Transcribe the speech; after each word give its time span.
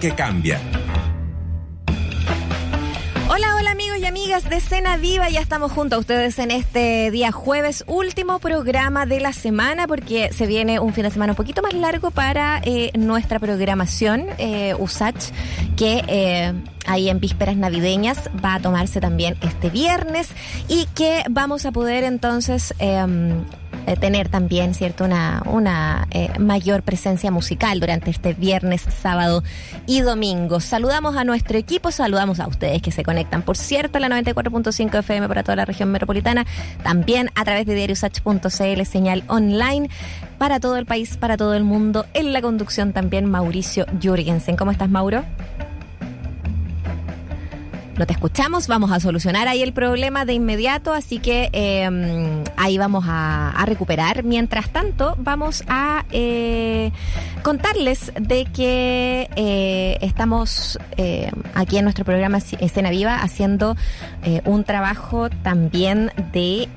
que 0.00 0.12
cambia. 0.14 0.58
Hola, 3.28 3.54
hola 3.56 3.70
amigos 3.70 3.98
y 3.98 4.06
amigas 4.06 4.48
de 4.48 4.60
Cena 4.60 4.96
Viva, 4.96 5.28
ya 5.28 5.40
estamos 5.40 5.70
junto 5.70 5.96
a 5.96 5.98
ustedes 5.98 6.38
en 6.38 6.50
este 6.50 7.10
día 7.10 7.30
jueves, 7.30 7.84
último 7.86 8.40
programa 8.40 9.04
de 9.04 9.20
la 9.20 9.32
semana 9.32 9.86
porque 9.86 10.32
se 10.32 10.46
viene 10.46 10.80
un 10.80 10.94
fin 10.94 11.04
de 11.04 11.10
semana 11.10 11.34
un 11.34 11.36
poquito 11.36 11.62
más 11.62 11.74
largo 11.74 12.10
para 12.10 12.60
eh, 12.64 12.90
nuestra 12.98 13.38
programación 13.38 14.26
eh, 14.38 14.74
USACH 14.78 15.32
que 15.76 16.02
eh, 16.08 16.54
ahí 16.86 17.10
en 17.10 17.20
vísperas 17.20 17.56
navideñas 17.56 18.30
va 18.42 18.54
a 18.54 18.60
tomarse 18.60 19.00
también 19.00 19.36
este 19.42 19.68
viernes 19.68 20.30
y 20.66 20.86
que 20.86 21.22
vamos 21.30 21.66
a 21.66 21.72
poder 21.72 22.04
entonces 22.04 22.74
em, 22.78 23.44
eh, 23.86 23.96
tener 23.96 24.28
también, 24.28 24.74
¿cierto?, 24.74 25.04
una, 25.04 25.42
una 25.46 26.06
eh, 26.10 26.30
mayor 26.38 26.82
presencia 26.82 27.30
musical 27.30 27.80
durante 27.80 28.10
este 28.10 28.34
viernes, 28.34 28.82
sábado 28.82 29.42
y 29.86 30.00
domingo. 30.00 30.60
Saludamos 30.60 31.16
a 31.16 31.24
nuestro 31.24 31.58
equipo, 31.58 31.90
saludamos 31.90 32.40
a 32.40 32.46
ustedes 32.46 32.82
que 32.82 32.92
se 32.92 33.02
conectan, 33.02 33.42
por 33.42 33.56
cierto, 33.56 33.98
a 33.98 34.00
la 34.00 34.08
94.5 34.08 34.98
FM 34.98 35.28
para 35.28 35.42
toda 35.42 35.56
la 35.56 35.64
región 35.64 35.90
metropolitana, 35.90 36.46
también 36.82 37.30
a 37.34 37.44
través 37.44 37.66
de 37.66 37.74
diariosach.cl, 37.74 38.84
señal 38.84 39.24
online 39.26 39.88
para 40.38 40.60
todo 40.60 40.76
el 40.78 40.86
país, 40.86 41.16
para 41.16 41.36
todo 41.36 41.54
el 41.54 41.64
mundo. 41.64 42.06
En 42.14 42.32
la 42.32 42.40
conducción 42.40 42.92
también 42.92 43.26
Mauricio 43.26 43.86
Jürgensen. 44.00 44.56
¿Cómo 44.56 44.70
estás, 44.70 44.88
Mauro? 44.88 45.24
No 48.00 48.06
te 48.06 48.14
escuchamos, 48.14 48.66
vamos 48.66 48.92
a 48.92 48.98
solucionar 48.98 49.46
ahí 49.46 49.60
el 49.60 49.74
problema 49.74 50.24
de 50.24 50.32
inmediato, 50.32 50.94
así 50.94 51.18
que 51.18 51.50
eh, 51.52 52.42
ahí 52.56 52.78
vamos 52.78 53.04
a, 53.06 53.62
recuperar. 53.66 54.24
Mientras 54.24 54.70
tanto, 54.70 55.14
vamos 55.18 55.62
a 55.68 56.06
eh, 56.10 56.92
contarles 57.42 58.10
de 58.18 58.46
que 58.46 59.28
eh, 59.36 59.98
estamos 60.00 60.78
eh, 60.96 61.30
aquí 61.54 61.76
en 61.76 61.84
nuestro 61.84 62.06
programa 62.06 62.38
Escena 62.38 62.88
Viva 62.88 63.16
haciendo 63.16 63.76
eh, 64.24 64.40
un 64.46 64.64
trabajo 64.64 65.28
también 65.28 66.10
de 66.32 66.68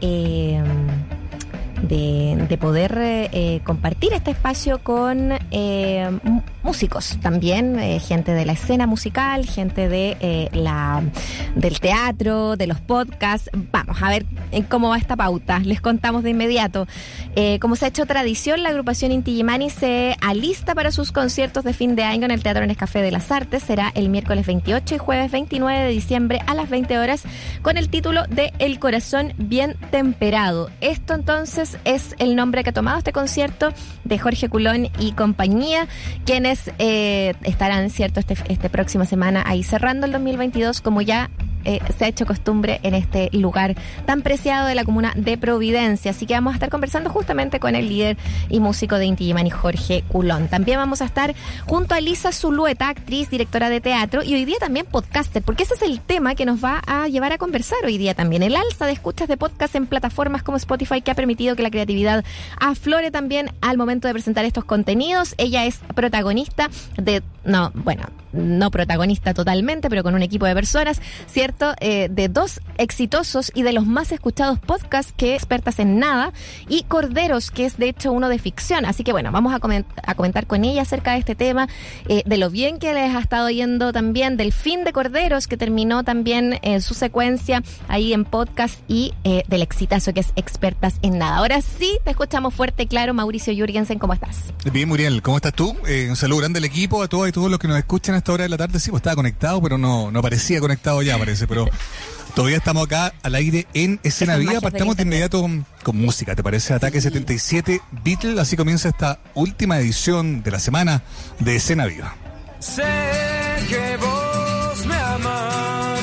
de, 1.83 2.45
de 2.49 2.57
poder 2.57 3.61
compartir 3.63 4.13
este 4.13 4.31
espacio 4.31 4.79
con 4.79 5.33
músicos 6.63 7.17
también, 7.21 7.79
eh, 7.79 7.99
gente 7.99 8.33
de 8.33 8.45
la 8.45 8.53
escena 8.53 8.87
musical, 8.87 9.45
gente 9.45 9.89
de 9.89 10.49
la 10.53 11.03
del 11.55 11.79
teatro, 11.79 12.55
de 12.55 12.67
los 12.67 12.79
podcasts. 12.79 13.49
Vamos 13.71 14.01
a 14.01 14.09
ver 14.09 14.25
cómo 14.69 14.89
va 14.89 14.97
esta 14.97 15.15
pauta. 15.15 15.59
Les 15.59 15.81
contamos 15.81 16.23
de 16.23 16.31
inmediato. 16.31 16.87
como 17.59 17.75
se 17.75 17.85
ha 17.85 17.87
hecho 17.89 18.05
tradición, 18.05 18.63
la 18.63 18.69
agrupación 18.69 19.11
Inti 19.11 19.35
Gimani 19.35 19.69
se 19.69 20.15
alista 20.21 20.75
para 20.75 20.91
sus 20.91 21.11
conciertos 21.11 21.63
de 21.63 21.73
fin 21.73 21.95
de 21.95 22.03
año 22.03 22.25
en 22.25 22.31
el 22.31 22.43
Teatro 22.43 22.65
Nescafé 22.65 23.01
de 23.01 23.11
las 23.11 23.31
Artes. 23.31 23.63
Será 23.63 23.91
el 23.95 24.09
miércoles 24.09 24.45
28 24.45 24.95
y 24.95 24.97
jueves 24.97 25.31
29 25.31 25.79
de 25.79 25.89
diciembre 25.89 26.39
a 26.45 26.53
las 26.53 26.69
20 26.69 26.97
horas 26.97 27.23
con 27.61 27.77
el 27.77 27.89
título 27.89 28.23
de 28.29 28.53
El 28.59 28.79
corazón 28.79 29.33
bien 29.37 29.75
temperado. 29.91 30.69
Esto 30.81 31.13
entonces 31.13 31.77
es 31.85 32.15
el 32.19 32.35
nombre 32.35 32.63
que 32.63 32.69
ha 32.69 32.73
tomado 32.73 32.97
este 32.97 33.13
concierto 33.13 33.73
de 34.03 34.19
Jorge 34.19 34.49
Culón 34.49 34.89
y 34.99 35.13
compañía, 35.13 35.87
quienes 36.25 36.52
eh, 36.79 37.33
estarán, 37.43 37.89
cierto, 37.89 38.19
este, 38.19 38.35
este 38.47 38.69
próxima 38.69 39.05
semana 39.05 39.43
ahí 39.45 39.63
cerrando 39.63 40.05
el 40.05 40.11
2022 40.11 40.81
como 40.81 41.01
ya 41.01 41.29
eh, 41.65 41.79
se 41.97 42.05
ha 42.05 42.07
hecho 42.07 42.25
costumbre 42.25 42.79
en 42.83 42.93
este 42.93 43.29
lugar 43.33 43.75
tan 44.05 44.21
preciado 44.21 44.67
de 44.67 44.75
la 44.75 44.83
comuna 44.83 45.13
de 45.15 45.37
Providencia. 45.37 46.11
Así 46.11 46.25
que 46.25 46.33
vamos 46.33 46.51
a 46.51 46.55
estar 46.55 46.69
conversando 46.69 47.09
justamente 47.09 47.59
con 47.59 47.75
el 47.75 47.89
líder 47.89 48.17
y 48.49 48.59
músico 48.59 48.97
de 48.97 49.05
Inti 49.05 49.29
y 49.29 49.49
Jorge 49.49 50.03
Culón. 50.07 50.47
También 50.47 50.77
vamos 50.77 51.01
a 51.01 51.05
estar 51.05 51.33
junto 51.65 51.95
a 51.95 52.01
Lisa 52.01 52.31
Zulueta, 52.31 52.89
actriz, 52.89 53.29
directora 53.29 53.69
de 53.69 53.81
teatro 53.81 54.23
y 54.23 54.33
hoy 54.33 54.45
día 54.45 54.57
también 54.59 54.85
podcaster, 54.85 55.41
porque 55.41 55.63
ese 55.63 55.75
es 55.75 55.81
el 55.81 55.99
tema 55.99 56.35
que 56.35 56.45
nos 56.45 56.63
va 56.63 56.81
a 56.85 57.07
llevar 57.07 57.33
a 57.33 57.37
conversar 57.37 57.79
hoy 57.85 57.97
día 57.97 58.13
también. 58.13 58.43
El 58.43 58.55
alza 58.55 58.85
de 58.85 58.93
escuchas 58.93 59.27
de 59.27 59.37
podcast 59.37 59.75
en 59.75 59.87
plataformas 59.87 60.43
como 60.43 60.57
Spotify 60.57 61.01
que 61.01 61.11
ha 61.11 61.15
permitido 61.15 61.55
que 61.55 61.63
la 61.63 61.71
creatividad 61.71 62.23
aflore 62.59 63.11
también 63.11 63.51
al 63.61 63.77
momento 63.77 64.07
de 64.07 64.13
presentar 64.13 64.45
estos 64.45 64.65
contenidos. 64.65 65.35
Ella 65.37 65.65
es 65.65 65.79
protagonista 65.95 66.69
de, 66.97 67.23
no, 67.45 67.71
bueno, 67.73 68.03
no 68.33 68.71
protagonista 68.71 69.33
totalmente, 69.33 69.89
pero 69.89 70.03
con 70.03 70.15
un 70.15 70.23
equipo 70.23 70.45
de 70.45 70.53
personas, 70.53 71.01
¿cierto? 71.27 71.73
Eh, 71.79 72.09
de 72.11 72.27
dos 72.27 72.61
exitosos 72.77 73.51
y 73.53 73.63
de 73.63 73.73
los 73.73 73.85
más 73.85 74.11
escuchados 74.11 74.59
podcasts 74.59 75.13
que 75.15 75.35
expertas 75.35 75.79
en 75.79 75.99
nada 75.99 76.33
y 76.67 76.83
Corderos, 76.83 77.51
que 77.51 77.65
es 77.65 77.77
de 77.77 77.89
hecho 77.89 78.11
uno 78.11 78.29
de 78.29 78.39
ficción. 78.39 78.85
Así 78.85 79.03
que 79.03 79.11
bueno, 79.11 79.31
vamos 79.31 79.53
a, 79.53 79.57
a 79.57 80.15
comentar 80.15 80.47
con 80.47 80.65
ella 80.65 80.81
acerca 80.81 81.13
de 81.13 81.19
este 81.19 81.35
tema, 81.35 81.67
eh, 82.07 82.23
de 82.25 82.37
lo 82.37 82.49
bien 82.49 82.79
que 82.79 82.93
les 82.93 83.15
ha 83.15 83.19
estado 83.19 83.49
yendo 83.49 83.93
también, 83.93 84.37
del 84.37 84.51
fin 84.51 84.83
de 84.83 84.93
Corderos, 84.93 85.47
que 85.47 85.57
terminó 85.57 86.03
también 86.03 86.59
eh, 86.63 86.81
su 86.81 86.93
secuencia 86.93 87.63
ahí 87.87 88.13
en 88.13 88.25
podcast 88.25 88.79
y 88.87 89.13
eh, 89.23 89.43
del 89.47 89.61
exitazo 89.61 90.13
que 90.13 90.21
es 90.21 90.33
expertas 90.35 90.95
en 91.01 91.19
nada. 91.19 91.37
Ahora 91.37 91.61
sí, 91.61 91.99
te 92.03 92.11
escuchamos 92.11 92.53
fuerte 92.53 92.87
claro. 92.87 93.13
Mauricio 93.13 93.53
Jürgensen, 93.53 93.99
¿cómo 93.99 94.13
estás? 94.13 94.53
Bien, 94.71 94.87
Muriel, 94.87 95.21
¿cómo 95.21 95.37
estás 95.37 95.53
tú? 95.53 95.75
un 96.09 96.15
saludo 96.15 96.39
grande 96.39 96.59
al 96.59 96.65
equipo, 96.65 97.01
a 97.01 97.07
todos 97.07 97.27
todos 97.33 97.51
los 97.51 97.59
que 97.59 97.67
nos 97.67 97.77
escuchan 97.77 98.15
esta 98.15 98.31
hora 98.31 98.43
de 98.43 98.49
la 98.49 98.57
tarde. 98.57 98.79
Sí, 98.79 98.89
pues 98.89 99.01
estaba 99.01 99.17
conectado, 99.17 99.61
pero 99.61 99.77
no, 99.77 100.11
no 100.11 100.21
parecía 100.21 100.61
conectado 100.61 101.01
ya, 101.01 101.17
parece. 101.17 101.47
Pero 101.47 101.67
todavía 102.33 102.57
estamos 102.57 102.85
acá 102.85 103.13
al 103.21 103.35
aire 103.35 103.67
en 103.73 103.99
Escena 104.03 104.37
Viva. 104.37 104.61
Partamos 104.61 104.95
de 104.95 105.03
inmediato 105.03 105.41
con, 105.41 105.65
con, 105.83 105.97
música, 105.97 106.35
¿te 106.35 106.43
parece? 106.43 106.73
Ataque 106.73 107.01
77 107.01 107.81
Beatle. 108.03 108.39
Así 108.39 108.55
comienza 108.55 108.87
esta 108.87 109.19
última 109.33 109.77
edición 109.79 110.43
de 110.43 110.51
la 110.51 110.59
semana 110.59 111.03
de 111.39 111.57
Escena 111.57 111.85
Viva. 111.85 112.15
Sé 112.59 112.83
que 113.67 113.97
vos 113.97 114.85
me 114.85 114.95
amas, 114.95 116.01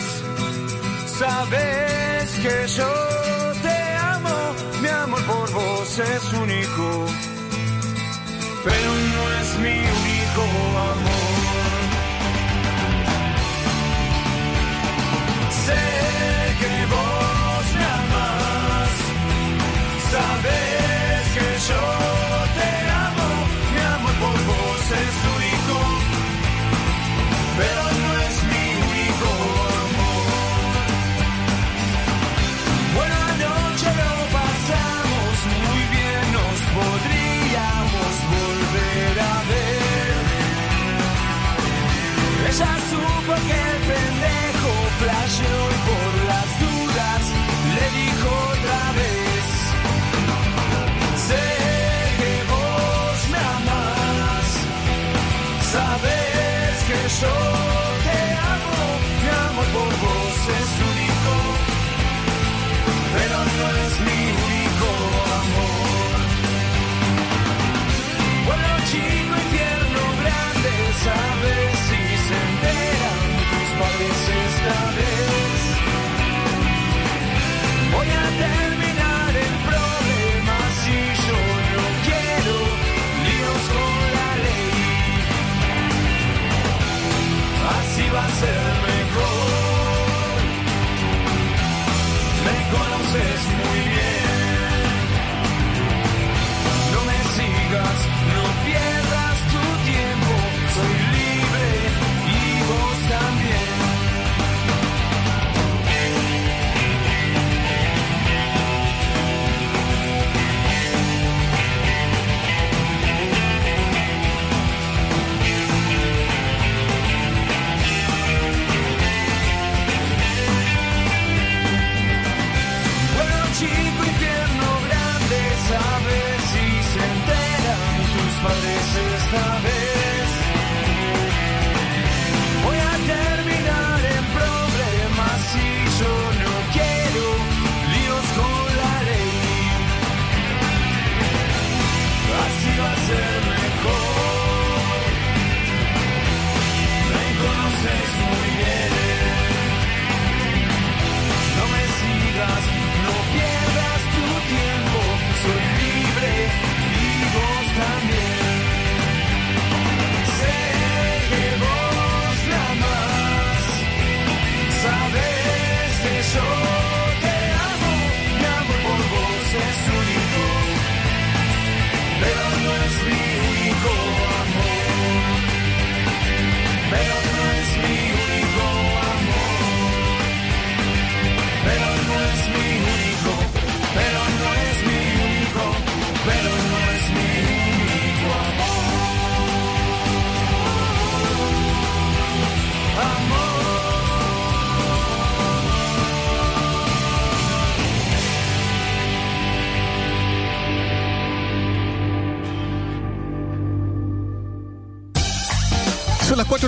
sabes 1.18 2.30
que 2.42 2.68
yo 2.76 2.89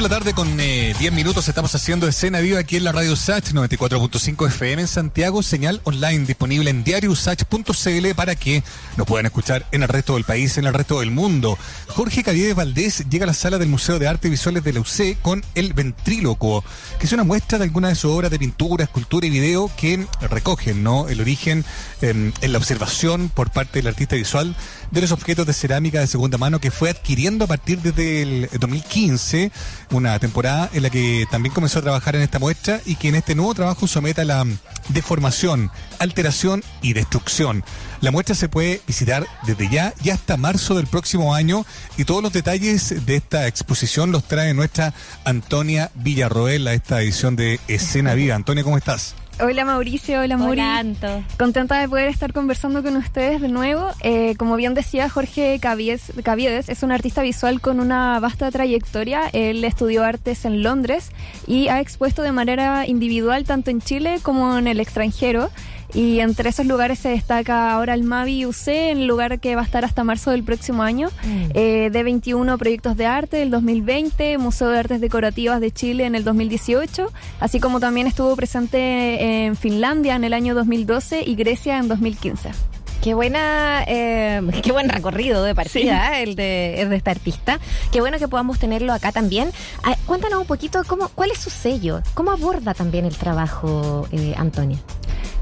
de 0.02 0.08
la 0.08 0.16
tarde 0.16 0.32
con 0.32 0.56
10 0.56 1.00
eh, 1.00 1.10
minutos 1.12 1.46
estamos 1.48 1.72
haciendo 1.76 2.08
escena 2.08 2.40
viva 2.40 2.58
aquí 2.58 2.76
en 2.76 2.82
la 2.82 2.90
radio 2.90 3.14
Sach 3.14 3.52
94.5 3.52 4.48
FM 4.48 4.82
en 4.82 4.88
Santiago, 4.88 5.44
señal 5.44 5.80
online 5.84 6.24
disponible 6.26 6.70
en 6.70 6.82
diariosach.cl 6.82 8.14
para 8.16 8.34
que 8.34 8.64
nos 8.96 9.06
puedan 9.06 9.26
escuchar 9.26 9.64
en 9.70 9.82
el 9.82 9.88
resto 9.88 10.14
del 10.14 10.24
país, 10.24 10.58
en 10.58 10.66
el 10.66 10.74
resto 10.74 10.98
del 10.98 11.12
mundo. 11.12 11.56
Jorge 11.86 12.24
Caviedes 12.24 12.56
Valdés 12.56 13.04
llega 13.10 13.24
a 13.24 13.26
la 13.28 13.34
sala 13.34 13.58
del 13.58 13.68
Museo 13.68 14.00
de 14.00 14.08
Arte 14.08 14.28
Visuales 14.28 14.64
de 14.64 14.72
la 14.72 14.80
UC 14.80 15.20
con 15.22 15.44
El 15.54 15.72
Ventrílocuo, 15.72 16.64
que 16.98 17.06
es 17.06 17.12
una 17.12 17.22
muestra 17.22 17.58
de 17.58 17.64
algunas 17.64 17.92
de 17.92 17.96
sus 17.96 18.10
obras 18.10 18.30
de 18.30 18.40
pintura, 18.40 18.84
escultura 18.84 19.26
y 19.26 19.30
video 19.30 19.70
que 19.76 20.06
recogen 20.22 20.82
¿no? 20.82 21.08
el 21.08 21.20
origen 21.20 21.64
em, 22.00 22.32
en 22.40 22.52
la 22.52 22.58
observación 22.58 23.28
por 23.28 23.50
parte 23.50 23.78
del 23.78 23.86
artista 23.86 24.16
visual 24.16 24.56
de 24.92 25.00
los 25.00 25.10
objetos 25.10 25.46
de 25.46 25.54
cerámica 25.54 26.00
de 26.00 26.06
segunda 26.06 26.38
mano 26.38 26.60
que 26.60 26.70
fue 26.70 26.90
adquiriendo 26.90 27.46
a 27.46 27.48
partir 27.48 27.80
desde 27.80 28.22
el 28.22 28.48
2015, 28.60 29.50
una 29.90 30.18
temporada 30.18 30.70
en 30.72 30.82
la 30.82 30.90
que 30.90 31.26
también 31.30 31.54
comenzó 31.54 31.78
a 31.78 31.82
trabajar 31.82 32.14
en 32.14 32.22
esta 32.22 32.38
muestra 32.38 32.80
y 32.84 32.96
que 32.96 33.08
en 33.08 33.16
este 33.16 33.34
nuevo 33.34 33.54
trabajo 33.54 33.86
somete 33.86 34.20
a 34.20 34.24
la 34.26 34.46
deformación, 34.90 35.70
alteración 35.98 36.62
y 36.82 36.92
destrucción. 36.92 37.64
La 38.02 38.10
muestra 38.10 38.34
se 38.34 38.50
puede 38.50 38.82
visitar 38.86 39.26
desde 39.46 39.70
ya 39.70 39.94
y 40.04 40.10
hasta 40.10 40.36
marzo 40.36 40.74
del 40.74 40.86
próximo 40.86 41.34
año 41.34 41.64
y 41.96 42.04
todos 42.04 42.22
los 42.22 42.32
detalles 42.32 43.06
de 43.06 43.16
esta 43.16 43.46
exposición 43.46 44.12
los 44.12 44.24
trae 44.24 44.52
nuestra 44.52 44.92
Antonia 45.24 45.90
Villarroel 45.94 46.68
a 46.68 46.74
esta 46.74 47.00
edición 47.00 47.34
de 47.34 47.60
Escena 47.66 48.12
Viva. 48.14 48.34
Antonia, 48.34 48.62
¿cómo 48.62 48.76
estás? 48.76 49.14
Hola 49.44 49.64
Mauricio, 49.64 50.20
hola 50.20 50.36
Mauri. 50.36 50.60
Anto. 50.60 51.24
Contenta 51.36 51.80
de 51.80 51.88
poder 51.88 52.08
estar 52.08 52.32
conversando 52.32 52.80
con 52.84 52.96
ustedes 52.96 53.40
de 53.40 53.48
nuevo. 53.48 53.88
Eh, 54.00 54.36
como 54.36 54.54
bien 54.54 54.72
decía 54.74 55.08
Jorge 55.08 55.58
Caviedes, 55.60 56.68
es 56.68 56.82
un 56.84 56.92
artista 56.92 57.22
visual 57.22 57.60
con 57.60 57.80
una 57.80 58.20
vasta 58.20 58.52
trayectoria. 58.52 59.22
Él 59.32 59.64
estudió 59.64 60.04
artes 60.04 60.44
en 60.44 60.62
Londres 60.62 61.10
y 61.48 61.66
ha 61.66 61.80
expuesto 61.80 62.22
de 62.22 62.30
manera 62.30 62.86
individual 62.86 63.42
tanto 63.42 63.72
en 63.72 63.80
Chile 63.80 64.20
como 64.22 64.58
en 64.58 64.68
el 64.68 64.78
extranjero. 64.78 65.50
Y 65.94 66.20
entre 66.20 66.48
esos 66.48 66.66
lugares 66.66 66.98
se 66.98 67.10
destaca 67.10 67.72
ahora 67.72 67.94
el 67.94 68.02
Mavi 68.02 68.46
UC, 68.46 68.68
el 68.68 69.06
lugar 69.06 69.40
que 69.40 69.54
va 69.54 69.62
a 69.62 69.64
estar 69.64 69.84
hasta 69.84 70.04
marzo 70.04 70.30
del 70.30 70.42
próximo 70.42 70.82
año, 70.82 71.08
mm. 71.24 71.44
eh, 71.54 71.90
de 71.92 72.02
21 72.02 72.56
proyectos 72.56 72.96
de 72.96 73.06
arte 73.06 73.36
del 73.36 73.50
2020, 73.50 74.38
Museo 74.38 74.68
de 74.68 74.78
Artes 74.78 75.00
Decorativas 75.00 75.60
de 75.60 75.70
Chile 75.70 76.04
en 76.04 76.14
el 76.14 76.24
2018, 76.24 77.12
así 77.40 77.60
como 77.60 77.78
también 77.78 78.06
estuvo 78.06 78.34
presente 78.36 79.44
en 79.44 79.56
Finlandia 79.56 80.16
en 80.16 80.24
el 80.24 80.32
año 80.32 80.54
2012 80.54 81.24
y 81.26 81.34
Grecia 81.34 81.78
en 81.78 81.88
2015. 81.88 82.71
Qué 83.02 83.14
buena, 83.14 83.82
eh, 83.88 84.40
qué 84.62 84.70
buen 84.70 84.88
recorrido 84.88 85.42
de 85.42 85.56
partida 85.56 86.20
el, 86.20 86.36
de, 86.36 86.80
el 86.80 86.88
de 86.88 86.96
este 86.96 87.10
artista. 87.10 87.58
Qué 87.90 88.00
bueno 88.00 88.18
que 88.18 88.28
podamos 88.28 88.60
tenerlo 88.60 88.92
acá 88.92 89.10
también. 89.10 89.50
Ah, 89.82 89.96
cuéntanos 90.06 90.40
un 90.40 90.46
poquito 90.46 90.82
cómo, 90.86 91.08
cuál 91.08 91.32
es 91.32 91.38
su 91.38 91.50
sello, 91.50 92.00
cómo 92.14 92.30
aborda 92.30 92.74
también 92.74 93.04
el 93.04 93.16
trabajo, 93.16 94.06
eh, 94.12 94.34
Antonia. 94.36 94.78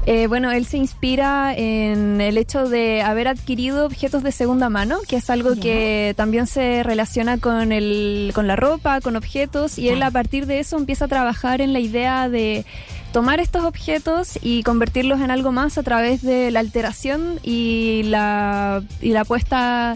Eh, 0.07 0.25
bueno, 0.25 0.51
él 0.51 0.65
se 0.65 0.77
inspira 0.77 1.53
en 1.55 2.19
el 2.19 2.39
hecho 2.39 2.67
de 2.67 3.03
haber 3.03 3.27
adquirido 3.27 3.85
objetos 3.85 4.23
de 4.23 4.31
segunda 4.31 4.67
mano, 4.67 4.97
que 5.07 5.17
es 5.17 5.29
algo 5.29 5.53
que 5.55 6.15
también 6.17 6.47
se 6.47 6.81
relaciona 6.81 7.37
con, 7.37 7.71
el, 7.71 8.31
con 8.33 8.47
la 8.47 8.55
ropa, 8.55 8.99
con 9.01 9.15
objetos, 9.15 9.77
y 9.77 9.89
él 9.89 10.01
a 10.01 10.09
partir 10.09 10.47
de 10.47 10.59
eso 10.59 10.77
empieza 10.77 11.05
a 11.05 11.07
trabajar 11.07 11.61
en 11.61 11.73
la 11.73 11.79
idea 11.79 12.27
de 12.27 12.65
tomar 13.11 13.39
estos 13.39 13.63
objetos 13.63 14.39
y 14.41 14.63
convertirlos 14.63 15.21
en 15.21 15.31
algo 15.31 15.51
más 15.51 15.77
a 15.77 15.83
través 15.83 16.21
de 16.21 16.51
la 16.51 16.59
alteración 16.59 17.39
y 17.43 18.03
la, 18.03 18.83
y 19.01 19.09
la 19.09 19.25
puesta 19.25 19.95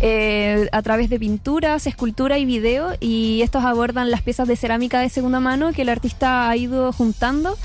eh, 0.00 0.68
a 0.72 0.82
través 0.82 1.08
de 1.08 1.18
pinturas, 1.18 1.86
escultura 1.86 2.38
y 2.38 2.44
video 2.44 2.94
y 3.00 3.40
estos 3.42 3.64
abordan 3.64 4.10
las 4.10 4.20
piezas 4.22 4.46
de 4.48 4.56
cerámica 4.56 5.00
de 5.00 5.08
segunda 5.08 5.40
mano 5.40 5.72
que 5.72 5.82
el 5.82 5.88
artista 5.88 6.50
ha 6.50 6.56
ido 6.56 6.92
juntando 6.92 7.56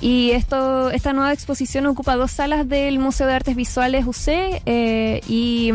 y 0.00 0.30
esto, 0.30 0.90
esta 0.90 1.12
nueva 1.12 1.32
exposición 1.32 1.86
ocupa 1.86 2.16
dos 2.16 2.30
salas 2.30 2.68
del 2.68 2.98
Museo 2.98 3.26
de 3.26 3.34
Artes 3.34 3.56
Visuales 3.56 4.06
UC 4.06 4.62
eh, 4.66 5.20
y 5.28 5.72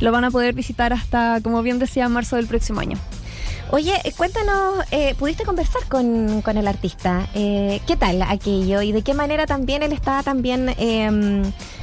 lo 0.00 0.12
van 0.12 0.24
a 0.24 0.30
poder 0.30 0.54
visitar 0.54 0.92
hasta, 0.92 1.40
como 1.40 1.62
bien 1.62 1.78
decía, 1.78 2.08
marzo 2.08 2.36
del 2.36 2.46
próximo 2.46 2.80
año. 2.80 2.98
Oye, 3.72 4.00
eh, 4.04 4.12
cuéntanos, 4.16 4.84
eh, 4.92 5.16
¿pudiste 5.18 5.44
conversar 5.44 5.82
con, 5.88 6.40
con 6.42 6.56
el 6.56 6.68
artista? 6.68 7.28
Eh, 7.34 7.80
¿Qué 7.86 7.96
tal 7.96 8.22
aquello? 8.22 8.80
¿Y 8.80 8.92
de 8.92 9.02
qué 9.02 9.12
manera 9.12 9.44
también 9.44 9.82
él 9.82 9.92
estaba 9.92 10.22
también 10.22 10.72
em, 10.78 11.42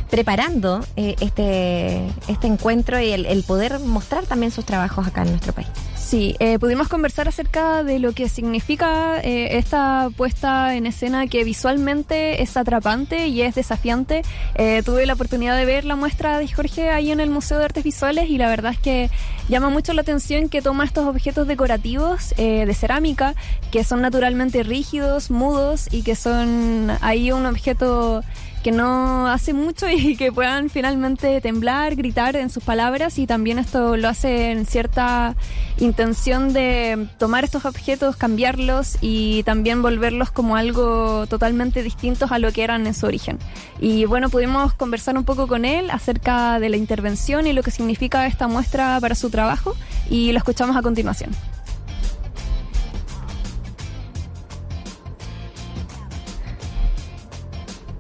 preparando 0.10 0.86
este, 0.96 2.08
este 2.28 2.48
encuentro 2.48 3.00
y 3.00 3.12
el 3.12 3.44
poder 3.44 3.80
mostrar 3.80 4.26
también 4.26 4.52
sus 4.52 4.66
trabajos 4.66 5.08
acá 5.08 5.24
en 5.24 5.32
nuestro 5.32 5.54
país? 5.54 5.70
Sí, 6.14 6.36
eh, 6.38 6.60
pudimos 6.60 6.90
conversar 6.90 7.28
acerca 7.28 7.84
de 7.84 7.98
lo 7.98 8.12
que 8.12 8.30
significa 8.30 9.20
eh, 9.22 9.58
esta 9.58 10.12
puesta 10.16 10.76
en 10.76 10.86
escena 10.86 11.26
que 11.26 11.44
visualmente 11.44 12.44
es 12.44 12.56
atrapante 12.56 13.30
y 13.30 13.42
es 13.42 13.56
desafiante. 13.56 14.22
Eh, 14.54 14.84
tuve 14.86 15.08
la 15.08 15.14
oportunidad 15.14 15.58
de 15.58 15.66
ver 15.66 15.86
la 15.86 15.96
muestra 15.96 16.38
de 16.38 16.48
Jorge 16.48 16.92
ahí 16.92 17.10
en 17.10 17.20
el 17.20 17.32
Museo 17.32 17.58
de 17.58 17.66
Artes 17.66 17.84
Visuales 17.84 18.30
y 18.30 18.38
la 18.38 18.48
verdad 18.48 18.74
es 18.74 18.80
que 18.80 19.10
llama 19.50 19.72
mucho 19.72 19.92
la 19.94 20.02
atención 20.02 20.50
que 20.50 20.62
toma 20.62 20.86
estos 20.86 21.08
objetos 21.08 21.48
decorativos 21.48 22.36
de 22.38 22.74
cerámica 22.76 23.34
que 23.72 23.84
son 23.84 24.02
naturalmente 24.02 24.62
rígidos, 24.62 25.32
mudos 25.32 25.88
y 25.90 26.04
que 26.04 26.16
son 26.16 26.92
ahí 27.02 27.32
un 27.32 27.48
objeto 27.48 28.24
que 28.64 28.72
no 28.72 29.28
hace 29.28 29.54
mucho 29.54 29.90
y 29.92 30.16
que 30.16 30.32
puedan 30.32 30.70
finalmente 30.70 31.42
temblar, 31.42 31.96
gritar 31.96 32.36
en 32.36 32.50
sus 32.50 32.64
palabras 32.64 33.20
y 33.20 33.28
también 33.28 33.60
esto 33.60 33.98
lo 33.98 34.08
hace 34.08 34.52
en 34.52 34.66
cierta 34.66 35.36
intención 35.78 36.54
de 36.54 37.08
tomar 37.18 37.44
estos 37.44 37.66
objetos, 37.66 38.16
cambiarlos 38.16 38.98
y 39.02 39.44
también 39.44 39.82
volverlos 39.82 40.32
como 40.32 40.56
algo 40.56 41.28
totalmente 41.28 41.84
distintos 41.84 42.32
a 42.32 42.40
lo 42.40 42.52
que 42.52 42.64
eran 42.64 42.88
en 42.88 42.94
su 42.94 43.06
origen. 43.06 43.38
Y 43.80 44.06
bueno, 44.06 44.30
pudimos 44.30 44.74
conversar 44.74 45.18
un 45.18 45.26
poco 45.26 45.48
con 45.48 45.66
él 45.66 45.92
acerca 45.92 46.60
de 46.60 46.70
la 46.70 46.78
intervención 46.78 47.46
y 47.46 47.54
lo 47.54 47.64
que 47.64 47.72
significa 47.72 48.26
esta 48.26 48.48
muestra 48.48 48.98
para 49.02 49.16
su 49.16 49.30
trabajo 49.30 49.76
y 50.10 50.32
lo 50.32 50.38
escuchamos 50.38 50.78
a 50.78 50.82
continuación. 50.82 51.32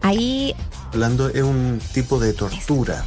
Ahí 0.04 0.54
hablando 0.92 1.30
es 1.30 1.42
un 1.42 1.80
tipo 1.94 2.20
de 2.20 2.34
tortura 2.34 3.06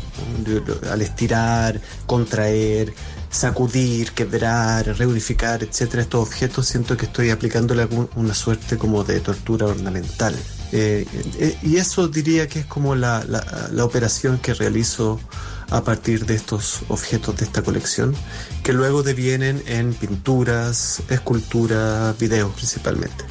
al 0.91 1.03
estirar, 1.03 1.79
contraer, 2.07 2.95
sacudir, 3.31 4.13
quebrar, 4.13 4.87
reunificar, 4.97 5.63
etcétera, 5.63 6.03
estos 6.03 6.27
objetos 6.27 6.67
siento 6.67 6.97
que 6.97 7.05
estoy 7.05 7.29
aplicándole 7.29 7.87
una 8.17 8.33
suerte 8.33 8.79
como 8.79 9.05
de 9.05 9.21
tortura 9.21 9.67
ornamental. 9.67 10.35
Eh, 10.73 11.07
eh, 11.39 11.59
y 11.63 11.77
eso 11.77 12.09
diría 12.09 12.49
que 12.49 12.61
es 12.61 12.67
como 12.67 12.95
la, 12.95 13.23
la, 13.25 13.85
operación 13.85 14.39
que 14.39 14.55
realizo 14.55 15.21
a 15.71 15.83
partir 15.83 16.25
de 16.25 16.35
estos 16.35 16.81
objetos 16.89 17.37
de 17.37 17.45
esta 17.45 17.63
colección, 17.63 18.15
que 18.65 18.73
luego 18.73 19.03
devienen 19.03 19.63
en 19.67 19.93
pinturas, 19.93 21.03
esculturas, 21.11 22.19
videos 22.19 22.53
principalmente. 22.55 23.25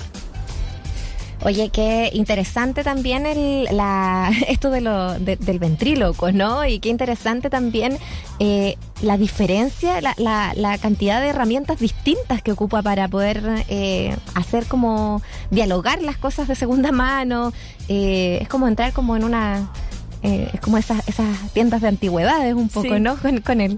Oye, 1.45 1.69
qué 1.69 2.09
interesante 2.11 2.83
también 2.83 3.27
el, 3.27 3.65
la, 3.65 4.31
esto 4.47 4.71
de 4.71 4.81
lo, 4.81 5.13
del 5.19 5.59
ventríloco, 5.59 6.31
¿no? 6.31 6.65
Y 6.65 6.79
qué 6.79 6.89
interesante 6.89 7.51
también 7.51 7.99
eh, 8.39 8.77
la 9.03 9.15
diferencia, 9.15 10.01
la, 10.01 10.15
la, 10.17 10.77
cantidad 10.79 11.21
de 11.21 11.27
herramientas 11.27 11.79
distintas 11.79 12.41
que 12.41 12.51
ocupa 12.51 12.81
para 12.81 13.07
poder 13.09 13.63
eh, 13.69 14.17
hacer 14.33 14.65
como 14.65 15.21
dialogar 15.51 16.01
las 16.01 16.17
cosas 16.17 16.47
de 16.47 16.55
segunda 16.55 16.91
mano. 16.91 17.53
Eh, 17.89 18.39
es 18.41 18.47
como 18.47 18.67
entrar 18.67 18.91
como 18.91 19.15
en 19.15 19.23
una... 19.23 19.69
es 20.23 20.59
como 20.61 20.79
esas, 20.79 21.07
esas 21.07 21.27
tiendas 21.53 21.81
de 21.81 21.89
antigüedades 21.89 22.55
un 22.55 22.69
poco, 22.69 22.97
¿no? 22.97 23.17
Con, 23.17 23.41
con 23.41 23.61
él. 23.61 23.77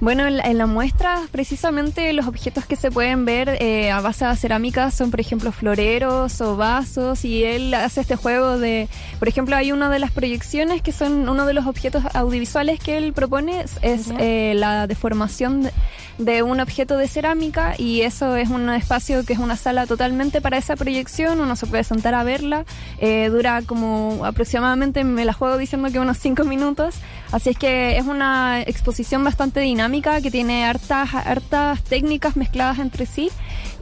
Bueno, 0.00 0.26
en 0.26 0.58
la, 0.58 0.66
muestra 0.66 1.22
precisamente 1.30 2.12
los 2.12 2.26
objetos 2.26 2.66
que 2.66 2.76
se 2.76 2.90
pueden 2.90 3.24
ver 3.24 3.56
eh, 3.60 3.90
a 3.90 4.00
base 4.00 4.24
de 4.26 4.36
cerámica 4.36 4.90
son, 4.90 5.10
por 5.10 5.20
ejemplo, 5.20 5.52
floreros 5.52 6.40
o 6.40 6.56
vasos 6.56 7.24
y 7.24 7.44
él 7.44 7.72
hace 7.74 8.00
este 8.00 8.16
juego 8.16 8.58
de, 8.58 8.88
por 9.18 9.28
ejemplo, 9.28 9.56
hay 9.56 9.72
una 9.72 9.88
de 9.90 9.98
las 9.98 10.10
proyecciones 10.10 10.82
que 10.82 10.92
son 10.92 11.28
uno 11.28 11.46
de 11.46 11.54
los 11.54 11.66
objetos 11.66 12.04
audiovisuales 12.14 12.80
que 12.80 12.96
él 12.96 13.12
propone 13.12 13.64
es 13.82 14.12
eh, 14.18 14.54
la 14.56 14.86
deformación 14.86 15.70
de, 16.18 16.42
un 16.42 16.60
objeto 16.60 16.96
de 16.96 17.08
cerámica 17.08 17.74
y 17.78 18.02
eso 18.02 18.36
es 18.36 18.50
un 18.50 18.68
espacio 18.70 19.24
que 19.24 19.32
es 19.32 19.38
una 19.38 19.56
sala 19.56 19.86
totalmente 19.86 20.40
para 20.40 20.56
esa 20.56 20.76
proyección, 20.76 21.40
uno 21.40 21.56
se 21.56 21.66
puede 21.66 21.84
sentar 21.84 22.14
a 22.14 22.24
verla, 22.24 22.64
eh, 22.98 23.28
dura 23.30 23.62
como 23.62 24.24
aproximadamente, 24.24 25.04
me 25.04 25.24
la 25.24 25.32
juego 25.32 25.56
diciendo 25.56 25.90
que 25.90 25.98
unos 25.98 26.18
cinco 26.18 26.44
minutos, 26.44 26.96
así 27.32 27.50
es 27.50 27.58
que 27.58 27.96
es 27.96 28.06
una 28.06 28.62
exposición 28.62 29.24
bastante 29.24 29.60
dinámica 29.60 30.20
que 30.20 30.30
tiene 30.30 30.64
hartas, 30.64 31.14
hartas 31.14 31.82
técnicas 31.84 32.36
mezcladas 32.36 32.78
entre 32.78 33.06
sí 33.06 33.30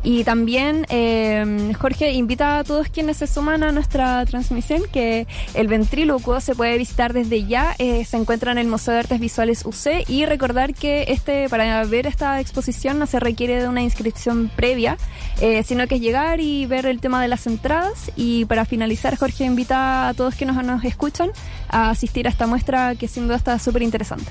Y 0.04 0.24
también 0.24 0.86
eh, 0.88 1.72
Jorge 1.78 2.12
invita 2.12 2.58
a 2.58 2.64
todos 2.64 2.88
quienes 2.88 3.18
se 3.18 3.26
suman 3.26 3.62
a 3.62 3.70
nuestra 3.70 4.24
transmisión 4.26 4.82
que 4.92 5.26
el 5.54 5.68
ventrílocuo 5.68 6.40
se 6.40 6.54
puede 6.54 6.76
visitar 6.76 7.12
desde 7.12 7.44
ya. 7.44 7.74
eh, 7.78 8.04
se 8.04 8.16
encuentra 8.16 8.52
en 8.52 8.58
el 8.58 8.66
Museo 8.66 8.94
de 8.94 9.00
Artes 9.00 9.20
Visuales 9.20 9.64
UC 9.64 10.08
y 10.08 10.26
recordar 10.26 10.74
que 10.74 11.04
este 11.08 11.48
para 11.48 11.84
ver 11.84 12.06
esta 12.06 12.40
exposición 12.40 12.98
no 12.98 13.06
se 13.06 13.20
requiere 13.20 13.60
de 13.60 13.68
una 13.68 13.82
inscripción 13.82 14.50
previa, 14.54 14.96
eh, 15.40 15.62
sino 15.62 15.86
que 15.86 15.96
es 15.96 16.00
llegar 16.00 16.40
y 16.40 16.66
ver 16.66 16.86
el 16.86 17.00
tema 17.00 17.22
de 17.22 17.28
las 17.28 17.46
entradas. 17.46 18.10
Y 18.16 18.44
para 18.46 18.64
finalizar, 18.64 19.16
Jorge 19.16 19.44
invita 19.44 20.08
a 20.08 20.14
todos 20.14 20.34
quienes 20.34 20.56
nos 20.56 20.84
escuchan 20.84 21.30
a 21.68 21.90
asistir 21.90 22.26
a 22.26 22.30
esta 22.30 22.46
muestra 22.46 22.94
que 22.96 23.08
sin 23.08 23.26
duda 23.26 23.36
está 23.36 23.58
súper 23.58 23.82
interesante. 23.82 24.30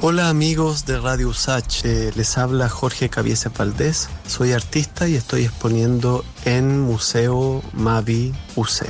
Hola 0.00 0.28
amigos 0.28 0.86
de 0.86 0.96
Radio 1.00 1.28
Usach, 1.28 1.84
Eh, 1.84 2.12
les 2.14 2.38
habla 2.38 2.68
Jorge 2.68 3.08
Cabiese 3.08 3.48
Valdés, 3.48 4.08
soy 4.28 4.52
artista 4.52 5.08
y 5.08 5.16
estoy 5.16 5.42
exponiendo 5.42 6.24
en 6.44 6.80
Museo 6.80 7.62
Mavi 7.72 8.32
UC. 8.54 8.86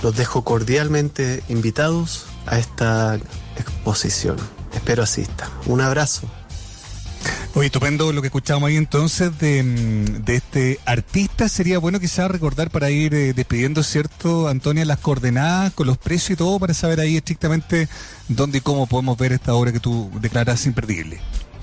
Los 0.00 0.14
dejo 0.14 0.44
cordialmente 0.44 1.42
invitados 1.48 2.26
a 2.46 2.60
esta 2.60 3.16
exposición. 3.56 4.36
Espero 4.72 5.02
asistan. 5.02 5.50
Un 5.66 5.80
abrazo. 5.80 6.28
Oye, 7.54 7.66
estupendo 7.66 8.12
lo 8.12 8.22
que 8.22 8.28
escuchamos 8.28 8.68
ahí 8.68 8.76
entonces 8.76 9.38
de, 9.38 9.62
mm, 9.62 10.24
de 10.24 10.34
este 10.36 10.80
artista. 10.86 11.48
Sería 11.48 11.78
bueno 11.78 12.00
quizás 12.00 12.30
recordar 12.30 12.70
para 12.70 12.90
ir 12.90 13.14
eh, 13.14 13.34
despidiendo, 13.34 13.82
¿cierto, 13.82 14.48
Antonia? 14.48 14.84
Las 14.84 14.98
coordenadas 14.98 15.72
con 15.74 15.86
los 15.86 15.98
precios 15.98 16.30
y 16.30 16.36
todo 16.36 16.58
para 16.58 16.72
saber 16.72 17.00
ahí 17.00 17.16
estrictamente 17.16 17.88
dónde 18.28 18.58
y 18.58 18.60
cómo 18.62 18.86
podemos 18.86 19.18
ver 19.18 19.32
esta 19.32 19.54
obra 19.54 19.72
que 19.72 19.80
tú 19.80 20.10
declaras 20.20 20.64
imperdible. 20.66 21.20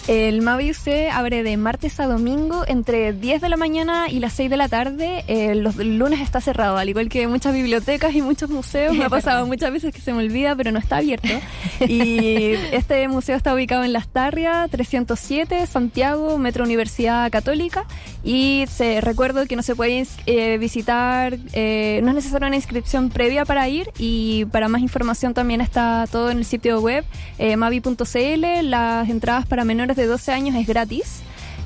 El 0.10 0.42
Mavi 0.42 0.72
UC 0.72 1.12
abre 1.14 1.44
de 1.44 1.56
martes 1.56 2.00
a 2.00 2.08
domingo 2.08 2.64
entre 2.68 3.14
10 3.14 3.42
de 3.42 3.48
la 3.48 3.58
mañana 3.58 4.10
y 4.10 4.18
las 4.18 4.34
6 4.34 4.50
de 4.50 4.58
la 4.58 4.68
tarde. 4.68 5.24
Eh, 5.28 5.54
los 5.54 5.76
lunes 5.76 6.20
está 6.22 6.42
cerrado, 6.42 6.78
al 6.78 6.90
igual 6.90 7.10
que 7.10 7.28
muchas 7.28 7.54
bibliotecas 7.54 8.16
y 8.16 8.24
muchos 8.24 8.50
museos. 8.50 8.96
Me 8.96 9.06
ha 9.06 9.10
pasado 9.12 9.46
muchas 9.46 9.72
veces 9.72 9.94
que 9.94 10.02
se 10.02 10.12
me 10.12 10.24
olvida, 10.24 10.56
pero 10.56 10.72
no 10.72 10.80
está 10.80 10.98
abierto. 10.98 11.28
Y 11.88 12.56
este 12.74 13.08
museo 13.08 13.38
está 13.38 13.54
ubicado 13.54 13.84
en 13.84 13.94
Las 13.94 14.10
Tarrias, 14.10 14.70
307, 14.70 15.66
Santiago, 15.66 16.38
Metro 16.38 16.66
Universidad 16.66 17.32
Católica. 17.32 17.86
Y 18.24 18.66
se 18.68 19.00
recuerdo 19.02 19.46
que 19.46 19.56
no 19.56 19.62
se 19.62 19.76
puede 19.76 20.06
eh, 20.26 20.58
visitar, 20.58 21.38
eh, 21.54 22.02
no 22.04 22.10
es 22.10 22.16
necesaria 22.16 22.48
una 22.48 22.58
inscripción 22.58 23.12
previa 23.12 23.46
para 23.46 23.70
ir. 23.70 23.92
Y 23.98 24.46
para 24.46 24.68
más 24.68 24.82
información 24.82 25.36
también 25.36 25.62
está 25.62 26.06
todo 26.12 26.32
en 26.32 26.40
el 26.40 26.46
sitio 26.46 26.82
web 26.82 27.06
eh, 27.38 27.56
mavi.cl. 27.56 28.46
Las 28.64 29.08
entradas 29.08 29.46
para 29.46 29.64
menores 29.64 29.99
de 30.00 30.08
12 30.08 30.32
años 30.32 30.56
es 30.56 30.66
gratis. 30.68 31.22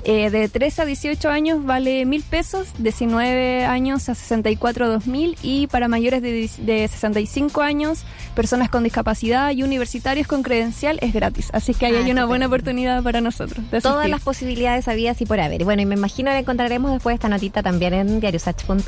Eh, 0.06 0.30
de 0.30 0.50
13 0.50 0.82
a 0.82 0.86
18 0.86 1.30
años 1.30 1.64
vale 1.64 2.06
mil 2.06 2.24
pesos, 2.24 2.68
19 2.78 3.64
años 3.64 4.10
a 4.10 4.16
64 4.16 4.90
dos 4.90 5.08
mil 5.08 5.38
y 5.42 5.68
para 5.68 5.88
mayores 5.88 6.22
de, 6.22 6.50
de 6.58 6.88
65 6.90 7.62
años, 7.62 8.04
personas 8.36 8.70
con 8.70 8.84
discapacidad 8.84 9.52
y 9.52 9.64
universitarios 9.64 10.28
con 10.28 10.44
credencial 10.44 11.00
es 11.02 11.14
gratis. 11.14 11.48
Así 11.54 11.74
que 11.74 11.86
ahí 11.86 11.96
Ah, 11.96 12.04
hay 12.04 12.12
una 12.12 12.26
buena 12.26 12.48
oportunidad 12.48 13.02
para 13.02 13.22
nosotros. 13.22 13.64
Todas 13.82 14.10
las 14.10 14.22
posibilidades 14.22 14.90
habidas 14.90 15.22
y 15.22 15.26
por 15.26 15.40
haber. 15.40 15.64
Bueno, 15.64 15.84
y 15.84 15.86
me 15.86 15.96
imagino 15.96 16.32
que 16.32 16.40
encontraremos 16.40 16.92
después 16.92 17.14
esta 17.14 17.30
notita 17.30 17.64
también 17.64 17.94
en 17.94 18.20
diariosach.cl. 18.20 18.84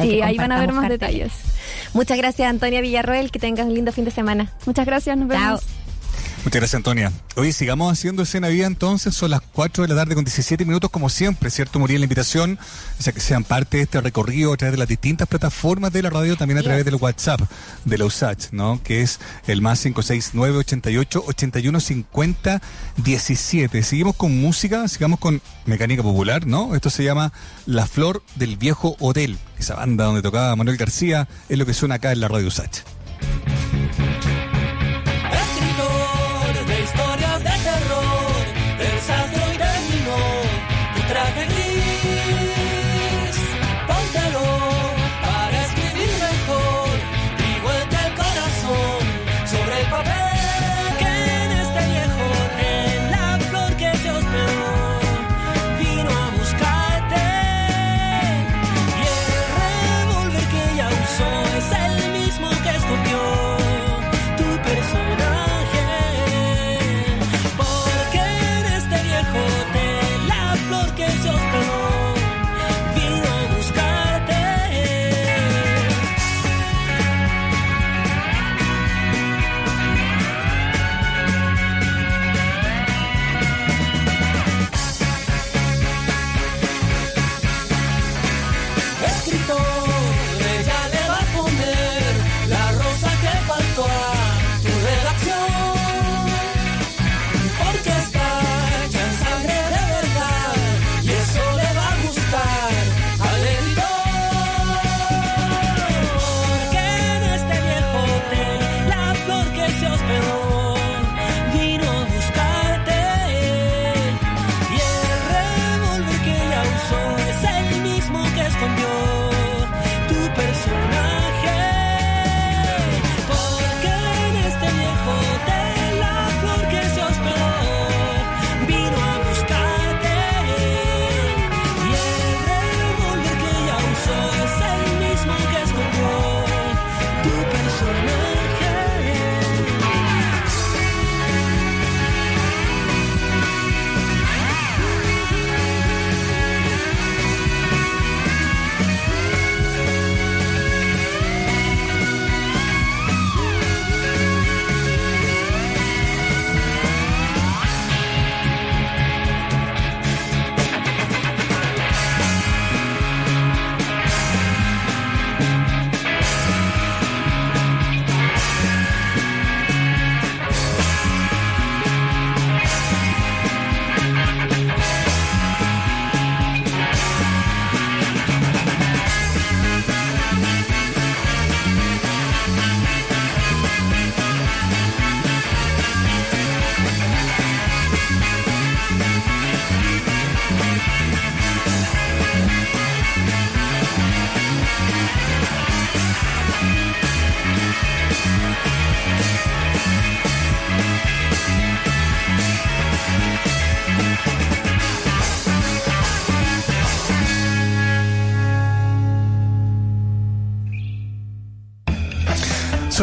Sí, 0.00 0.22
ahí 0.22 0.38
van 0.38 0.52
a 0.52 0.60
ver 0.60 0.72
más 0.72 0.88
carteles. 0.88 1.00
detalles. 1.00 1.32
Muchas 1.92 2.16
gracias, 2.16 2.48
Antonia 2.48 2.80
Villarroel. 2.80 3.30
Que 3.30 3.38
tengas 3.38 3.66
un 3.66 3.74
lindo 3.74 3.92
fin 3.92 4.06
de 4.06 4.10
semana. 4.10 4.50
Muchas 4.64 4.86
gracias, 4.86 5.18
nos 5.18 5.28
Chao. 5.28 5.58
Muchas 6.46 6.60
gracias, 6.60 6.76
Antonia. 6.76 7.12
Oye, 7.34 7.52
sigamos 7.52 7.92
haciendo 7.92 8.22
escena 8.22 8.46
vida 8.46 8.68
entonces. 8.68 9.16
Son 9.16 9.32
las 9.32 9.40
4 9.40 9.82
de 9.82 9.88
la 9.88 9.96
tarde 9.96 10.14
con 10.14 10.22
17 10.22 10.64
minutos, 10.64 10.90
como 10.90 11.08
siempre, 11.08 11.50
¿cierto? 11.50 11.80
Morir 11.80 11.98
la 11.98 12.04
invitación, 12.04 12.56
o 13.00 13.02
sea, 13.02 13.12
que 13.12 13.18
sean 13.18 13.42
parte 13.42 13.78
de 13.78 13.82
este 13.82 14.00
recorrido 14.00 14.52
a 14.52 14.56
través 14.56 14.70
de 14.74 14.78
las 14.78 14.86
distintas 14.86 15.26
plataformas 15.26 15.92
de 15.92 16.04
la 16.04 16.10
radio, 16.10 16.36
también 16.36 16.58
a 16.58 16.62
través 16.62 16.84
del 16.84 16.94
WhatsApp 16.94 17.40
de 17.84 17.98
la 17.98 18.04
USACH, 18.04 18.52
¿no? 18.52 18.80
Que 18.80 19.02
es 19.02 19.18
el 19.48 19.60
más 19.60 19.80
569 19.82 20.58
88 20.58 21.24
81 21.26 21.80
50 21.80 22.62
17. 22.98 23.82
Seguimos 23.82 24.14
con 24.14 24.40
música, 24.40 24.86
sigamos 24.86 25.18
con 25.18 25.42
mecánica 25.64 26.04
popular, 26.04 26.46
¿no? 26.46 26.76
Esto 26.76 26.90
se 26.90 27.02
llama 27.02 27.32
La 27.66 27.88
Flor 27.88 28.22
del 28.36 28.56
Viejo 28.56 28.94
Hotel. 29.00 29.36
Esa 29.58 29.74
banda 29.74 30.04
donde 30.04 30.22
tocaba 30.22 30.54
Manuel 30.54 30.76
García 30.76 31.26
es 31.48 31.58
lo 31.58 31.66
que 31.66 31.74
suena 31.74 31.96
acá 31.96 32.12
en 32.12 32.20
la 32.20 32.28
radio 32.28 32.46
USACH. 32.46 32.84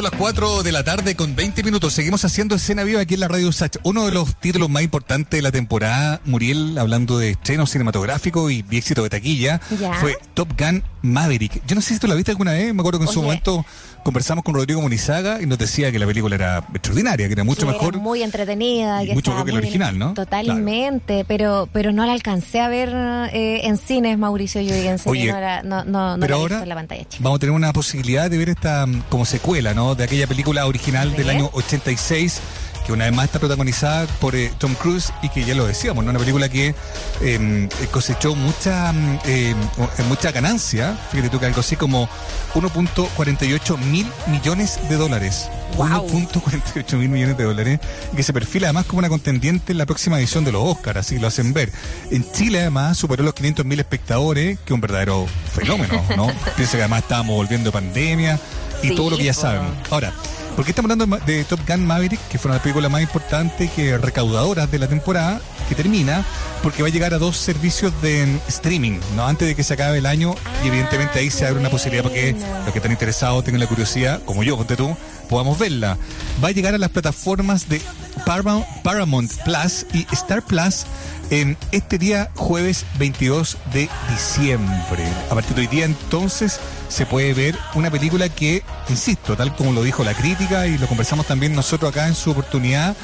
Son 0.03 0.11
las 0.11 0.19
4 0.19 0.63
de 0.63 0.73
la 0.73 0.83
tarde 0.83 1.15
con 1.15 1.33
20 1.33 1.63
minutos. 1.63 1.93
Seguimos 1.93 2.25
haciendo 2.25 2.55
escena 2.55 2.83
viva 2.83 2.99
aquí 2.99 3.13
en 3.13 3.21
la 3.21 3.29
Radio 3.29 3.49
Sach. 3.53 3.77
Uno 3.83 4.05
de 4.05 4.11
los 4.11 4.35
títulos 4.37 4.69
más 4.69 4.83
importantes 4.83 5.37
de 5.37 5.41
la 5.41 5.49
temporada, 5.49 6.19
Muriel, 6.25 6.77
hablando 6.77 7.17
de 7.19 7.29
estreno 7.29 7.65
cinematográfico 7.65 8.49
y 8.49 8.65
éxito 8.69 9.03
de 9.03 9.09
taquilla, 9.09 9.61
Ya. 9.79 9.93
fue 9.93 10.17
Top 10.33 10.59
Gun 10.59 10.83
Maverick. 11.03 11.65
Yo 11.65 11.75
no 11.75 11.81
sé 11.81 11.93
si 11.93 12.01
tú 12.01 12.07
la 12.07 12.15
viste 12.15 12.31
alguna 12.31 12.51
vez. 12.51 12.73
Me 12.73 12.81
acuerdo 12.81 12.99
que 12.99 13.05
en 13.05 13.11
su 13.13 13.21
momento 13.21 13.65
conversamos 14.03 14.43
con 14.43 14.53
Rodrigo 14.53 14.81
Monizaga 14.81 15.41
y 15.41 15.45
nos 15.45 15.57
decía 15.57 15.91
que 15.91 15.99
la 15.99 16.05
película 16.05 16.35
era 16.35 16.57
extraordinaria, 16.73 17.27
que 17.27 17.33
era 17.33 17.43
mucho 17.43 17.65
que 17.65 17.73
mejor. 17.73 17.95
Era 17.95 18.03
muy 18.03 18.21
entretenida. 18.21 19.03
y 19.03 19.07
que 19.07 19.13
mucho 19.13 19.31
mejor 19.31 19.45
que 19.45 19.51
la 19.51 19.57
original, 19.59 19.97
¿no? 19.97 20.13
Totalmente, 20.13 21.25
pero 21.27 21.67
pero 21.71 21.91
no 21.91 22.05
la 22.05 22.13
alcancé 22.13 22.59
a 22.59 22.69
ver 22.69 22.89
eh, 23.33 23.61
en 23.63 23.77
cines, 23.77 24.17
Mauricio 24.17 24.61
Huygens. 24.61 25.05
Oye, 25.05 25.31
no 25.31 25.39
la, 25.39 25.63
no, 25.63 25.83
no, 25.83 26.17
no 26.17 26.21
pero 26.21 26.35
la 26.35 26.41
ahora 26.41 26.55
visto 26.55 26.63
en 26.63 26.69
la 26.69 26.75
pantalla 26.75 27.03
chica. 27.03 27.23
vamos 27.23 27.37
a 27.37 27.39
tener 27.39 27.55
una 27.55 27.73
posibilidad 27.73 28.29
de 28.29 28.37
ver 28.37 28.49
esta 28.49 28.85
mm, 28.85 29.03
como 29.09 29.25
secuela, 29.25 29.73
¿no? 29.73 29.95
De 29.95 30.03
aquella 30.03 30.27
película 30.27 30.65
original 30.65 31.15
del 31.15 31.29
año 31.29 31.49
86 31.53 32.41
que 32.83 32.91
una 32.91 33.05
vez 33.05 33.13
más 33.13 33.25
está 33.25 33.39
protagonizada 33.39 34.05
por 34.19 34.35
eh, 34.35 34.51
Tom 34.57 34.75
Cruise 34.75 35.11
y 35.21 35.29
que 35.29 35.43
ya 35.45 35.55
lo 35.55 35.65
decíamos, 35.65 36.03
¿no? 36.03 36.09
Una 36.11 36.19
película 36.19 36.49
que 36.49 36.75
eh, 37.21 37.69
cosechó 37.91 38.35
mucha 38.35 38.91
mm, 38.91 39.19
eh, 39.25 39.55
o- 39.77 40.03
mucha 40.03 40.31
ganancia, 40.31 40.97
fíjate 41.11 41.29
tú 41.29 41.39
que 41.39 41.45
algo 41.47 41.59
así 41.61 41.75
como 41.75 42.07
1.48 42.53 43.77
mil 43.77 44.07
millones 44.27 44.79
de 44.89 44.95
dólares. 44.95 45.47
Guau. 45.75 46.07
1.48 46.07 46.97
mil 46.97 47.09
millones 47.09 47.37
de 47.37 47.43
dólares, 47.45 47.79
y 48.11 48.15
que 48.15 48.23
se 48.23 48.33
perfila 48.33 48.67
además 48.67 48.85
como 48.85 48.99
una 48.99 49.09
contendiente 49.09 49.71
en 49.71 49.77
la 49.79 49.85
próxima 49.85 50.19
edición 50.19 50.45
de 50.45 50.51
los 50.51 50.61
Oscars, 50.63 50.99
así 50.99 51.17
lo 51.19 51.27
hacen 51.27 51.53
ver. 51.53 51.71
En 52.11 52.29
Chile 52.31 52.59
además 52.61 52.97
superó 52.97 53.23
los 53.23 53.33
500 53.33 53.65
mil 53.65 53.79
espectadores, 53.79 54.57
que 54.59 54.65
es 54.65 54.71
un 54.71 54.81
verdadero 54.81 55.25
fenómeno, 55.53 56.03
¿no? 56.15 56.27
Piensa 56.55 56.73
que 56.77 56.83
además 56.83 57.01
estábamos 57.03 57.35
volviendo 57.35 57.71
pandemia 57.71 58.39
y 58.83 58.89
Sí, 58.89 58.95
todo 58.95 59.11
lo 59.11 59.17
que 59.17 59.23
ya 59.23 59.33
sabemos. 59.33 59.71
Ahora, 59.89 60.13
¿por 60.55 60.65
qué 60.65 60.71
estamos 60.71 60.91
hablando 60.91 61.17
de 61.25 61.43
Top 61.45 61.59
Gun 61.67 61.85
Maverick, 61.85 62.19
que 62.27 62.37
fue 62.37 62.49
una 62.49 62.55
de 62.55 62.57
las 62.57 62.63
películas 62.63 62.91
más 62.91 63.01
importantes 63.01 63.71
que 63.71 63.97
recaudadoras 63.97 64.69
de 64.69 64.79
la 64.79 64.87
temporada, 64.87 65.41
que 65.67 65.75
termina, 65.75 66.23
porque 66.61 66.81
va 66.81 66.89
a 66.89 66.91
llegar 66.91 67.13
a 67.13 67.17
dos 67.17 67.37
servicios 67.37 67.93
de 68.01 68.25
mm, 68.25 68.39
streaming, 68.47 68.99
¿no? 69.15 69.27
Antes 69.27 69.47
de 69.47 69.55
que 69.55 69.63
se 69.63 69.73
acabe 69.73 69.97
el 69.97 70.05
año, 70.05 70.35
y 70.63 70.67
evidentemente 70.67 71.19
ahí 71.19 71.29
se 71.29 71.47
abre 71.47 71.59
una 71.59 71.69
posibilidad 71.69 72.03
para 72.03 72.15
que 72.15 72.33
los 72.33 72.71
que 72.71 72.79
están 72.79 72.91
interesados 72.91 73.43
tengan 73.43 73.61
la 73.61 73.67
curiosidad, 73.67 74.21
como 74.25 74.43
yo, 74.43 74.57
ponte 74.57 74.75
tú, 74.75 74.95
podamos 75.29 75.57
verla. 75.57 75.97
Va 76.43 76.49
a 76.49 76.51
llegar 76.51 76.75
a 76.75 76.77
las 76.77 76.89
plataformas 76.89 77.69
de 77.69 77.81
Paramount, 78.25 78.65
Paramount 78.83 79.31
Plus 79.43 79.85
y 79.93 80.05
Star 80.13 80.43
Plus 80.43 80.85
en 81.29 81.57
este 81.71 81.97
día 81.97 82.29
jueves 82.35 82.85
22 82.99 83.57
de 83.73 83.89
diciembre. 84.09 85.03
A 85.31 85.33
partir 85.33 85.55
de 85.55 85.61
hoy 85.61 85.67
día 85.67 85.85
entonces 85.85 86.59
se 86.93 87.05
puede 87.07 87.33
ver 87.33 87.57
una 87.73 87.89
película 87.89 88.29
que, 88.29 88.61
insisto, 88.87 89.35
tal 89.35 89.55
como 89.55 89.71
lo 89.71 89.81
dijo 89.81 90.03
la 90.03 90.13
crítica 90.13 90.67
y 90.67 90.77
lo 90.77 90.87
conversamos 90.87 91.25
también 91.25 91.55
nosotros 91.55 91.89
acá 91.91 92.07
en 92.07 92.13
su 92.13 92.29
oportunidad, 92.31 92.95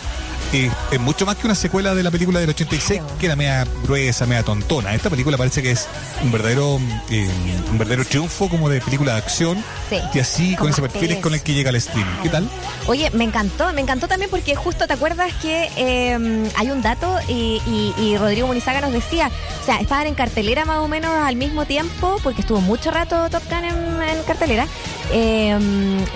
eh, 0.53 0.69
es 0.91 0.99
mucho 0.99 1.25
más 1.25 1.35
que 1.37 1.45
una 1.47 1.55
secuela 1.55 1.93
de 1.95 2.03
la 2.03 2.11
película 2.11 2.39
del 2.39 2.49
86 2.49 2.99
Claro. 3.01 3.17
que 3.19 3.25
era 3.25 3.35
media 3.35 3.65
gruesa, 3.83 4.25
media 4.27 4.43
tontona. 4.43 4.93
Esta 4.95 5.09
película 5.09 5.37
parece 5.37 5.61
que 5.63 5.71
es 5.71 5.87
un 6.23 6.31
verdadero 6.31 6.79
eh, 7.09 7.29
un 7.71 7.77
verdadero 7.77 8.05
triunfo 8.05 8.47
como 8.49 8.69
de 8.69 8.79
película 8.81 9.13
de 9.13 9.17
acción 9.19 9.63
Sí. 9.89 9.97
y 10.13 10.19
así 10.19 10.55
con 10.55 10.69
ese 10.69 10.81
perfil 10.83 11.11
es 11.11 11.17
con 11.19 11.33
el 11.33 11.41
que 11.41 11.53
llega 11.53 11.69
al 11.69 11.75
streaming. 11.75 12.13
¿Qué 12.23 12.29
tal? 12.29 12.47
Oye, 12.87 13.09
me 13.11 13.23
encantó, 13.23 13.71
me 13.73 13.81
encantó 13.81 14.07
también 14.07 14.29
porque 14.29 14.55
justo 14.55 14.85
te 14.87 14.93
acuerdas 14.93 15.33
que 15.41 15.69
eh, 15.77 16.49
hay 16.55 16.69
un 16.71 16.81
dato 16.83 17.15
y, 17.27 17.61
y- 17.65 17.93
y 18.01 18.17
Rodrigo 18.17 18.45
Munizaga 18.47 18.81
nos 18.81 18.93
decía, 18.93 19.31
o 19.61 19.65
sea, 19.65 19.77
estaban 19.79 20.05
en 20.07 20.13
cartelera 20.15 20.65
más 20.65 20.77
o 20.77 20.87
menos 20.87 21.11
al 21.11 21.35
mismo 21.35 21.65
tiempo, 21.65 22.17
porque 22.23 22.41
estuvo 22.41 22.61
mucho 22.61 22.91
rato 22.91 23.29
Top 23.29 23.43
Gun 23.49 23.65
en, 23.65 23.78
en 24.01 24.23
cartelera. 24.23 24.67
Eh, 25.11 25.57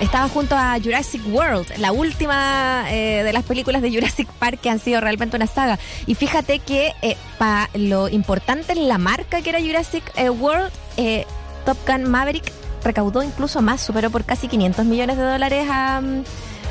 estaba 0.00 0.28
junto 0.28 0.56
a 0.56 0.78
Jurassic 0.82 1.22
World, 1.26 1.78
la 1.78 1.92
última 1.92 2.84
eh, 2.88 3.22
de 3.24 3.32
las 3.32 3.42
películas 3.42 3.82
de 3.82 3.90
Jurassic 3.92 4.28
Park 4.38 4.60
que 4.60 4.70
han 4.70 4.78
sido 4.78 5.00
realmente 5.00 5.36
una 5.36 5.46
saga. 5.46 5.78
Y 6.06 6.14
fíjate 6.14 6.60
que 6.60 6.92
para 7.38 7.70
lo 7.74 8.08
importante 8.08 8.72
en 8.72 8.88
la 8.88 8.98
marca 8.98 9.42
que 9.42 9.50
era 9.50 9.60
Jurassic 9.60 10.04
eh, 10.16 10.30
World, 10.30 10.70
eh, 10.96 11.26
Top 11.64 11.78
Gun 11.86 12.10
Maverick 12.10 12.52
recaudó 12.82 13.22
incluso 13.22 13.62
más, 13.62 13.80
superó 13.80 14.10
por 14.10 14.24
casi 14.24 14.48
500 14.48 14.84
millones 14.84 15.16
de 15.16 15.22
dólares 15.22 15.66
a, 15.70 16.02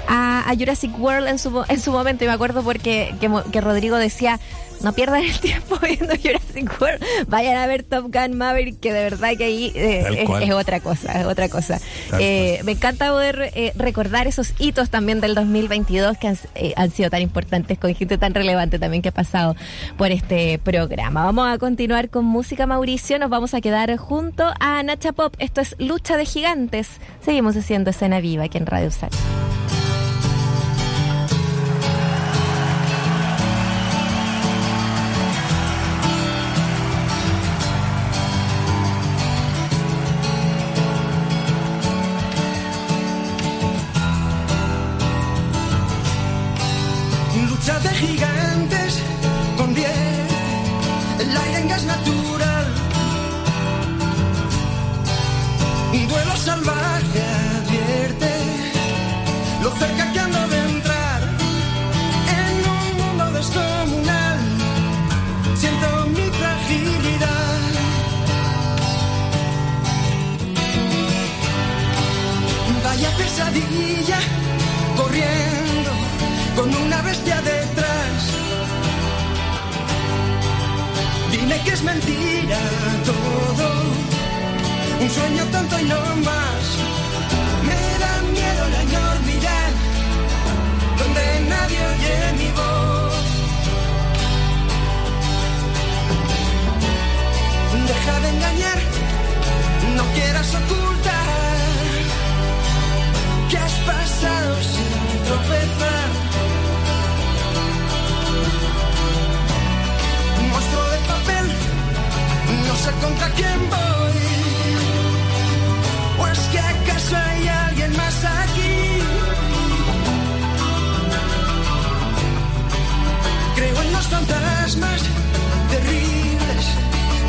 a, 0.07 0.53
Jurassic 0.57 0.97
World 0.99 1.27
en 1.27 1.39
su, 1.39 1.63
en 1.67 1.79
su 1.79 1.91
momento. 1.91 2.23
Y 2.23 2.27
me 2.27 2.33
acuerdo 2.33 2.63
porque 2.63 3.15
que, 3.19 3.29
que 3.51 3.61
Rodrigo 3.61 3.97
decía, 3.97 4.39
no 4.83 4.93
pierdan 4.93 5.23
el 5.23 5.39
tiempo 5.39 5.77
viendo 5.81 6.13
Jurassic 6.15 6.81
World, 6.81 7.03
vayan 7.27 7.57
a 7.57 7.67
ver 7.67 7.83
Top 7.83 8.13
Gun 8.13 8.37
Maverick, 8.37 8.79
que 8.79 8.93
de 8.93 9.03
verdad 9.03 9.31
que 9.37 9.45
ahí 9.45 9.71
eh, 9.75 10.25
es, 10.41 10.51
otra 10.51 10.79
cosa, 10.79 11.19
es 11.19 11.25
otra 11.25 11.49
cosa. 11.49 11.79
Eh, 12.19 12.61
me 12.63 12.73
encanta 12.73 13.11
poder 13.11 13.51
eh, 13.55 13.73
recordar 13.75 14.27
esos 14.27 14.53
hitos 14.59 14.89
también 14.89 15.21
del 15.21 15.35
2022 15.35 16.17
que 16.17 16.27
han, 16.27 16.37
han 16.75 16.91
sido 16.91 17.09
tan 17.09 17.21
importantes 17.21 17.79
con 17.79 17.93
gente 17.95 18.17
tan 18.17 18.33
relevante 18.33 18.79
también 18.79 19.01
que 19.01 19.09
ha 19.09 19.13
pasado 19.13 19.55
por 19.97 20.11
este 20.11 20.59
programa. 20.59 21.23
Vamos 21.23 21.53
a 21.53 21.57
continuar 21.57 22.09
con 22.09 22.25
música, 22.25 22.67
Mauricio. 22.67 23.19
Nos 23.19 23.29
vamos 23.29 23.53
a 23.53 23.61
quedar 23.61 23.95
junto 23.97 24.51
a 24.59 24.83
Nacha 24.83 25.13
Pop. 25.13 25.35
Esto 25.39 25.61
es 25.61 25.75
Lucha 25.79 26.17
de 26.17 26.25
Gigantes. 26.25 26.89
Seguimos 27.21 27.55
haciendo 27.55 27.89
escena 27.89 28.19
viva 28.19 28.45
aquí 28.45 28.57
en 28.57 28.65
Radio 28.65 28.91
Sach. 28.91 29.13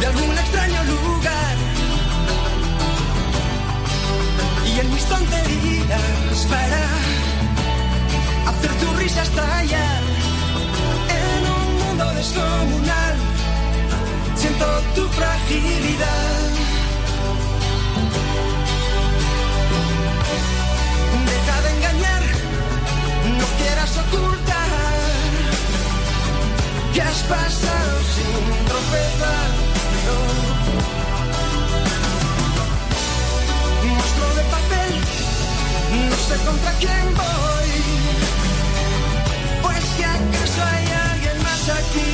De 0.00 0.06
algún 0.06 0.38
extraño 0.38 0.84
lugar 0.84 1.56
y 4.66 4.80
en 4.80 4.94
mis 4.94 5.04
tonterías 5.04 6.46
para 6.48 6.82
hacer 8.50 8.72
tu 8.80 8.92
risa 8.98 9.22
estallar 9.22 10.02
en 11.20 11.40
un 11.58 11.86
mundo 11.86 12.04
descomunal. 12.14 13.16
Siento 14.36 14.66
tu 14.94 15.08
fragilidad. 15.08 16.50
Deja 21.30 21.56
de 21.62 21.70
engañar, 21.76 22.22
no 23.38 23.46
quieras 23.58 23.92
ocultar 24.04 24.68
que 26.92 27.02
has 27.02 27.22
pasado 27.22 28.00
sin 28.14 28.64
tropezar. 28.66 29.63
Sé 36.28 36.36
con 36.36 36.46
contra 36.46 36.72
quién 36.80 37.06
voy. 37.20 37.70
Pues 39.62 39.84
que 39.96 40.04
acaso 40.04 40.62
hay 40.72 40.86
alguien 41.10 41.42
más 41.42 41.68
aquí. 41.68 42.12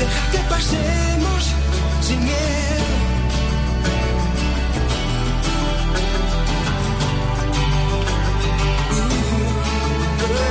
Deja 0.00 0.22
que 0.32 0.38
pasemos 0.48 1.19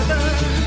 Un 0.09 0.58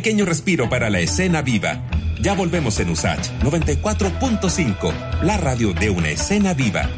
pequeño 0.00 0.24
respiro 0.24 0.70
para 0.70 0.88
la 0.88 1.00
escena 1.00 1.42
viva. 1.42 1.82
Ya 2.22 2.32
volvemos 2.32 2.80
en 2.80 2.88
USACH 2.88 3.32
94.5, 3.42 5.20
la 5.20 5.36
radio 5.36 5.74
de 5.74 5.90
una 5.90 6.08
escena 6.08 6.54
viva. 6.54 6.88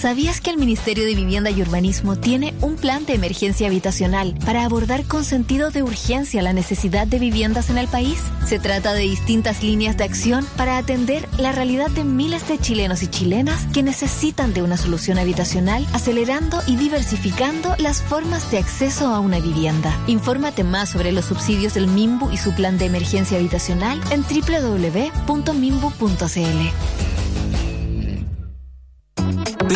¿Sabías 0.00 0.40
que 0.40 0.48
el 0.48 0.56
Ministerio 0.56 1.04
de 1.04 1.14
Vivienda 1.14 1.50
y 1.50 1.60
Urbanismo 1.60 2.16
tiene 2.16 2.54
un 2.62 2.76
plan 2.76 3.04
de 3.04 3.12
emergencia 3.12 3.66
habitacional 3.66 4.34
para 4.46 4.64
abordar 4.64 5.04
con 5.04 5.24
sentido 5.24 5.70
de 5.70 5.82
urgencia 5.82 6.40
la 6.40 6.54
necesidad 6.54 7.06
de 7.06 7.18
viviendas 7.18 7.68
en 7.68 7.76
el 7.76 7.86
país? 7.86 8.18
Se 8.46 8.58
trata 8.58 8.94
de 8.94 9.02
distintas 9.02 9.62
líneas 9.62 9.98
de 9.98 10.04
acción 10.04 10.46
para 10.56 10.78
atender 10.78 11.28
la 11.38 11.52
realidad 11.52 11.90
de 11.90 12.04
miles 12.04 12.48
de 12.48 12.58
chilenos 12.58 13.02
y 13.02 13.08
chilenas 13.08 13.66
que 13.74 13.82
necesitan 13.82 14.54
de 14.54 14.62
una 14.62 14.78
solución 14.78 15.18
habitacional, 15.18 15.86
acelerando 15.92 16.62
y 16.66 16.76
diversificando 16.76 17.76
las 17.78 18.00
formas 18.00 18.50
de 18.50 18.56
acceso 18.56 19.08
a 19.08 19.20
una 19.20 19.38
vivienda. 19.38 19.94
Infórmate 20.06 20.64
más 20.64 20.88
sobre 20.88 21.12
los 21.12 21.26
subsidios 21.26 21.74
del 21.74 21.88
MIMBU 21.88 22.30
y 22.30 22.38
su 22.38 22.54
plan 22.54 22.78
de 22.78 22.86
emergencia 22.86 23.36
habitacional 23.36 24.00
en 24.10 24.22
www.mimbu.cl. 24.22 25.10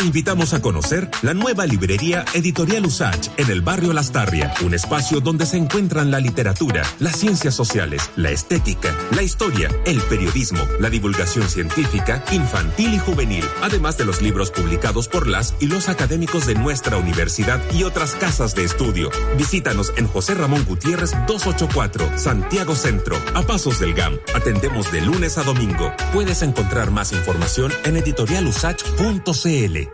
Invitamos 0.04 0.52
a 0.52 0.60
conocer 0.60 1.08
la 1.22 1.32
nueva 1.32 1.64
librería 1.64 2.26
Editorial 2.34 2.84
Usach 2.84 3.28
en 3.38 3.50
el 3.50 3.62
barrio 3.62 3.94
Lastarria, 3.94 4.52
un 4.62 4.74
espacio 4.74 5.20
donde 5.20 5.46
se 5.46 5.56
encuentran 5.56 6.10
la 6.10 6.20
literatura, 6.20 6.82
las 6.98 7.16
ciencias 7.16 7.54
sociales, 7.54 8.10
la 8.14 8.30
estética, 8.30 8.94
la 9.16 9.22
historia, 9.22 9.70
el 9.86 10.02
periodismo, 10.02 10.60
la 10.78 10.90
divulgación 10.90 11.48
científica, 11.48 12.22
infantil 12.32 12.92
y 12.92 12.98
juvenil, 12.98 13.44
además 13.62 13.96
de 13.96 14.04
los 14.04 14.20
libros 14.20 14.50
publicados 14.50 15.08
por 15.08 15.26
las 15.26 15.54
y 15.58 15.68
los 15.68 15.88
académicos 15.88 16.44
de 16.44 16.54
nuestra 16.54 16.98
universidad 16.98 17.62
y 17.72 17.84
otras 17.84 18.14
casas 18.14 18.54
de 18.54 18.64
estudio. 18.64 19.10
Visítanos 19.38 19.94
en 19.96 20.06
José 20.06 20.34
Ramón 20.34 20.66
Gutiérrez 20.68 21.12
284, 21.26 22.18
Santiago 22.18 22.76
Centro, 22.76 23.16
a 23.32 23.40
pasos 23.40 23.80
del 23.80 23.94
GAM. 23.94 24.18
Atendemos 24.34 24.92
de 24.92 25.00
lunes 25.00 25.38
a 25.38 25.44
domingo. 25.44 25.94
Puedes 26.12 26.42
encontrar 26.42 26.90
más 26.90 27.12
información 27.12 27.72
en 27.84 27.96
editorialusach.cl. 27.96 29.93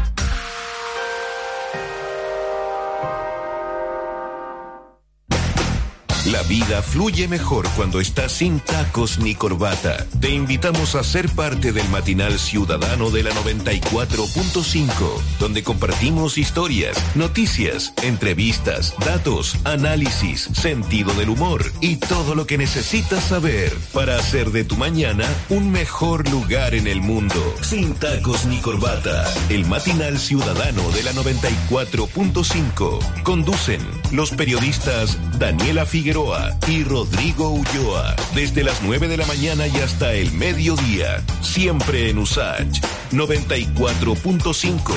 Vida 6.51 6.81
fluye 6.81 7.29
mejor 7.29 7.65
cuando 7.77 8.01
estás 8.01 8.33
sin 8.33 8.59
tacos 8.59 9.19
ni 9.19 9.35
corbata. 9.35 10.05
Te 10.19 10.31
invitamos 10.31 10.95
a 10.95 11.03
ser 11.05 11.29
parte 11.29 11.71
del 11.71 11.87
matinal 11.87 12.37
ciudadano 12.37 13.09
de 13.09 13.23
la 13.23 13.31
94.5, 13.31 14.91
donde 15.39 15.63
compartimos 15.63 16.37
historias, 16.37 16.97
noticias, 17.15 17.93
entrevistas, 18.03 18.93
datos, 18.99 19.55
análisis, 19.63 20.49
sentido 20.51 21.13
del 21.13 21.29
humor 21.29 21.71
y 21.79 21.95
todo 21.95 22.35
lo 22.35 22.45
que 22.45 22.57
necesitas 22.57 23.23
saber 23.23 23.73
para 23.93 24.17
hacer 24.17 24.51
de 24.51 24.65
tu 24.65 24.75
mañana 24.75 25.23
un 25.47 25.71
mejor 25.71 26.29
lugar 26.29 26.75
en 26.75 26.87
el 26.87 26.99
mundo. 26.99 27.55
Sin 27.61 27.93
tacos 27.93 28.45
ni 28.45 28.59
corbata. 28.59 29.33
El 29.47 29.65
matinal 29.67 30.19
ciudadano 30.19 30.91
de 30.91 31.03
la 31.03 31.13
94.5. 31.13 33.23
Conducen 33.23 33.79
los 34.11 34.31
periodistas 34.31 35.17
Daniela 35.39 35.85
Figueroa 35.85 36.40
y 36.67 36.83
Rodrigo 36.83 37.49
Ulloa. 37.49 38.15
Desde 38.35 38.63
las 38.63 38.81
9 38.81 39.07
de 39.07 39.17
la 39.17 39.25
mañana 39.25 39.67
y 39.67 39.77
hasta 39.77 40.13
el 40.13 40.31
mediodía. 40.31 41.23
Siempre 41.41 42.09
en 42.09 42.17
USACH 42.19 42.81
94.5. 43.11 44.93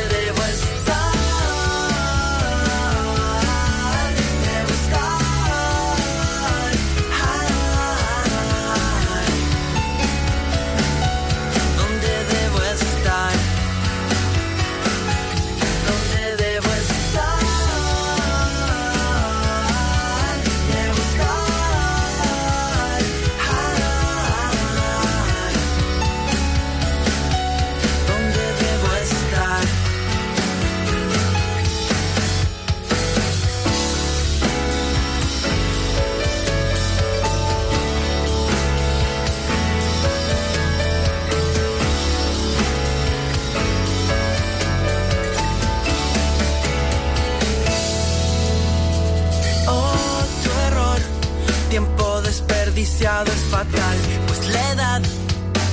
desperdiciado 52.74 53.32
es 53.32 53.44
fatal, 53.52 53.98
pues 54.28 54.48
la 54.48 54.72
edad 54.72 55.02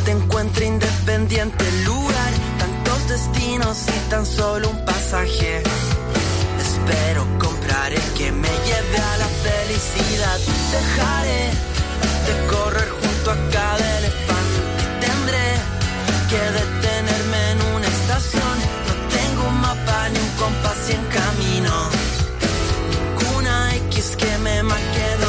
te 0.05 0.11
encuentra 0.11 0.65
independiente 0.65 1.67
el 1.67 1.85
lugar, 1.85 2.33
tantos 2.59 3.09
destinos 3.09 3.79
y 3.89 4.11
tan 4.11 4.27
solo 4.27 4.69
un 4.69 4.85
pasaje. 4.85 5.63
Espero 6.61 7.27
comprar 7.39 7.93
el 7.93 8.03
que 8.17 8.31
me 8.33 8.49
lleve 8.49 8.99
a 8.99 9.17
la 9.17 9.29
felicidad. 9.47 10.39
Dejaré 10.73 11.51
de 12.27 12.47
correr 12.53 12.89
junto 12.91 13.31
a 13.31 13.37
cada 13.51 13.99
elefante. 13.99 14.61
Tendré 15.01 15.49
que 16.29 16.43
detenerme 16.59 17.51
en 17.53 17.77
una 17.77 17.87
estación. 17.87 18.57
No 18.87 18.95
tengo 19.17 19.49
un 19.49 19.61
mapa 19.61 20.09
ni 20.11 20.19
un 20.19 20.31
compás 20.37 20.91
y 20.91 20.93
en 20.93 21.05
camino 21.07 21.91
una 23.39 23.75
X 23.77 24.17
que 24.17 24.39
me 24.39 24.63
marque 24.63 25.20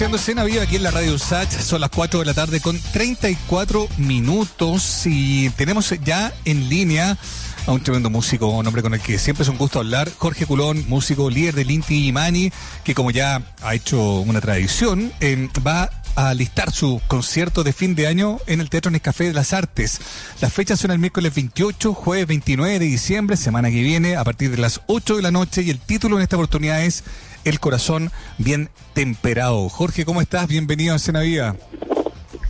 Estamos 0.00 0.22
haciendo 0.22 0.44
escena 0.44 0.54
viva 0.54 0.62
aquí 0.62 0.76
en 0.76 0.82
la 0.82 0.90
Radio 0.90 1.18
Sach. 1.18 1.50
Son 1.50 1.78
las 1.78 1.90
4 1.90 2.20
de 2.20 2.24
la 2.24 2.32
tarde 2.32 2.62
con 2.62 2.80
34 2.80 3.86
minutos 3.98 5.02
y 5.04 5.50
tenemos 5.50 5.92
ya 6.02 6.32
en 6.46 6.70
línea 6.70 7.18
a 7.66 7.72
un 7.72 7.82
tremendo 7.82 8.08
músico, 8.08 8.46
un 8.46 8.66
hombre 8.66 8.80
con 8.80 8.94
el 8.94 9.00
que 9.00 9.18
siempre 9.18 9.42
es 9.42 9.50
un 9.50 9.58
gusto 9.58 9.78
hablar, 9.78 10.10
Jorge 10.16 10.46
Culón, 10.46 10.86
músico 10.88 11.28
líder 11.28 11.54
del 11.54 11.70
Inti 11.70 12.06
Imani, 12.06 12.50
que 12.82 12.94
como 12.94 13.10
ya 13.10 13.42
ha 13.60 13.74
hecho 13.74 14.20
una 14.20 14.40
tradición, 14.40 15.12
eh, 15.20 15.50
va 15.66 15.90
a 16.14 16.32
listar 16.32 16.72
su 16.72 17.00
concierto 17.06 17.62
de 17.62 17.74
fin 17.74 17.94
de 17.94 18.06
año 18.06 18.38
en 18.46 18.62
el 18.62 18.70
Teatro 18.70 18.90
Nescafé 18.90 19.24
de 19.24 19.34
las 19.34 19.52
Artes. 19.52 20.00
Las 20.40 20.52
fechas 20.52 20.80
son 20.80 20.92
el 20.92 20.98
miércoles 20.98 21.34
28, 21.34 21.92
jueves 21.92 22.26
29 22.26 22.78
de 22.78 22.86
diciembre, 22.86 23.36
semana 23.36 23.70
que 23.70 23.82
viene, 23.82 24.16
a 24.16 24.24
partir 24.24 24.50
de 24.50 24.56
las 24.56 24.80
8 24.86 25.16
de 25.16 25.22
la 25.22 25.30
noche, 25.30 25.62
y 25.62 25.68
el 25.68 25.78
título 25.78 26.16
en 26.16 26.22
esta 26.22 26.36
oportunidad 26.36 26.82
es 26.82 27.04
El 27.44 27.58
corazón 27.58 28.10
bien 28.38 28.70
temperado. 28.92 29.68
Jorge, 29.68 30.04
¿cómo 30.04 30.20
estás? 30.20 30.46
Bienvenido 30.46 30.92
a 30.92 30.96
Escena 30.96 31.20
Viva. 31.20 31.56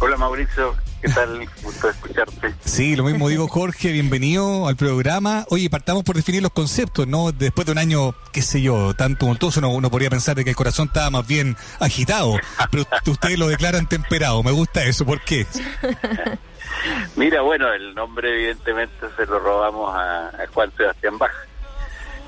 Hola 0.00 0.16
Mauricio, 0.16 0.74
¿qué 1.02 1.10
tal? 1.10 1.46
Gusto 1.62 1.86
de 1.86 1.92
escucharte. 1.92 2.54
Sí, 2.64 2.96
lo 2.96 3.04
mismo 3.04 3.28
digo 3.28 3.46
Jorge, 3.48 3.92
bienvenido 3.92 4.66
al 4.66 4.74
programa. 4.74 5.44
Oye, 5.50 5.68
partamos 5.68 6.02
por 6.04 6.16
definir 6.16 6.42
los 6.42 6.52
conceptos, 6.52 7.06
¿no? 7.06 7.32
Después 7.32 7.66
de 7.66 7.72
un 7.72 7.78
año, 7.78 8.14
qué 8.32 8.42
sé 8.42 8.62
yo, 8.62 8.94
tan 8.94 9.16
tumultuoso, 9.16 9.60
uno, 9.60 9.68
uno 9.68 9.90
podría 9.90 10.10
pensar 10.10 10.34
de 10.36 10.44
que 10.44 10.50
el 10.50 10.56
corazón 10.56 10.88
estaba 10.88 11.10
más 11.10 11.26
bien 11.26 11.56
agitado, 11.78 12.36
pero 12.70 12.84
ustedes 13.06 13.38
lo 13.38 13.46
declaran 13.46 13.88
temperado, 13.88 14.42
me 14.42 14.52
gusta 14.52 14.82
eso, 14.84 15.04
¿por 15.04 15.20
qué? 15.20 15.46
Mira, 17.16 17.42
bueno, 17.42 17.72
el 17.72 17.94
nombre 17.94 18.32
evidentemente 18.32 19.06
se 19.16 19.26
lo 19.26 19.38
robamos 19.38 19.94
a, 19.94 20.28
a 20.28 20.46
Juan 20.52 20.72
Sebastián 20.76 21.18
Bach, 21.18 21.30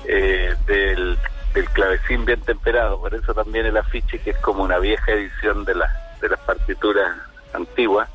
eh, 0.07 0.53
del, 0.67 1.17
del 1.53 1.69
clavecín 1.69 2.25
bien 2.25 2.41
temperado, 2.41 2.99
por 2.99 3.13
eso 3.13 3.33
también 3.33 3.65
el 3.65 3.77
afiche 3.77 4.19
que 4.19 4.31
es 4.31 4.37
como 4.37 4.63
una 4.63 4.79
vieja 4.79 5.11
edición 5.11 5.65
de, 5.65 5.75
la, 5.75 5.89
de 6.19 6.29
las 6.29 6.39
partituras 6.41 7.15
antiguas. 7.53 8.09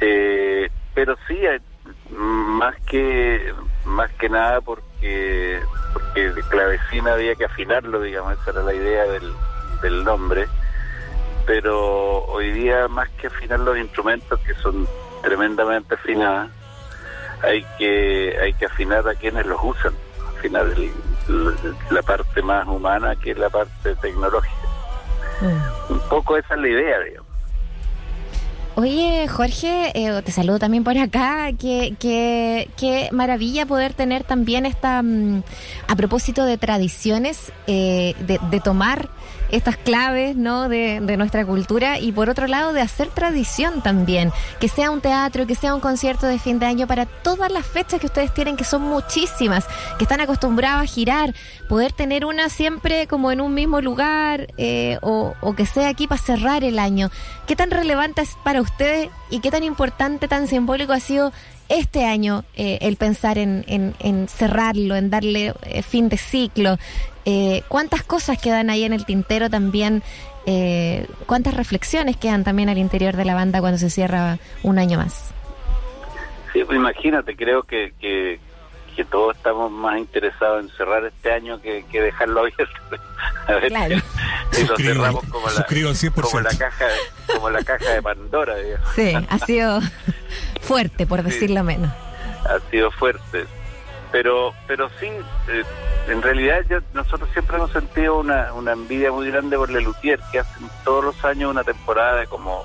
Eh, 0.00 0.68
pero 0.94 1.16
sí, 1.26 1.38
eh, 1.44 1.60
más 2.10 2.74
que 2.86 3.54
más 3.84 4.10
que 4.12 4.28
nada 4.28 4.60
porque 4.60 5.60
porque 5.92 6.26
el 6.26 6.44
clavecín 6.44 7.08
había 7.08 7.34
que 7.34 7.44
afinarlo, 7.44 8.00
digamos, 8.00 8.38
esa 8.40 8.50
era 8.50 8.62
la 8.62 8.74
idea 8.74 9.04
del, 9.04 9.32
del 9.80 10.04
nombre. 10.04 10.46
Pero 11.46 12.24
hoy 12.24 12.52
día, 12.52 12.88
más 12.88 13.08
que 13.10 13.28
afinar 13.28 13.60
los 13.60 13.78
instrumentos 13.78 14.38
que 14.40 14.54
son 14.54 14.86
tremendamente 15.22 15.94
afinados, 15.94 16.50
hay 17.42 17.64
que 17.78 18.36
hay 18.40 18.52
que 18.54 18.66
afinar 18.66 19.08
a 19.08 19.14
quienes 19.14 19.46
los 19.46 19.58
usan, 19.62 19.94
el- 20.46 20.92
la 21.90 22.02
parte 22.02 22.40
más 22.42 22.66
humana 22.66 23.14
que 23.16 23.34
la 23.34 23.50
parte 23.50 23.94
tecnológica. 23.96 24.54
Un 25.88 26.00
poco 26.08 26.36
esa 26.36 26.54
es 26.54 26.60
la 26.60 26.68
idea, 26.68 26.98
digamos. 27.00 27.28
Oye, 28.76 29.26
Jorge, 29.26 29.90
eh, 29.94 30.22
te 30.22 30.30
saludo 30.30 30.60
también 30.60 30.84
por 30.84 30.96
acá. 30.96 31.48
Qué, 31.58 31.96
qué, 31.98 32.70
qué 32.76 33.08
maravilla 33.10 33.66
poder 33.66 33.92
tener 33.92 34.22
también 34.22 34.66
esta, 34.66 35.02
mm, 35.02 35.42
a 35.88 35.96
propósito 35.96 36.44
de 36.44 36.58
tradiciones, 36.58 37.52
eh, 37.66 38.14
de, 38.20 38.38
de 38.50 38.60
tomar 38.60 39.08
estas 39.50 39.76
claves 39.76 40.36
¿no? 40.36 40.68
De, 40.68 41.00
de 41.00 41.16
nuestra 41.16 41.44
cultura 41.44 41.98
y 41.98 42.12
por 42.12 42.28
otro 42.28 42.46
lado 42.46 42.72
de 42.72 42.80
hacer 42.80 43.08
tradición 43.08 43.82
también, 43.82 44.32
que 44.60 44.68
sea 44.68 44.90
un 44.90 45.00
teatro, 45.00 45.46
que 45.46 45.54
sea 45.54 45.74
un 45.74 45.80
concierto 45.80 46.26
de 46.26 46.38
fin 46.38 46.58
de 46.58 46.66
año 46.66 46.86
para 46.86 47.06
todas 47.06 47.50
las 47.50 47.66
fechas 47.66 48.00
que 48.00 48.06
ustedes 48.06 48.32
tienen, 48.32 48.56
que 48.56 48.64
son 48.64 48.82
muchísimas, 48.82 49.66
que 49.98 50.04
están 50.04 50.20
acostumbrados 50.20 50.82
a 50.82 50.86
girar, 50.86 51.34
poder 51.68 51.92
tener 51.92 52.24
una 52.24 52.48
siempre 52.48 53.06
como 53.06 53.30
en 53.32 53.40
un 53.40 53.54
mismo 53.54 53.80
lugar 53.80 54.48
eh, 54.56 54.98
o, 55.02 55.34
o 55.40 55.54
que 55.54 55.66
sea 55.66 55.88
aquí 55.88 56.06
para 56.06 56.20
cerrar 56.20 56.64
el 56.64 56.78
año. 56.78 57.10
¿Qué 57.46 57.56
tan 57.56 57.70
relevante 57.70 58.22
es 58.22 58.36
para 58.44 58.60
ustedes 58.60 59.08
y 59.30 59.40
qué 59.40 59.50
tan 59.50 59.62
importante, 59.64 60.28
tan 60.28 60.46
simbólico 60.46 60.92
ha 60.92 61.00
sido 61.00 61.32
este 61.68 62.04
año 62.04 62.44
eh, 62.56 62.78
el 62.82 62.96
pensar 62.96 63.38
en, 63.38 63.64
en, 63.66 64.28
cerrarlo, 64.28 64.96
en 64.96 65.10
darle 65.10 65.54
eh, 65.62 65.82
fin 65.82 66.08
de 66.08 66.16
ciclo? 66.16 66.78
Eh, 67.24 67.62
¿Cuántas 67.68 68.02
cosas 68.02 68.40
quedan 68.40 68.70
ahí 68.70 68.84
en 68.84 68.92
el 68.92 69.04
tintero 69.04 69.50
también? 69.50 70.02
¿Cuántas 71.26 71.52
reflexiones 71.52 72.16
quedan 72.16 72.42
también 72.42 72.70
al 72.70 72.78
interior 72.78 73.14
de 73.16 73.26
la 73.26 73.34
banda 73.34 73.60
cuando 73.60 73.76
se 73.76 73.90
cierra 73.90 74.38
un 74.62 74.78
año 74.78 74.96
más? 74.96 75.34
Sí, 76.54 76.64
pues 76.64 76.76
imagínate, 76.76 77.36
creo 77.36 77.64
que, 77.64 77.92
que, 78.00 78.40
que 78.98 79.04
todos 79.04 79.36
estamos 79.36 79.70
más 79.70 79.96
interesados 79.96 80.60
en 80.64 80.70
cerrar 80.76 81.04
este 81.04 81.32
año 81.32 81.60
que, 81.62 81.86
que 81.86 82.02
dejarlo 82.02 82.40
abierto. 82.40 82.64
A 83.46 83.52
ver 83.52 83.68
Claro. 83.68 83.96
si 84.50 84.66
lo 84.66 84.76
cerramos 84.76 85.24
como 85.30 85.46
la, 85.46 85.52
suscribo 85.52 85.88
al 85.90 85.94
100%. 85.94 86.20
como 86.20 86.40
la 86.40 86.50
caja 86.58 86.84
de, 86.86 86.94
como 87.32 87.50
la 87.50 87.62
caja 87.62 87.90
de 87.92 88.02
Pandora, 88.02 88.56
digamos. 88.56 88.88
Sí, 88.96 89.14
ha 89.30 89.38
sido 89.38 89.80
fuerte, 90.62 91.06
por 91.06 91.22
decirlo 91.22 91.62
menos. 91.62 91.90
ha 92.44 92.58
sido 92.72 92.90
fuerte. 92.90 93.46
Pero 94.10 94.52
pero 94.66 94.88
sí, 94.98 95.06
eh, 95.48 95.62
en 96.08 96.22
realidad 96.22 96.62
yo- 96.68 96.80
nosotros 96.92 97.28
siempre 97.34 97.56
hemos 97.56 97.70
sentido 97.70 98.18
una, 98.18 98.52
una 98.54 98.72
envidia 98.72 99.12
muy 99.12 99.30
grande 99.30 99.56
por 99.56 99.70
Lelutier, 99.70 100.18
que 100.32 100.40
hacen 100.40 100.68
todos 100.82 101.04
los 101.04 101.24
años 101.24 101.50
una 101.52 101.62
temporada 101.62 102.16
de 102.16 102.26
como 102.26 102.64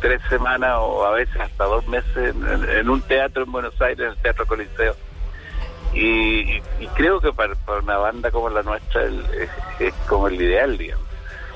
tres 0.00 0.20
semanas 0.28 0.74
o 0.78 1.04
a 1.06 1.10
veces 1.12 1.40
hasta 1.40 1.64
dos 1.64 1.86
meses 1.88 2.16
en, 2.16 2.46
en- 2.46 2.68
en 2.70 2.88
un 2.88 3.00
teatro 3.02 3.42
en 3.42 3.50
Buenos 3.50 3.80
Aires, 3.82 4.00
en 4.06 4.12
el 4.12 4.16
Teatro 4.18 4.46
Coliseo. 4.46 4.94
Y, 5.94 6.62
y- 6.80 6.86
creo 6.94 7.20
que 7.20 7.32
para, 7.32 7.54
para 7.54 7.80
una 7.80 7.98
banda 7.98 8.30
como 8.30 8.48
la 8.48 8.62
nuestra 8.62 9.02
el- 9.04 9.24
es, 9.34 9.50
es 9.78 9.94
como 10.08 10.28
el 10.28 10.40
ideal, 10.40 10.78
digamos. 10.78 11.06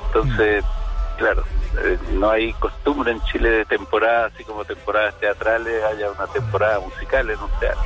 Entonces, 0.09 0.65
claro, 1.17 1.43
eh, 1.83 1.99
no 2.13 2.31
hay 2.31 2.53
costumbre 2.55 3.13
en 3.13 3.23
Chile 3.25 3.51
de 3.51 3.65
temporada, 3.65 4.27
así 4.27 4.45
como 4.45 4.65
temporadas 4.65 5.15
teatrales, 5.21 5.83
haya 5.85 6.11
una 6.11 6.27
temporada 6.29 6.81
musical 6.81 7.31
en 7.31 7.39
un 7.41 7.51
teatro. 7.61 7.83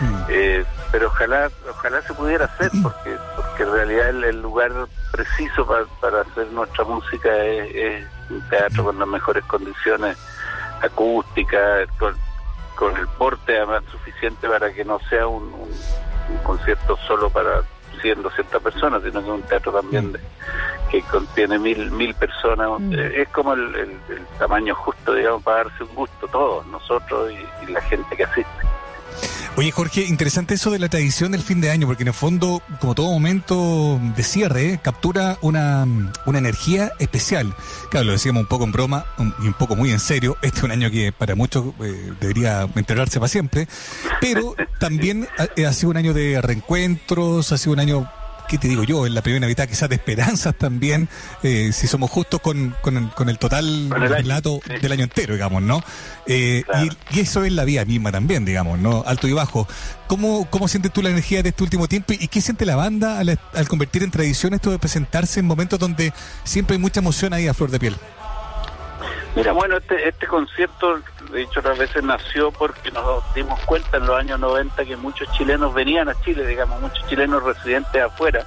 Mm. 0.00 0.22
Eh, 0.30 0.64
pero 0.92 1.08
ojalá 1.08 1.50
ojalá 1.68 2.00
se 2.02 2.14
pudiera 2.14 2.46
hacer 2.46 2.70
porque 2.82 3.16
porque 3.36 3.62
en 3.64 3.72
realidad 3.72 4.08
el, 4.08 4.24
el 4.24 4.40
lugar 4.42 4.72
preciso 5.12 5.66
pa- 5.66 5.84
para 6.00 6.22
hacer 6.22 6.46
nuestra 6.52 6.84
música 6.84 7.36
es, 7.44 7.74
es 7.74 8.06
un 8.30 8.40
teatro 8.48 8.84
con 8.84 8.98
las 8.98 9.06
mejores 9.08 9.44
condiciones 9.44 10.16
acústicas 10.80 11.86
con, 11.98 12.14
con 12.80 12.96
el 12.96 13.06
porte 13.06 13.56
además 13.58 13.84
suficiente 13.92 14.48
para 14.48 14.72
que 14.72 14.84
no 14.84 14.98
sea 15.08 15.26
un, 15.28 15.44
un- 15.44 15.70
un 16.30 16.38
concierto 16.42 16.96
solo 17.06 17.28
para 17.30 17.62
100 18.00 18.22
200 18.22 18.62
personas 18.62 19.02
sino 19.02 19.20
que 19.20 19.26
es 19.28 19.34
un 19.34 19.42
teatro 19.42 19.70
también 19.72 20.12
de- 20.12 20.20
que 20.90 21.02
contiene 21.02 21.58
mil 21.58 21.90
mil 21.92 22.14
personas. 22.14 22.68
Mm. 22.80 22.92
Eh, 22.94 23.22
es 23.22 23.28
como 23.28 23.52
el, 23.52 23.74
el- 23.76 24.00
el 24.16 24.26
tamaño 24.38 24.74
justo 24.74 25.12
digamos 25.14 25.42
para 25.44 25.64
darse 25.64 25.84
un 25.84 25.94
gusto 25.94 26.26
todos 26.28 26.66
nosotros 26.66 27.30
y- 27.30 27.64
y 27.68 27.72
la 27.72 27.80
gente 27.82 28.16
que 28.16 28.24
asiste 28.24 28.50
Oye, 29.60 29.72
Jorge, 29.72 30.06
interesante 30.06 30.54
eso 30.54 30.70
de 30.70 30.78
la 30.78 30.88
tradición 30.88 31.32
del 31.32 31.42
fin 31.42 31.60
de 31.60 31.70
año, 31.70 31.86
porque 31.86 32.02
en 32.02 32.08
el 32.08 32.14
fondo, 32.14 32.62
como 32.80 32.94
todo 32.94 33.10
momento 33.10 34.00
de 34.16 34.22
cierre, 34.22 34.80
captura 34.82 35.36
una, 35.42 35.86
una 36.24 36.38
energía 36.38 36.92
especial. 36.98 37.54
Claro, 37.90 38.06
lo 38.06 38.12
decíamos 38.12 38.40
un 38.40 38.46
poco 38.48 38.64
en 38.64 38.72
broma 38.72 39.04
y 39.18 39.48
un 39.48 39.52
poco 39.52 39.76
muy 39.76 39.90
en 39.90 40.00
serio. 40.00 40.38
Este 40.42 40.60
es 40.60 40.64
un 40.64 40.70
año 40.70 40.90
que 40.90 41.12
para 41.12 41.34
muchos 41.34 41.74
eh, 41.80 42.10
debería 42.22 42.70
enterrarse 42.74 43.20
para 43.20 43.28
siempre, 43.28 43.68
pero 44.18 44.54
también 44.78 45.28
ha 45.36 45.72
sido 45.74 45.90
un 45.90 45.98
año 45.98 46.14
de 46.14 46.40
reencuentros, 46.40 47.52
ha 47.52 47.58
sido 47.58 47.74
un 47.74 47.80
año 47.80 48.10
¿qué 48.50 48.58
te 48.58 48.66
digo 48.66 48.82
yo? 48.82 49.06
En 49.06 49.14
la 49.14 49.22
primera 49.22 49.46
mitad 49.46 49.68
quizás 49.68 49.88
de 49.88 49.94
esperanzas 49.94 50.56
también, 50.56 51.08
eh, 51.44 51.70
si 51.72 51.86
somos 51.86 52.10
justos 52.10 52.40
con, 52.40 52.74
con, 52.82 52.96
el, 52.96 53.08
con 53.10 53.28
el 53.28 53.38
total 53.38 53.86
Con 53.88 54.02
el 54.02 54.12
año, 54.12 54.22
relato 54.22 54.60
sí. 54.66 54.72
del 54.82 54.90
año 54.92 55.04
entero, 55.04 55.34
digamos, 55.34 55.62
¿no? 55.62 55.80
Eh, 56.26 56.64
Claro. 56.66 56.86
y, 57.12 57.16
y 57.18 57.20
eso 57.20 57.44
es 57.44 57.52
la 57.52 57.64
vida 57.64 57.84
misma 57.84 58.10
también, 58.10 58.44
digamos, 58.44 58.80
¿no? 58.80 59.04
Alto 59.06 59.28
y 59.28 59.32
bajo. 59.32 59.68
¿Cómo, 60.08 60.48
cómo 60.50 60.66
sientes 60.66 60.92
tú 60.92 61.00
la 61.00 61.10
energía 61.10 61.42
de 61.44 61.50
este 61.50 61.62
último 61.62 61.86
tiempo 61.86 62.12
y 62.12 62.26
qué 62.26 62.40
siente 62.40 62.66
la 62.66 62.74
banda 62.74 63.20
al, 63.20 63.38
al 63.54 63.68
convertir 63.68 64.02
en 64.02 64.10
tradición 64.10 64.52
esto 64.54 64.72
de 64.72 64.80
presentarse 64.80 65.38
en 65.38 65.46
momentos 65.46 65.78
donde 65.78 66.12
siempre 66.42 66.74
hay 66.74 66.80
mucha 66.80 66.98
emoción 66.98 67.32
ahí 67.32 67.46
a 67.46 67.54
flor 67.54 67.70
de 67.70 67.78
piel? 67.78 67.96
Mira, 69.36 69.52
bueno, 69.52 69.76
este, 69.76 70.08
este 70.08 70.26
concierto, 70.26 71.00
de 71.30 71.38
dicho 71.38 71.60
otras 71.60 71.78
veces, 71.78 72.02
nació 72.02 72.50
porque 72.50 72.90
nos 72.90 73.22
dimos 73.34 73.60
cuenta 73.60 73.96
en 73.96 74.06
los 74.06 74.18
años 74.18 74.40
90 74.40 74.84
que 74.84 74.96
muchos 74.96 75.30
chilenos 75.32 75.72
venían 75.72 76.08
a 76.08 76.20
Chile, 76.22 76.46
digamos, 76.46 76.80
muchos 76.80 77.06
chilenos 77.06 77.42
residentes 77.42 78.02
afuera 78.02 78.44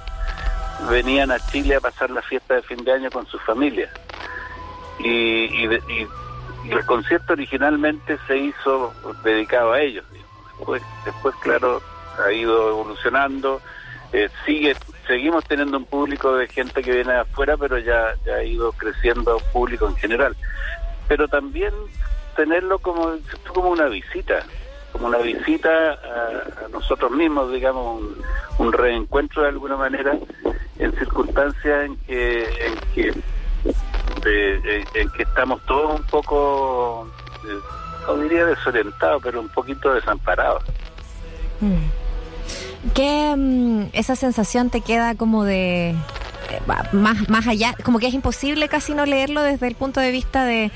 venían 0.88 1.30
a 1.30 1.38
Chile 1.38 1.76
a 1.76 1.80
pasar 1.80 2.10
la 2.10 2.22
fiesta 2.22 2.54
de 2.54 2.62
fin 2.62 2.84
de 2.84 2.92
año 2.92 3.10
con 3.10 3.26
sus 3.26 3.40
familias. 3.42 3.90
Y, 4.98 5.44
y, 5.44 6.08
el 6.70 6.86
concierto 6.86 7.34
originalmente 7.34 8.18
se 8.26 8.38
hizo 8.38 8.92
dedicado 9.22 9.72
a 9.72 9.80
ellos. 9.80 10.04
Después, 10.56 10.82
después 11.04 11.34
claro, 11.42 11.82
ha 12.24 12.32
ido 12.32 12.70
evolucionando. 12.70 13.60
Eh, 14.12 14.30
sigue 14.46 14.74
seguimos 15.06 15.44
teniendo 15.44 15.76
un 15.76 15.84
público 15.84 16.34
de 16.36 16.46
gente 16.46 16.82
que 16.82 16.92
viene 16.92 17.12
de 17.12 17.20
afuera, 17.20 17.56
pero 17.58 17.78
ya, 17.78 18.14
ya 18.24 18.36
ha 18.36 18.44
ido 18.44 18.72
creciendo 18.72 19.38
público 19.52 19.86
en 19.86 19.96
general. 19.96 20.34
Pero 21.08 21.28
también 21.28 21.72
tenerlo 22.36 22.78
como, 22.78 23.12
como 23.52 23.68
una 23.70 23.86
visita, 23.86 24.44
como 24.92 25.06
una 25.06 25.18
visita 25.18 25.68
a, 25.92 26.64
a 26.64 26.68
nosotros 26.70 27.10
mismos, 27.10 27.52
digamos, 27.52 28.00
un, 28.00 28.22
un 28.66 28.72
reencuentro 28.72 29.42
de 29.42 29.48
alguna 29.48 29.76
manera 29.76 30.16
en 30.78 30.92
circunstancias 30.96 31.84
en 31.86 31.96
que, 31.98 32.42
en 32.44 32.74
que, 32.94 33.12
en- 34.94 35.10
que 35.10 35.22
estamos 35.22 35.60
todos 35.66 36.00
un 36.00 36.06
poco, 36.06 37.08
eh, 37.46 37.58
no 38.06 38.16
diría 38.18 38.44
desorientados, 38.46 39.22
pero 39.22 39.40
un 39.40 39.48
poquito 39.48 39.92
desamparados. 39.94 40.62
Mm. 41.60 42.90
¿Qué 42.94 43.34
mm, 43.36 43.84
esa 43.92 44.16
sensación 44.16 44.70
te 44.70 44.80
queda 44.80 45.14
como 45.14 45.44
de 45.44 45.90
eh, 45.90 45.94
más 46.92 47.28
más 47.28 47.46
allá, 47.46 47.74
como 47.84 47.98
que 47.98 48.06
es 48.08 48.14
imposible 48.14 48.68
casi 48.68 48.94
no 48.94 49.06
leerlo 49.06 49.42
desde 49.42 49.66
el 49.68 49.74
punto 49.74 50.00
de 50.00 50.10
vista 50.10 50.44
de 50.44 50.70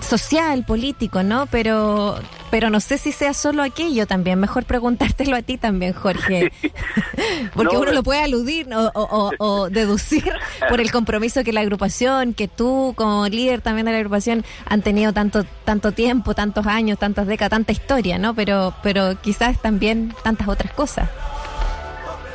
social, 0.00 0.64
político, 0.64 1.22
¿no? 1.22 1.46
Pero 1.46 2.18
pero 2.50 2.68
no 2.68 2.80
sé 2.80 2.98
si 2.98 3.12
sea 3.12 3.32
solo 3.32 3.62
aquello 3.62 4.06
también. 4.06 4.38
Mejor 4.40 4.64
preguntártelo 4.64 5.36
a 5.36 5.42
ti 5.42 5.56
también, 5.56 5.92
Jorge. 5.92 6.52
Porque 7.54 7.74
No, 7.74 7.80
uno 7.82 7.92
lo 7.92 8.02
puede 8.02 8.22
aludir 8.24 8.72
o, 8.74 8.90
o- 8.94 9.28
o- 9.28 9.32
o 9.38 9.70
deducir 9.70 10.32
por 10.68 10.80
el 10.80 10.90
compromiso 10.90 11.44
que 11.44 11.52
la 11.52 11.60
agrupación, 11.60 12.34
que 12.34 12.48
tú 12.48 12.92
como 12.96 13.26
líder 13.28 13.60
también 13.60 13.86
de 13.86 13.92
la 13.92 13.98
agrupación 13.98 14.44
han 14.66 14.82
tenido 14.82 15.12
tanto 15.12 15.44
tanto 15.64 15.92
tiempo, 15.92 16.34
tantos 16.34 16.66
años, 16.66 16.98
tantas 16.98 17.26
décadas, 17.26 17.50
tanta 17.50 17.72
historia, 17.72 18.18
¿no? 18.18 18.34
Pero 18.34 18.74
pero 18.82 19.20
quizás 19.20 19.60
también 19.62 20.14
tantas 20.24 20.48
otras 20.48 20.72
cosas. 20.72 21.08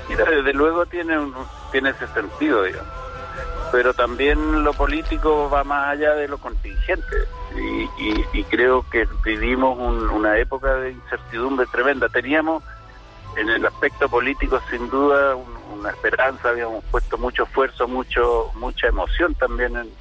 Mira, 0.08 0.24
desde 0.30 0.54
luego 0.54 0.86
tiene, 0.86 1.18
un- 1.18 1.34
tiene 1.72 1.90
ese 1.90 2.08
sentido, 2.14 2.64
digamos. 2.64 2.88
Pero 3.72 3.94
también 3.94 4.64
lo 4.64 4.74
político 4.74 5.50
va 5.50 5.64
más 5.64 5.90
allá 5.90 6.14
de 6.16 6.28
lo 6.28 6.38
contingente. 6.38 7.16
Y, 7.56 7.90
y- 8.40 8.44
creo 8.46 8.86
que 8.90 9.08
vivimos 9.24 9.78
un- 9.78 10.10
una 10.10 10.38
época 10.38 10.76
de 10.76 10.92
incertidumbre 10.92 11.66
tremenda. 11.68 12.08
Teníamos 12.10 12.64
en 13.38 13.50
el 13.50 13.66
aspecto 13.66 14.08
político, 14.08 14.62
sin 14.70 14.90
duda, 14.90 15.36
un- 15.36 15.80
una 15.80 15.90
esperanza, 15.90 16.50
habíamos 16.50 16.84
puesto 16.86 17.18
mucho 17.18 17.44
esfuerzo, 17.44 17.88
mucho 17.88 18.52
mucha 18.56 18.88
emoción 18.88 19.36
también 19.36 19.76
en- 19.76 19.92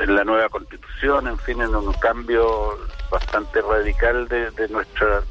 en 0.00 0.14
la 0.16 0.24
nueva 0.24 0.48
constitución, 0.48 1.28
en 1.28 1.38
fin, 1.38 1.60
en 1.62 1.74
un 1.74 1.92
cambio 1.94 2.76
bastante 3.10 3.62
radical 3.62 4.26
de, 4.28 4.50
de 4.50 4.68
nuestra 4.68 5.22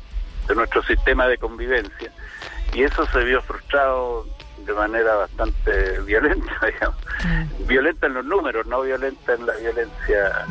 de 0.47 0.55
nuestro 0.55 0.81
sistema 0.83 1.27
de 1.27 1.37
convivencia 1.39 2.11
y 2.71 2.83
eso 2.83 3.05
se 3.07 3.19
vio 3.23 3.41
frustrado 3.41 4.25
de 4.65 4.73
manera 4.73 5.15
bastante 5.15 5.99
violenta, 6.01 6.53
digamos. 6.65 6.95
Violenta 7.67 8.07
en 8.07 8.13
los 8.15 8.25
números, 8.25 8.65
no 8.67 8.81
violenta 8.81 9.33
en 9.33 9.45
la 9.45 9.53
violencia 9.55 10.45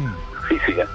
física. 0.48 0.86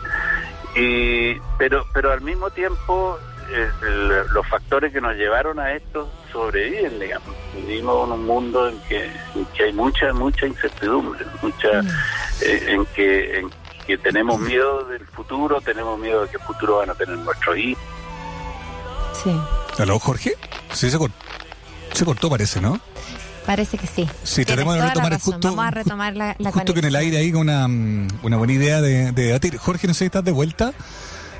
Y, 0.76 1.36
pero, 1.58 1.86
pero 1.94 2.12
al 2.12 2.22
mismo 2.22 2.50
tiempo, 2.52 3.18
eh, 3.50 3.70
el- 3.84 4.08
los 4.34 4.48
factores 4.48 4.94
que 4.94 5.02
nos 5.02 5.16
llevaron 5.16 5.60
a 5.60 5.74
esto 5.74 6.12
sobreviven, 6.32 7.00
digamos. 7.00 7.36
Vivimos 7.56 8.06
en 8.08 8.14
un 8.14 8.26
mundo 8.26 8.68
en 8.70 8.80
que, 8.82 9.06
en 9.36 9.46
que 9.56 9.64
hay 9.64 9.74
mucha, 9.74 10.14
mucha 10.14 10.46
incertidumbre, 10.46 11.26
mucha, 11.42 11.80
eh, 12.42 12.66
en 12.68 12.86
que, 12.88 13.40
en 13.40 13.50
que 13.88 13.98
tenemos 13.98 14.40
miedo 14.40 14.84
del 14.86 15.06
futuro, 15.08 15.60
tenemos 15.62 15.98
miedo 16.00 16.22
de 16.24 16.30
qué 16.30 16.38
futuro 16.38 16.78
van 16.78 16.92
a 16.92 16.94
tener 16.96 17.18
nuestros 17.18 17.58
hijos. 17.58 17.84
Sí. 19.24 19.36
¿Aló, 19.80 19.98
Jorge? 20.00 20.34
Sí, 20.72 20.90
se, 20.92 20.98
cor- 21.00 21.12
se 21.94 22.06
cortó, 22.06 22.30
parece, 22.30 22.62
¿no? 22.62 22.80
Parece 23.50 23.80
que 23.80 23.88
sí. 23.88 24.08
Sí, 24.24 24.46
Tienes 24.46 24.46
tratemos 24.46 24.76
de 24.76 24.82
retomar 24.84 25.20
justo- 25.20 25.48
Vamos 25.48 25.66
a 25.66 25.72
retomar 25.72 26.16
la, 26.16 26.36
la 26.38 26.52
Justo 26.52 26.72
que 26.72 26.82
en 26.82 26.86
el 26.86 26.96
aire 26.96 27.18
ahí 27.18 27.32
con 27.32 27.42
una, 27.50 27.66
una 28.22 28.38
buena 28.38 28.54
idea 28.54 28.80
de, 28.80 29.12
de 29.12 29.24
debatir. 29.24 29.58
Jorge, 29.58 29.88
no 29.88 29.96
sé 29.96 30.00
si 30.00 30.06
estás 30.06 30.24
de 30.24 30.32
vuelta. 30.32 30.72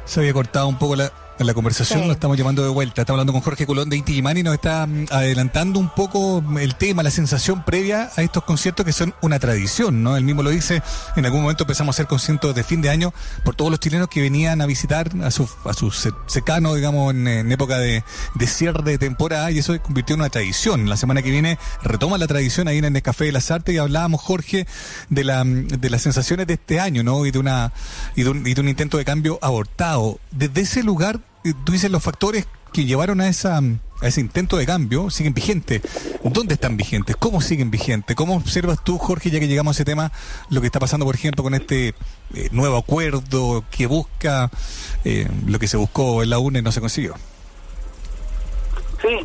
Se 0.06 0.20
había 0.22 0.34
cortado 0.34 0.68
un 0.68 0.80
poco 0.80 0.96
la, 0.96 1.12
la 1.46 1.54
conversación, 1.54 2.02
Sí. 2.02 2.06
lo 2.08 2.12
estamos 2.14 2.38
llamando 2.38 2.64
de 2.64 2.70
vuelta. 2.70 3.02
Estamos 3.02 3.18
hablando 3.20 3.34
con 3.34 3.42
Jorge 3.42 3.66
Colón 3.66 3.90
de 3.90 3.98
Inti 3.98 4.14
Gimani, 4.14 4.44
nos 4.44 4.54
está 4.56 4.86
mm, 4.86 5.06
adelantando 5.10 5.80
un 5.80 5.90
poco 5.90 6.44
el 6.60 6.76
tema, 6.76 7.02
la 7.04 7.12
sensación 7.12 7.64
previa 7.64 8.10
a 8.16 8.22
estos 8.22 8.44
conciertos 8.44 8.86
que 8.86 8.92
son 8.94 9.14
una 9.22 9.40
tradición, 9.40 10.04
¿no? 10.04 10.18
Él 10.18 10.24
mismo 10.24 10.44
lo 10.44 10.50
dice, 10.50 10.82
en 11.16 11.26
algún 11.26 11.42
momento 11.42 11.64
empezamos 11.64 11.94
a 11.94 11.96
hacer 11.96 12.08
conciertos 12.08 12.54
de 12.56 12.64
fin 12.64 12.82
de 12.82 12.90
año 12.90 13.14
por 13.44 13.56
todos 13.56 13.72
los 13.72 13.80
chilenos 13.80 14.10
que 14.10 14.22
venían 14.22 14.62
a 14.62 14.66
visitar 14.66 15.10
a 15.24 15.32
sus 15.32 15.50
a 15.66 15.74
sus 15.74 15.98
ce- 15.98 16.12
cercanos, 16.28 16.76
digamos, 16.76 17.14
en, 17.14 17.28
en 17.28 17.52
época 17.52 17.78
de, 17.80 18.04
de 18.36 18.48
cierre 18.48 18.84
de 18.84 18.98
temporada 18.98 19.50
y 19.52 19.60
eso 19.60 19.74
se 19.74 19.80
convirtió 19.80 20.16
en 20.16 20.22
una 20.22 20.30
tradición. 20.30 20.90
La 20.90 20.98
semana 20.98 21.22
que 21.22 21.32
viene 21.32 21.58
retoma 21.84 22.18
la 22.18 22.28
tradición 22.28 22.68
ahí 22.68 22.78
en 22.80 22.96
el 22.96 23.02
Café 23.02 23.26
de 23.26 23.32
las 23.32 23.50
Artes 23.52 23.74
y 23.74 23.78
hablábamos, 23.78 24.22
Jorge, 24.22 24.68
de, 25.10 25.24
la, 25.24 25.44
de 25.46 25.90
las 25.90 26.02
sensaciones 26.02 26.48
de 26.48 26.54
este 26.56 26.80
año, 26.80 27.02
¿no? 27.04 27.26
Y 27.26 27.32
de, 27.32 27.40
una, 27.40 27.72
y 28.16 28.24
de, 28.24 28.30
un, 28.30 28.46
y 28.46 28.54
de 28.54 28.62
un 28.62 28.68
intento 28.70 28.98
de 28.98 29.06
cambio 29.06 29.40
abortado. 29.42 30.20
Desde 30.32 30.62
ese 30.62 30.84
lugar, 30.84 31.20
tú 31.66 31.72
dices 31.72 31.92
los 31.92 32.04
factores 32.04 32.48
que 32.72 32.86
llevaron 32.86 33.22
a 33.22 33.28
esa 33.28 33.62
a 34.02 34.08
ese 34.08 34.22
intento 34.22 34.58
de 34.58 34.66
cambio 34.66 35.10
siguen 35.10 35.34
vigentes. 35.34 35.82
¿Dónde 36.24 36.54
están 36.54 36.78
vigentes? 36.78 37.16
¿Cómo 37.18 37.42
siguen 37.42 37.72
vigentes? 37.72 38.16
¿Cómo 38.16 38.36
observas 38.36 38.84
tú, 38.84 38.98
Jorge, 38.98 39.30
ya 39.30 39.40
que 39.40 39.48
llegamos 39.48 39.76
a 39.76 39.78
ese 39.78 39.86
tema, 39.86 40.12
lo 40.50 40.62
que 40.62 40.68
está 40.68 40.80
pasando, 40.80 41.06
por 41.06 41.16
ejemplo, 41.16 41.44
con 41.44 41.54
este 41.54 41.90
eh, 42.34 42.50
nuevo 42.52 42.78
acuerdo 42.78 43.64
que 43.72 43.88
busca 43.88 44.50
eh, 45.04 45.28
lo 45.46 45.60
que 45.60 45.68
se 45.68 45.78
buscó 45.78 46.24
en 46.24 46.30
la 46.30 46.40
UNE 46.40 46.60
y 46.60 46.62
no 46.62 46.72
se 46.72 46.80
consiguió? 46.80 47.16
Sí, 49.02 49.20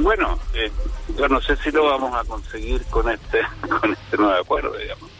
bueno, 0.00 0.38
eh, 0.54 0.70
yo 1.18 1.28
no 1.28 1.40
sé 1.40 1.56
si 1.56 1.70
lo 1.70 1.84
vamos 1.84 2.14
a 2.14 2.24
conseguir 2.24 2.82
con 2.84 3.10
este 3.10 3.40
con 3.80 3.92
este 3.92 4.16
nuevo 4.16 4.34
acuerdo, 4.34 4.76
digamos. 4.78 5.10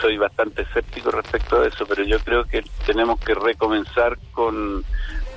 Soy 0.00 0.16
bastante 0.16 0.62
escéptico 0.62 1.10
respecto 1.10 1.60
a 1.60 1.66
eso, 1.66 1.86
pero 1.86 2.02
yo 2.02 2.18
creo 2.20 2.44
que 2.44 2.62
tenemos 2.86 3.18
que 3.20 3.34
recomenzar 3.34 4.18
con 4.32 4.84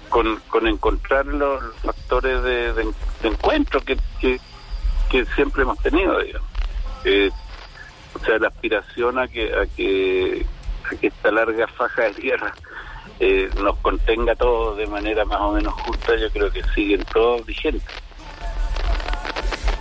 con, 0.09 0.37
con 0.47 0.67
encontrar 0.67 1.25
los, 1.25 1.61
factores 1.83 2.41
de, 2.43 2.93
encuentro 3.23 3.81
que, 3.81 3.97
que, 4.19 5.25
siempre 5.35 5.63
hemos 5.63 5.77
tenido, 5.79 6.19
digamos. 6.19 6.47
Eh, 7.03 7.29
o 8.13 8.19
sea, 8.19 8.39
la 8.39 8.47
aspiración 8.47 9.19
a 9.19 9.27
que 9.27 9.53
a 9.53 9.65
que 9.67 10.45
a 10.91 10.95
que 10.95 11.07
esta 11.07 11.31
larga 11.31 11.67
faja 11.67 12.03
de 12.03 12.13
tierra 12.13 12.53
eh, 13.19 13.49
nos 13.61 13.77
contenga 13.77 14.35
todo 14.35 14.75
de 14.75 14.87
manera 14.87 15.25
más 15.25 15.39
o 15.41 15.51
menos 15.51 15.73
justa, 15.73 16.15
yo 16.15 16.29
creo 16.31 16.51
que 16.51 16.63
siguen 16.75 17.03
todos 17.13 17.45
vigentes. 17.45 17.83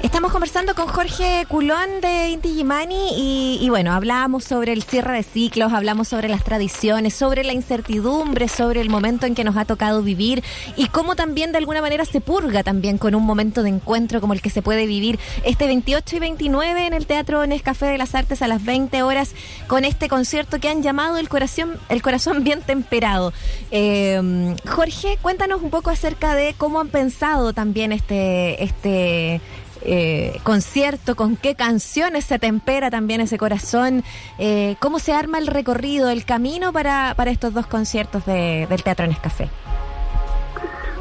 Estamos 0.06 0.30
conversando 0.30 0.76
con 0.76 0.86
Jorge 0.86 1.44
Culón 1.48 2.00
de 2.00 2.28
Inti 2.28 2.54
Gimani 2.54 3.58
y, 3.60 3.68
bueno, 3.70 3.92
hablamos 3.92 4.44
sobre 4.44 4.72
el 4.72 4.84
cierre 4.84 5.16
de 5.16 5.24
ciclos, 5.24 5.72
hablamos 5.72 6.06
sobre 6.06 6.28
las 6.28 6.44
tradiciones, 6.44 7.12
sobre 7.12 7.42
la 7.42 7.52
incertidumbre, 7.52 8.46
sobre 8.46 8.80
el 8.80 8.88
momento 8.88 9.26
en 9.26 9.34
que 9.34 9.42
nos 9.42 9.56
ha 9.56 9.64
tocado 9.64 10.02
vivir 10.02 10.44
y 10.76 10.86
cómo 10.86 11.16
también 11.16 11.50
de 11.50 11.58
alguna 11.58 11.80
manera 11.80 12.04
se 12.04 12.20
purga 12.20 12.62
también 12.62 12.98
con 12.98 13.16
un 13.16 13.24
momento 13.24 13.64
de 13.64 13.70
encuentro 13.70 14.20
como 14.20 14.32
el 14.32 14.40
que 14.40 14.48
se 14.48 14.62
puede 14.62 14.86
vivir 14.86 15.18
este 15.42 15.66
28 15.66 16.16
y 16.16 16.18
29 16.20 16.86
en 16.86 16.94
el 16.94 17.06
Teatro 17.06 17.44
Nescafé 17.44 17.86
de 17.86 17.98
las 17.98 18.14
Artes 18.14 18.42
a 18.42 18.46
las 18.46 18.64
20 18.64 19.02
horas 19.02 19.34
con 19.66 19.84
este 19.84 20.08
concierto 20.08 20.60
que 20.60 20.68
han 20.68 20.84
llamado 20.84 21.18
El 21.18 21.28
Corazón, 21.28 21.80
el 21.88 22.00
corazón 22.00 22.44
Bien 22.44 22.62
Temperado. 22.62 23.32
Eh, 23.72 24.54
Jorge, 24.68 25.18
cuéntanos 25.20 25.62
un 25.62 25.70
poco 25.70 25.90
acerca 25.90 26.36
de 26.36 26.54
cómo 26.56 26.78
han 26.78 26.90
pensado 26.90 27.52
también 27.52 27.90
este... 27.90 28.62
este 28.62 29.40
eh, 29.82 30.38
concierto, 30.42 31.14
con 31.16 31.36
qué 31.36 31.54
canciones 31.54 32.24
se 32.24 32.38
tempera 32.38 32.90
también 32.90 33.20
ese 33.20 33.38
corazón, 33.38 34.04
eh, 34.38 34.76
cómo 34.80 34.98
se 34.98 35.12
arma 35.12 35.38
el 35.38 35.46
recorrido, 35.46 36.10
el 36.10 36.24
camino 36.24 36.72
para, 36.72 37.14
para 37.16 37.30
estos 37.30 37.54
dos 37.54 37.66
conciertos 37.66 38.24
de- 38.26 38.66
del 38.68 38.82
Teatro 38.82 39.06
Nescafé. 39.06 39.48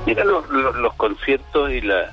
Mira, 0.06 0.24
los, 0.24 0.48
los, 0.50 0.76
los 0.76 0.94
conciertos 0.94 1.72
y 1.72 1.82
la, 1.82 2.12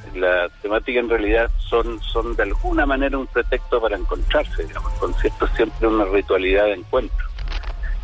temática 0.62 0.98
en 0.98 1.10
realidad 1.10 1.50
son, 1.68 2.00
son 2.02 2.34
de 2.36 2.44
alguna 2.44 2.86
manera 2.86 3.18
un 3.18 3.26
pretexto 3.26 3.82
para 3.82 3.96
encontrarse. 3.96 4.64
Digamos. 4.64 4.92
El 4.94 4.98
concierto 4.98 5.44
es 5.44 5.52
siempre 5.52 5.88
una 5.88 6.06
ritualidad 6.06 6.64
de 6.64 6.72
encuentro. 6.72 7.26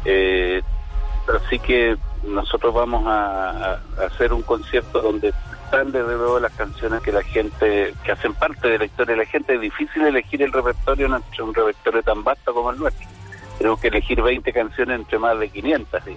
Eh, 0.05 0.61
así 1.43 1.59
que 1.59 1.97
nosotros 2.23 2.75
vamos 2.75 3.05
a 3.07 3.81
hacer 4.07 4.35
un 4.35 4.43
concierto 4.43 5.01
donde 5.01 5.33
están 5.69 5.93
desde 5.93 6.17
luego 6.17 6.41
las 6.41 6.53
canciones 6.55 7.03
que 7.03 7.13
la 7.13 7.23
gente, 7.23 7.95
que 8.03 8.13
hacen 8.13 8.33
parte 8.33 8.69
de 8.69 8.79
la 8.79 8.87
historia 8.87 9.15
de 9.15 9.25
la 9.25 9.31
gente. 9.31 9.55
Es 9.55 9.61
difícil 9.61 10.03
elegir 10.03 10.43
el 10.43 10.51
repertorio 10.51 11.15
entre 11.15 11.43
un 11.43 11.53
repertorio 11.53 12.03
tan 12.03 12.25
vasto 12.25 12.55
como 12.55 12.71
el 12.71 12.79
nuestro. 12.79 13.07
Tenemos 13.59 13.79
que 13.79 13.89
elegir 13.89 14.23
20 14.23 14.51
canciones 14.51 15.01
entre 15.01 15.19
más 15.19 15.39
de 15.39 15.51
500. 15.51 16.05
¿sí? 16.05 16.17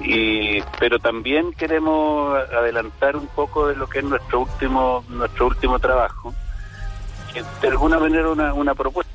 y 0.00 0.62
pero 0.80 0.98
también 0.98 1.52
queremos 1.52 2.34
adelantar 2.50 3.14
un 3.14 3.26
poco 3.28 3.68
de 3.68 3.76
lo 3.76 3.86
que 3.86 3.98
es 3.98 4.04
nuestro 4.04 4.40
último 4.40 5.04
nuestro 5.08 5.46
último 5.46 5.78
trabajo 5.78 6.34
que 7.32 7.44
de 7.60 7.68
alguna 7.68 7.98
manera 7.98 8.30
una, 8.30 8.52
una 8.52 8.74
propuesta 8.74 9.12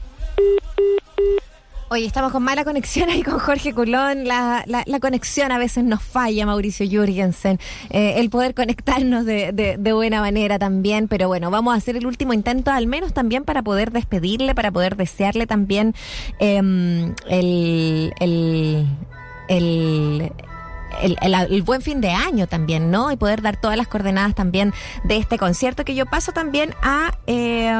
Oye, 1.89 2.05
estamos 2.05 2.33
con 2.33 2.43
mala 2.43 2.65
conexión 2.65 3.09
ahí 3.09 3.23
con 3.23 3.39
Jorge 3.39 3.73
Culón. 3.73 4.25
La, 4.27 4.61
la, 4.67 4.83
la 4.85 4.99
conexión 4.99 5.53
a 5.53 5.57
veces 5.57 5.85
nos 5.85 6.03
falla, 6.03 6.45
Mauricio 6.45 6.85
Jürgensen. 6.85 7.59
Eh, 7.89 8.15
el 8.17 8.29
poder 8.29 8.53
conectarnos 8.53 9.23
de, 9.23 9.53
de, 9.53 9.93
buena 9.93 10.19
manera 10.19 10.59
también. 10.59 11.07
Pero 11.07 11.29
bueno, 11.29 11.49
vamos 11.49 11.73
a 11.73 11.77
hacer 11.77 11.95
el 11.95 12.05
último 12.05 12.33
intento, 12.33 12.71
al 12.71 12.87
menos 12.87 13.13
también 13.13 13.45
para 13.45 13.61
poder 13.61 13.93
despedirle, 13.93 14.53
para 14.53 14.69
poder 14.69 14.97
desearle 14.97 15.47
también 15.47 15.95
em, 16.39 17.15
el, 17.29 18.13
el, 18.19 18.85
el, 19.47 20.31
el, 21.01 21.17
el- 21.21 21.33
el 21.35 21.61
buen 21.63 21.81
fin 21.81 22.01
de 22.01 22.11
año 22.11 22.47
también, 22.47 22.91
¿no? 22.91 23.11
Y 23.11 23.17
poder 23.17 23.41
dar 23.41 23.57
todas 23.59 23.77
las 23.77 23.87
coordenadas 23.87 24.35
también 24.35 24.73
de 25.03 25.17
este 25.17 25.37
concierto 25.37 25.85
que 25.85 25.95
yo 25.95 26.05
paso 26.05 26.31
también 26.31 26.73
a, 26.81 27.11
eh, 27.27 27.71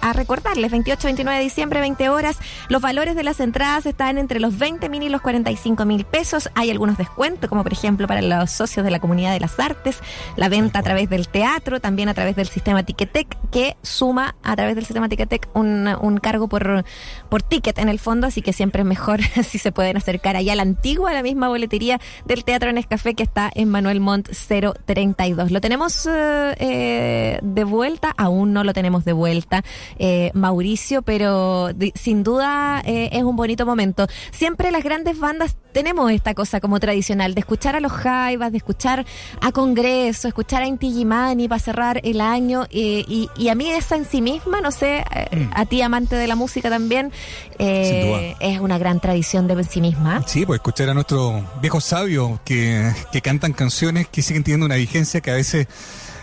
a 0.00 0.12
recordarles. 0.12 0.70
28, 0.70 1.02
29 1.08 1.38
de 1.38 1.44
diciembre, 1.44 1.80
20 1.80 2.08
horas. 2.08 2.38
Los 2.68 2.82
valores 2.82 3.16
de 3.16 3.22
las 3.22 3.40
entradas 3.40 3.86
están 3.86 4.18
entre 4.18 4.40
los 4.40 4.58
20 4.58 4.88
mil 4.88 5.02
y 5.02 5.08
los 5.08 5.20
45 5.22 5.84
mil 5.84 6.04
pesos. 6.04 6.50
Hay 6.54 6.70
algunos 6.70 6.98
descuentos, 6.98 7.48
como 7.48 7.62
por 7.62 7.72
ejemplo 7.72 8.06
para 8.06 8.22
los 8.22 8.50
socios 8.50 8.84
de 8.84 8.90
la 8.90 9.00
comunidad 9.00 9.32
de 9.32 9.40
las 9.40 9.58
artes, 9.58 9.98
la 10.36 10.48
venta 10.48 10.78
a 10.80 10.82
través 10.82 11.08
del 11.10 11.28
teatro, 11.28 11.80
también 11.80 12.08
a 12.08 12.14
través 12.14 12.36
del 12.36 12.48
sistema 12.48 12.82
Ticketek, 12.82 13.36
que 13.50 13.76
suma 13.82 14.34
a 14.42 14.56
través 14.56 14.74
del 14.74 14.84
sistema 14.84 15.08
Ticketek 15.08 15.48
un, 15.54 15.88
un 16.00 16.18
cargo 16.18 16.48
por, 16.48 16.84
por 17.28 17.42
ticket 17.42 17.78
en 17.78 17.88
el 17.88 17.98
fondo, 17.98 18.26
así 18.26 18.42
que 18.42 18.52
siempre 18.52 18.82
es 18.82 18.86
mejor 18.86 19.20
si 19.44 19.58
se 19.58 19.72
pueden 19.72 19.96
acercar 19.96 20.36
allá 20.36 20.52
a 20.52 20.56
la 20.56 20.62
antigua, 20.62 21.10
a 21.10 21.14
la 21.14 21.22
misma 21.22 21.48
boletería 21.48 22.00
del 22.34 22.42
Teatro 22.42 22.72
Nescafé 22.72 23.14
que 23.14 23.22
está 23.22 23.48
en 23.54 23.68
Manuel 23.68 24.00
Montt 24.00 24.28
032. 24.28 25.52
Lo 25.52 25.60
tenemos 25.60 26.04
eh, 26.06 26.54
eh, 26.58 27.38
de 27.42 27.62
vuelta, 27.64 28.12
aún 28.16 28.52
no 28.52 28.64
lo 28.64 28.72
tenemos 28.72 29.04
de 29.04 29.12
vuelta, 29.12 29.62
eh, 30.00 30.32
Mauricio, 30.34 31.02
pero 31.02 31.68
sin 31.94 32.24
duda 32.24 32.82
eh, 32.84 33.10
es 33.12 33.22
un 33.22 33.36
bonito 33.36 33.66
momento. 33.66 34.08
Siempre 34.32 34.72
las 34.72 34.82
grandes 34.82 35.16
bandas 35.16 35.56
tenemos 35.72 36.10
esta 36.10 36.34
cosa 36.34 36.60
como 36.60 36.80
tradicional, 36.80 37.34
de 37.34 37.40
escuchar 37.40 37.76
a 37.76 37.80
los 37.80 37.92
Jaivas, 37.92 38.50
de 38.50 38.58
escuchar 38.58 39.06
a 39.40 39.52
Congreso, 39.52 40.26
escuchar 40.26 40.62
a 40.62 40.66
Inti 40.66 40.92
Gimani 40.92 41.46
para 41.48 41.58
cerrar 41.60 42.00
el 42.02 42.20
año, 42.20 42.64
y, 42.68 43.28
y 43.36 43.48
a 43.48 43.54
mí 43.54 43.70
esa 43.70 43.94
en 43.94 44.04
sí 44.04 44.22
misma, 44.22 44.60
no 44.60 44.72
sé, 44.72 45.04
eh, 45.14 45.48
a 45.52 45.66
ti 45.66 45.82
amante 45.82 46.16
de 46.16 46.26
la 46.26 46.34
música 46.34 46.68
también, 46.68 47.12
es 47.58 48.60
una 48.60 48.78
gran 48.78 48.98
tradición 48.98 49.46
de 49.46 49.54
en 49.54 49.64
sí 49.64 49.80
misma. 49.80 50.22
Sí, 50.26 50.44
pues 50.44 50.58
escuchar 50.58 50.90
a 50.90 50.94
nuestros 50.94 51.42
viejos 51.60 51.84
sabios 51.84 52.23
que, 52.44 52.92
cantan 53.22 53.52
canciones 53.52 54.08
que 54.08 54.22
siguen 54.22 54.44
teniendo 54.44 54.66
una 54.66 54.76
vigencia 54.76 55.20
que 55.20 55.30
a 55.30 55.34
veces 55.34 55.66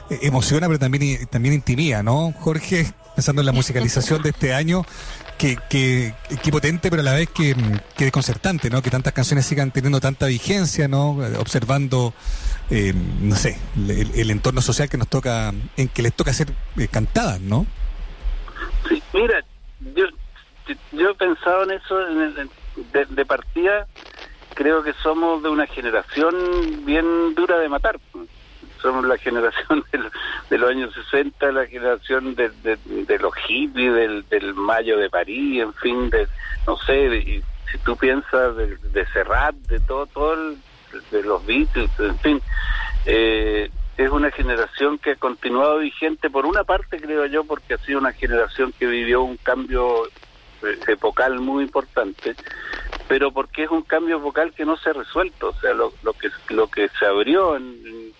eh, 0.10 0.20
emociona, 0.24 0.68
pero 0.68 0.80
también, 0.80 1.26
también 1.28 1.54
intimida, 1.56 2.04
¿no? 2.04 2.34
Jorge, 2.40 2.88
pensando 3.16 3.42
en 3.42 3.46
la 3.46 3.52
musicalización 3.52 4.22
de 4.22 4.30
este 4.30 4.54
año, 4.54 4.86
que, 5.38 5.58
que, 5.70 6.14
que 6.44 6.52
potente, 6.52 6.90
pero 6.90 7.02
a 7.02 7.06
la 7.06 7.14
vez 7.14 7.30
que, 7.30 7.56
desconcertante, 7.98 8.70
¿no? 8.70 8.82
Que 8.82 8.90
tantas 8.92 9.14
canciones 9.14 9.46
sigan 9.46 9.72
teniendo 9.72 10.00
tanta 10.00 10.28
vigencia, 10.28 10.88
¿no? 10.88 11.26
Eh, 11.26 11.36
Observando, 11.38 12.14
eh, 12.70 12.94
no 13.22 13.36
sé, 13.36 13.58
el, 13.76 14.12
el 14.16 14.32
entorno 14.32 14.62
social 14.62 14.88
que 14.90 14.98
nos 14.98 15.08
toca, 15.08 15.52
en 15.78 15.88
que 15.88 16.02
les 16.04 16.14
toca 16.14 16.32
ser 16.34 16.54
eh, 16.78 16.88
cantadas, 16.90 17.40
¿no? 17.42 17.66
Sí, 18.88 19.02
mira, 19.14 19.44
yo, 19.96 20.04
yo 20.92 21.10
he 21.10 21.16
pensado 21.16 21.64
en 21.64 21.72
eso 21.72 22.08
en 22.08 22.22
el- 22.40 22.50
de, 22.94 23.06
de 23.06 23.26
partida. 23.26 23.86
Creo 24.54 24.84
que 24.84 24.94
somos 25.02 25.42
de 25.44 25.50
una 25.50 25.68
generación 25.68 26.86
bien 26.86 27.34
dura 27.36 27.58
de 27.60 27.70
matar. 27.70 28.00
Somos 28.82 29.06
la 29.06 29.18
generación 29.20 29.84
de, 29.92 30.58
los- 30.58 30.70
años 30.70 30.94
60, 30.94 31.52
la 31.52 31.66
generación 31.66 32.36
de, 32.36 32.50
de- 32.50 33.20
los 33.20 33.34
hippies, 33.48 33.94
del, 34.30 34.54
Mayo 34.54 34.98
de 34.98 35.10
París, 35.10 35.62
en 35.62 35.74
fin, 35.76 36.10
de, 36.10 36.28
no 36.68 36.78
sé, 36.78 37.06
y 37.18 37.44
si 37.72 37.78
tú 37.80 37.96
piensas 37.98 38.56
de, 38.56 38.78
de 38.78 39.06
Serrat, 39.14 39.56
de 39.70 39.80
todo, 39.82 40.06
todo 40.08 40.34
el- 40.34 40.58
de 41.10 41.24
los 41.24 41.46
Beatles, 41.46 41.90
en 42.00 42.20
fin, 42.20 42.42
eh, 43.06 43.70
es 43.98 44.10
una 44.10 44.32
generación 44.32 44.98
que 45.00 45.12
ha 45.12 45.16
continuado 45.16 45.80
vigente 45.80 46.30
por 46.30 46.46
una 46.46 46.64
parte, 46.64 47.00
creo 47.00 47.26
yo, 47.28 47.44
porque 47.44 47.76
ha 47.76 47.78
sido 47.80 48.00
una 48.00 48.12
generación 48.14 48.74
que 48.78 48.86
vivió 48.88 49.22
un 49.22 49.38
cambio 49.38 50.04
eh, 50.64 50.80
epocal 50.88 51.40
muy 51.40 51.64
importante, 51.64 52.36
pero 53.08 53.32
porque 53.32 53.64
es 53.64 53.70
un 53.70 53.82
cambio 53.84 54.18
epocal 54.18 54.54
que 54.54 54.66
no 54.66 54.78
se 54.78 54.90
ha 54.90 54.94
resuelto, 54.94 55.50
o 55.50 55.54
sea, 55.60 55.74
lo, 55.74 55.92
que 56.14 56.30
lo 56.50 56.68
que 56.68 56.90
se 57.00 57.06
abrió 57.06 57.56
en, 57.56 57.64
en- 57.64 58.12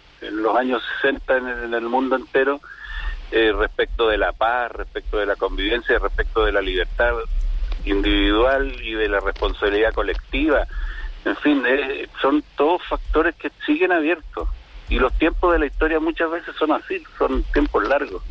los 0.44 0.56
años 0.56 0.84
60 1.02 1.38
en 1.38 1.48
el, 1.48 1.64
en 1.64 1.74
el 1.74 1.82
mundo 1.90 2.16
entero 2.16 2.62
eh, 3.32 3.52
respecto 3.58 4.08
de 4.08 4.18
la 4.20 4.34
paz, 4.34 4.72
respecto 4.72 5.18
de 5.18 5.26
la 5.26 5.36
convivencia, 5.36 5.98
respecto 5.98 6.46
de 6.46 6.52
la 6.52 6.62
libertad 6.62 7.14
individual 7.86 8.72
y 8.84 8.94
de 8.94 9.10
la 9.10 9.20
responsabilidad 9.20 9.94
colectiva. 9.94 10.68
En 11.26 11.36
fin, 11.38 11.64
eh, 11.66 12.08
son 12.22 12.44
todos 12.56 12.82
factores 12.88 13.34
que 13.36 13.52
siguen 13.66 13.92
abiertos. 13.92 14.48
Y 14.90 15.00
los 15.00 15.12
tiempos 15.18 15.54
de 15.54 15.60
la 15.60 15.66
historia 15.66 16.00
muchas 16.00 16.30
veces 16.30 16.56
son 16.58 16.72
así, 16.72 17.02
son 17.18 17.42
tiempos 17.54 17.88
largos. 17.88 18.22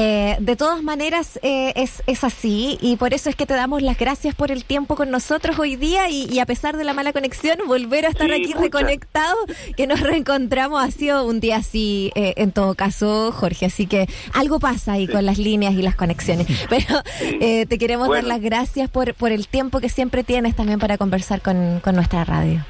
Eh, 0.00 0.36
de 0.38 0.54
todas 0.54 0.80
maneras, 0.80 1.40
eh, 1.42 1.72
es, 1.74 2.04
es 2.06 2.22
así 2.22 2.78
y 2.80 2.94
por 2.94 3.14
eso 3.14 3.30
es 3.30 3.34
que 3.34 3.46
te 3.46 3.54
damos 3.54 3.82
las 3.82 3.98
gracias 3.98 4.32
por 4.32 4.52
el 4.52 4.64
tiempo 4.64 4.94
con 4.94 5.10
nosotros 5.10 5.58
hoy 5.58 5.74
día 5.74 6.08
y, 6.08 6.26
y 6.32 6.38
a 6.38 6.46
pesar 6.46 6.76
de 6.76 6.84
la 6.84 6.92
mala 6.92 7.12
conexión, 7.12 7.58
volver 7.66 8.06
a 8.06 8.10
estar 8.10 8.28
Sí, 8.28 8.32
aquí 8.32 8.46
muchas. 8.54 8.60
reconectado, 8.60 9.36
que 9.76 9.88
nos 9.88 9.98
reencontramos, 10.00 10.80
ha 10.80 10.92
sido 10.92 11.24
un 11.26 11.40
día 11.40 11.56
así, 11.56 12.12
eh, 12.14 12.32
en 12.36 12.52
todo 12.52 12.76
caso, 12.76 13.32
Jorge, 13.32 13.66
así 13.66 13.88
que 13.88 14.06
algo 14.34 14.60
pasa 14.60 14.92
ahí 14.92 15.08
con 15.08 15.26
las 15.26 15.36
líneas 15.38 15.74
y 15.74 15.82
las 15.82 15.96
conexiones. 15.96 16.46
Pero 16.70 17.02
eh, 17.20 17.66
te 17.66 17.76
queremos 17.76 18.08
dar 18.08 18.22
las 18.22 18.40
gracias 18.40 18.88
por, 18.88 19.14
por 19.14 19.32
el 19.32 19.48
tiempo 19.48 19.80
que 19.80 19.88
siempre 19.88 20.22
tienes 20.22 20.54
también 20.54 20.78
para 20.78 20.96
conversar 20.96 21.42
con, 21.42 21.80
con 21.80 21.96
nuestra 21.96 22.22
radio. 22.24 22.64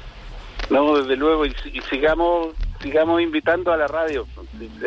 No, 0.71 0.97
desde 0.97 1.15
luego, 1.15 1.45
y, 1.45 1.53
y 1.73 1.81
sigamos 1.91 2.55
sigamos 2.81 3.21
invitando 3.21 3.71
a 3.73 3.77
la 3.77 3.87
radio. 3.87 4.25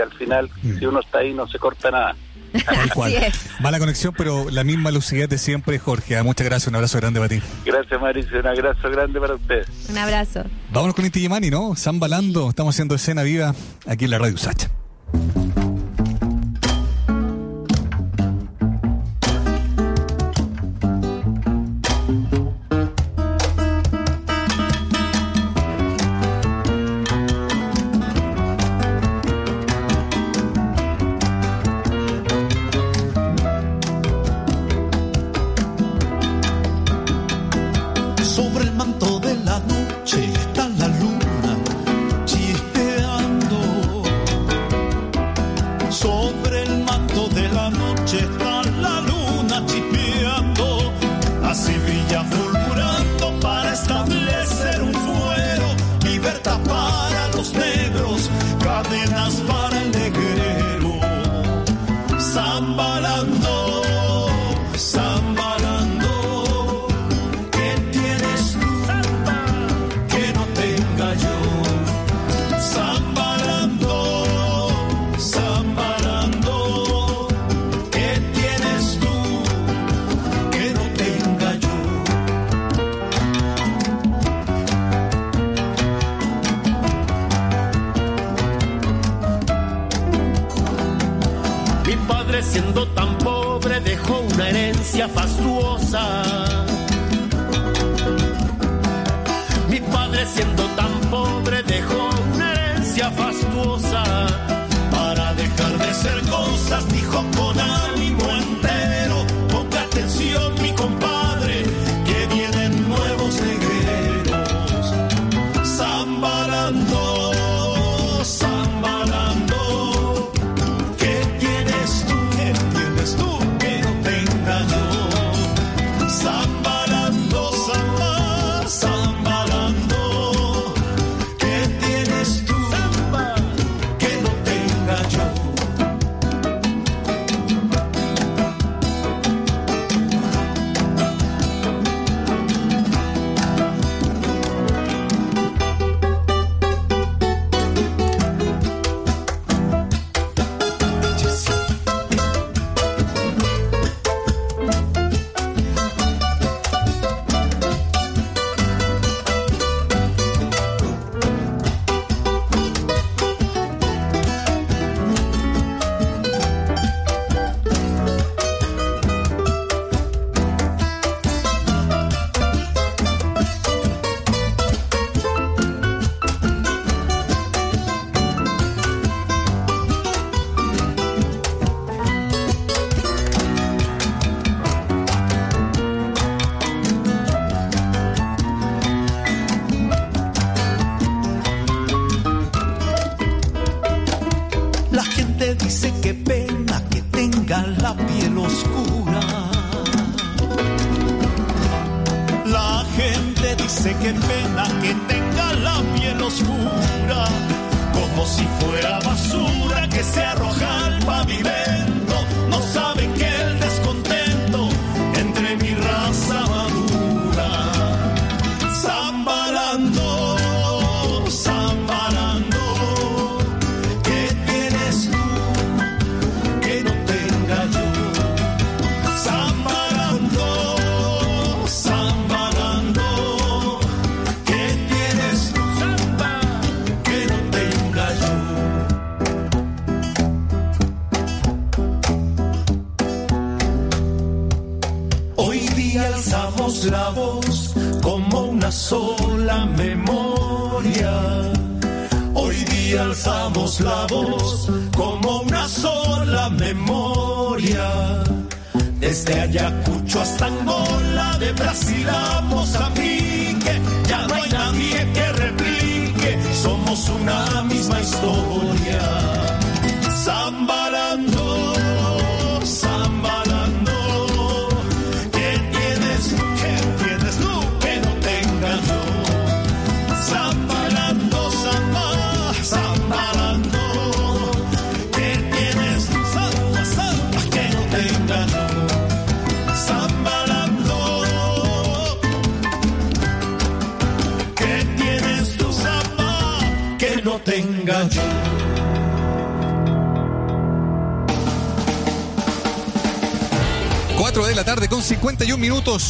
Al 0.03 0.11
final, 0.13 0.51
si 0.79 0.87
uno 0.87 1.01
está 1.01 1.19
ahí, 1.19 1.33
no 1.35 1.47
se 1.47 1.59
corta 1.59 1.91
nada. 1.91 2.17
Tal 2.65 2.91
cual. 2.93 3.15
Así 3.17 3.25
es. 3.25 3.61
Mala 3.61 3.79
conexión, 3.79 4.15
pero 4.17 4.51
la 4.51 4.65
misma 4.65 4.91
lucidez 4.91 5.29
de 5.29 5.39
siempre, 5.39 5.79
Jorge. 5.79 6.17
Ah, 6.17 6.23
Muchas 6.23 6.47
gracias, 6.47 6.69
un 6.69 6.75
abrazo 6.77 6.99
grande 6.99 7.21
para 7.21 7.29
ti. 7.29 7.43
Gracias, 7.65 8.01
Mauricio. 8.01 8.41
Un 8.41 8.47
abrazo 8.47 8.91
grande 8.91 9.21
para 9.21 9.35
ustedes. 9.35 9.67
Un 9.89 9.99
abrazo. 9.99 10.45
Vámonos 10.71 10.95
con 10.95 11.05
Inti 11.05 11.29
¿no? 11.29 11.75
Zambalando, 11.77 12.49
estamos 12.51 12.75
haciendo 12.75 12.95
escena 12.95 13.23
viva 13.23 13.55
aquí 13.87 14.05
en 14.05 14.11
la 14.11 14.19
radio 14.19 14.37
Sacha. 14.37 14.71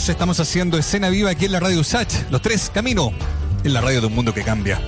Estamos 0.08 0.40
haciendo 0.40 0.78
escena 0.78 1.10
viva 1.10 1.30
aquí 1.30 1.44
en 1.44 1.52
la 1.52 1.60
radio 1.60 1.84
Sach. 1.84 2.12
Los 2.30 2.42
tres, 2.42 2.70
camino. 2.74 3.12
En 3.62 3.72
la 3.72 3.80
radio 3.80 4.00
de 4.00 4.08
un 4.08 4.14
mundo 4.14 4.34
que 4.34 4.42
cambia. 4.42 4.80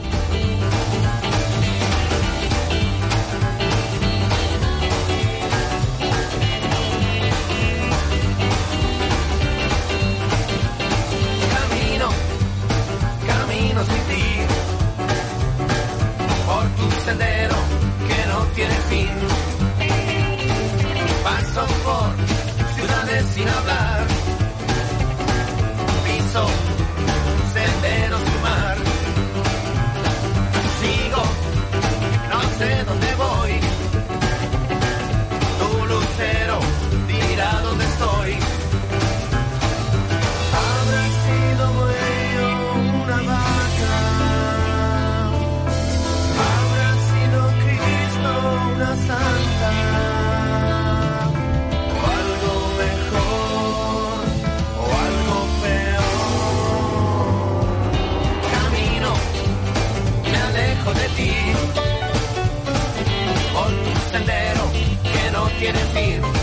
Que 65.64 65.72
no 65.72 66.33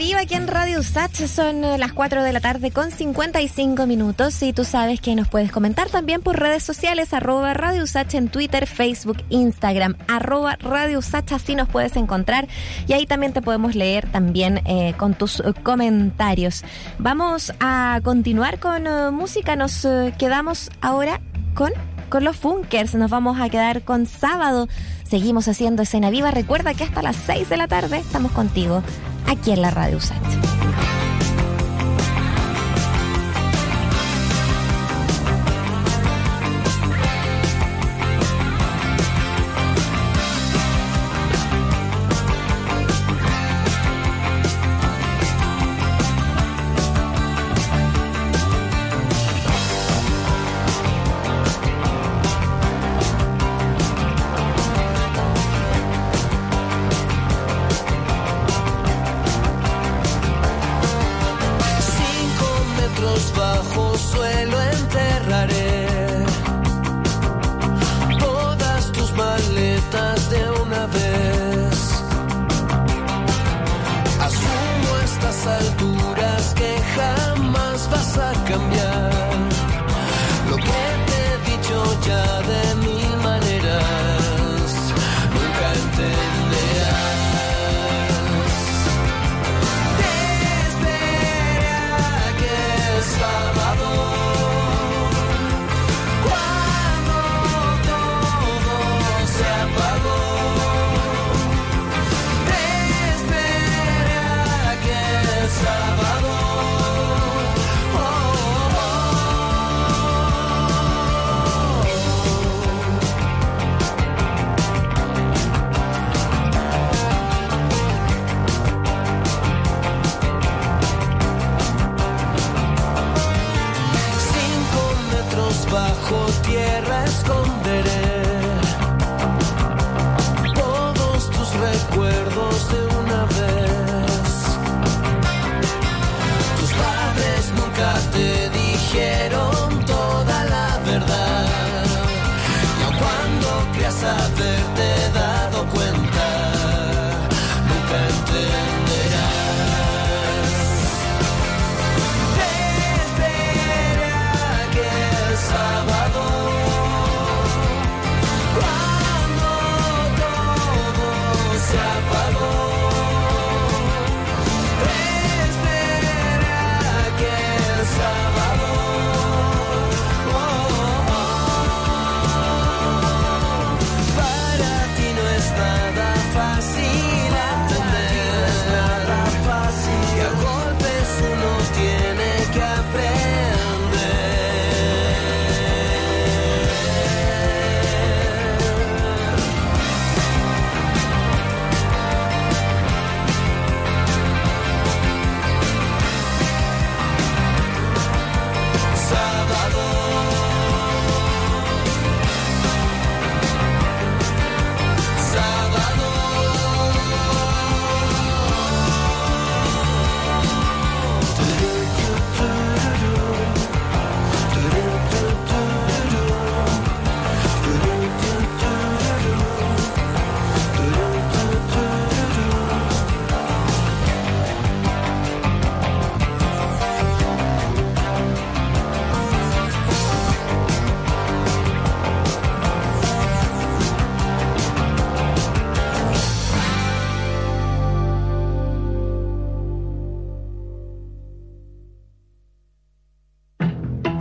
viva 0.00 0.20
aquí 0.20 0.34
en 0.34 0.46
Radio 0.46 0.82
Sach. 0.82 1.14
Son 1.26 1.62
eh, 1.62 1.76
las 1.76 1.92
4 1.92 2.22
de 2.22 2.32
la 2.32 2.40
tarde 2.40 2.70
con 2.70 2.90
55 2.90 3.86
minutos. 3.86 4.42
Y 4.42 4.54
tú 4.54 4.64
sabes 4.64 4.98
que 4.98 5.14
nos 5.14 5.28
puedes 5.28 5.52
comentar 5.52 5.90
también 5.90 6.22
por 6.22 6.40
redes 6.40 6.62
sociales, 6.62 7.12
arroba 7.12 7.52
Radio 7.52 7.84
en 8.14 8.28
Twitter, 8.30 8.66
Facebook, 8.66 9.18
Instagram, 9.28 9.96
arroba 10.08 10.56
Radio 10.56 11.00
así 11.32 11.54
nos 11.54 11.68
puedes 11.68 11.96
encontrar. 11.96 12.48
Y 12.86 12.94
ahí 12.94 13.04
también 13.04 13.34
te 13.34 13.42
podemos 13.42 13.74
leer 13.74 14.10
también 14.10 14.62
eh, 14.64 14.94
con 14.96 15.12
tus 15.12 15.40
eh, 15.40 15.52
comentarios. 15.62 16.64
Vamos 16.98 17.52
a 17.60 18.00
continuar 18.02 18.58
con 18.58 18.84
música. 19.14 19.54
Nos 19.54 19.86
quedamos 20.16 20.70
ahora 20.80 21.20
con 21.52 21.72
con 22.08 22.24
los 22.24 22.40
bunkers. 22.40 22.94
Nos 22.94 23.10
vamos 23.10 23.38
a 23.38 23.50
quedar 23.50 23.82
con 23.82 24.06
sábado. 24.06 24.66
Seguimos 25.04 25.46
haciendo 25.46 25.82
escena 25.82 26.08
viva. 26.08 26.30
Recuerda 26.30 26.72
que 26.72 26.84
hasta 26.84 27.02
las 27.02 27.16
6 27.16 27.50
de 27.50 27.56
la 27.58 27.68
tarde 27.68 27.98
estamos 27.98 28.32
contigo 28.32 28.82
aquí 29.30 29.52
en 29.52 29.62
la 29.62 29.70
Radio 29.70 29.98
Usach. 29.98 30.79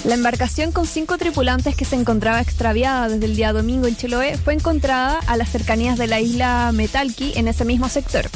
La 0.06 0.16
embarcación 0.16 0.74
con 0.74 0.86
cinco 0.86 1.18
tripulantes 1.18 1.78
que 1.78 1.86
se 1.86 1.96
encontraba 1.96 2.42
extraviada 2.42 3.08
desde 3.08 3.26
el 3.26 3.38
día 3.38 3.54
domingo 3.54 3.88
en 3.88 3.96
Chiloé 3.96 4.38
fue 4.38 4.54
encontrada 4.54 5.20
a 5.28 5.38
las 5.38 5.50
cercanías 5.50 5.98
de 5.98 6.08
la 6.08 6.20
isla 6.20 6.72
Metalki 6.74 7.32
en 7.36 7.48
ese 7.48 7.64
mismo 7.64 7.88
sector. 7.88 8.30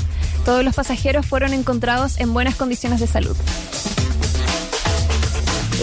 Todos 0.46 0.64
los 0.64 0.74
pasajeros 0.74 1.26
fueron 1.26 1.54
encontrados 1.54 2.22
en 2.22 2.34
buenas 2.34 2.56
condiciones 2.56 3.02
de 3.02 3.08
salud. 3.08 3.36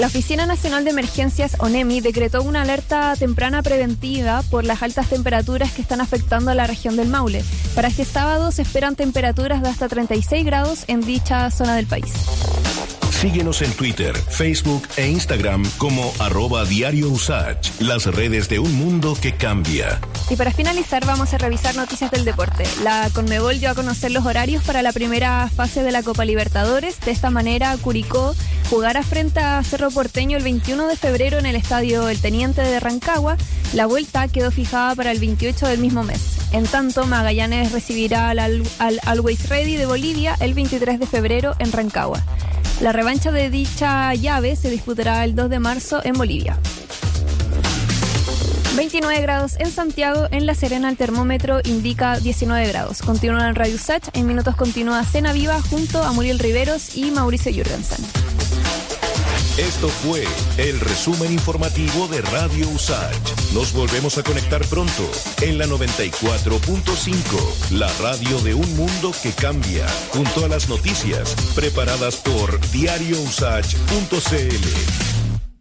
La 0.00 0.06
Oficina 0.06 0.46
Nacional 0.46 0.84
de 0.84 0.90
Emergencias, 0.90 1.56
ONEMI, 1.60 2.00
decretó 2.00 2.42
una 2.42 2.62
alerta 2.62 3.14
temprana 3.16 3.62
preventiva 3.62 4.42
por 4.50 4.64
las 4.64 4.82
altas 4.82 5.08
temperaturas 5.08 5.70
que 5.72 5.82
están 5.82 6.00
afectando 6.00 6.50
a 6.50 6.54
la 6.54 6.66
región 6.66 6.96
del 6.96 7.08
Maule. 7.08 7.44
Para 7.74 7.88
este 7.88 8.06
sábado 8.06 8.52
se 8.52 8.62
esperan 8.62 8.96
temperaturas 8.96 9.62
de 9.62 9.68
hasta 9.68 9.86
36 9.88 10.46
grados 10.46 10.84
en 10.88 11.02
dicha 11.02 11.50
zona 11.50 11.76
del 11.76 11.86
país. 11.86 12.12
Síguenos 13.20 13.62
en 13.62 13.72
Twitter, 13.72 14.14
Facebook 14.14 14.86
e 14.98 15.08
Instagram 15.08 15.64
como 15.78 16.12
arroba 16.18 16.64
diario 16.66 17.08
Usach, 17.08 17.70
las 17.80 18.04
redes 18.04 18.50
de 18.50 18.58
un 18.58 18.74
mundo 18.74 19.16
que 19.18 19.34
cambia. 19.34 19.98
Y 20.28 20.36
para 20.36 20.52
finalizar 20.52 21.06
vamos 21.06 21.32
a 21.32 21.38
revisar 21.38 21.74
noticias 21.74 22.10
del 22.10 22.26
deporte. 22.26 22.64
La 22.82 23.08
Conmebol 23.14 23.60
dio 23.60 23.70
a 23.70 23.74
conocer 23.74 24.10
los 24.10 24.26
horarios 24.26 24.62
para 24.64 24.82
la 24.82 24.92
primera 24.92 25.48
fase 25.48 25.82
de 25.82 25.92
la 25.92 26.02
Copa 26.02 26.26
Libertadores. 26.26 27.00
De 27.00 27.12
esta 27.12 27.30
manera, 27.30 27.74
Curicó 27.78 28.34
jugará 28.68 29.02
frente 29.02 29.40
a 29.40 29.62
Cerro 29.62 29.90
Porteño 29.90 30.36
el 30.36 30.42
21 30.42 30.86
de 30.86 30.96
febrero 30.96 31.38
en 31.38 31.46
el 31.46 31.56
Estadio 31.56 32.10
El 32.10 32.20
Teniente 32.20 32.60
de 32.60 32.78
Rancagua. 32.78 33.38
La 33.72 33.86
vuelta 33.86 34.28
quedó 34.28 34.50
fijada 34.50 34.94
para 34.96 35.12
el 35.12 35.20
28 35.20 35.66
del 35.68 35.78
mismo 35.78 36.02
mes. 36.02 36.20
En 36.52 36.66
tanto, 36.66 37.06
Magallanes 37.06 37.72
recibirá 37.72 38.28
al, 38.30 38.38
al, 38.38 38.62
al 38.78 39.00
Always 39.06 39.48
Ready 39.48 39.76
de 39.76 39.86
Bolivia 39.86 40.36
el 40.40 40.52
23 40.52 41.00
de 41.00 41.06
febrero 41.06 41.54
en 41.58 41.72
Rancagua. 41.72 42.22
La 42.80 42.92
revancha 42.92 43.30
de 43.30 43.50
dicha 43.50 44.14
llave 44.14 44.56
se 44.56 44.68
disputará 44.70 45.24
el 45.24 45.34
2 45.34 45.48
de 45.48 45.58
marzo 45.58 46.00
en 46.04 46.14
Bolivia. 46.14 46.58
29 48.76 49.20
grados 49.22 49.54
en 49.60 49.70
Santiago, 49.70 50.26
en 50.32 50.46
La 50.46 50.54
Serena 50.54 50.88
el 50.88 50.96
termómetro 50.96 51.60
indica 51.64 52.18
19 52.18 52.66
grados. 52.68 53.02
Continúa 53.02 53.48
en 53.48 53.54
Radio 53.54 53.78
Sach, 53.78 54.08
en 54.14 54.26
minutos 54.26 54.56
continúa 54.56 55.04
Cena 55.04 55.32
Viva 55.32 55.60
junto 55.62 56.02
a 56.02 56.12
Muriel 56.12 56.40
Riveros 56.40 56.96
y 56.96 57.12
Mauricio 57.12 57.52
Jürgensen. 57.52 58.04
Esto 59.58 59.88
fue 59.88 60.24
el 60.58 60.80
resumen 60.80 61.32
informativo 61.32 62.08
de 62.08 62.20
Radio 62.22 62.68
Usach. 62.70 63.14
Nos 63.52 63.72
volvemos 63.72 64.18
a 64.18 64.24
conectar 64.24 64.66
pronto 64.66 65.08
en 65.42 65.58
la 65.58 65.66
94.5, 65.66 67.70
la 67.70 67.86
radio 67.98 68.40
de 68.40 68.54
un 68.54 68.76
mundo 68.76 69.12
que 69.22 69.30
cambia, 69.30 69.86
junto 70.10 70.44
a 70.44 70.48
las 70.48 70.68
noticias 70.68 71.36
preparadas 71.54 72.16
por 72.16 72.60
diariousach.cl. 72.72 75.13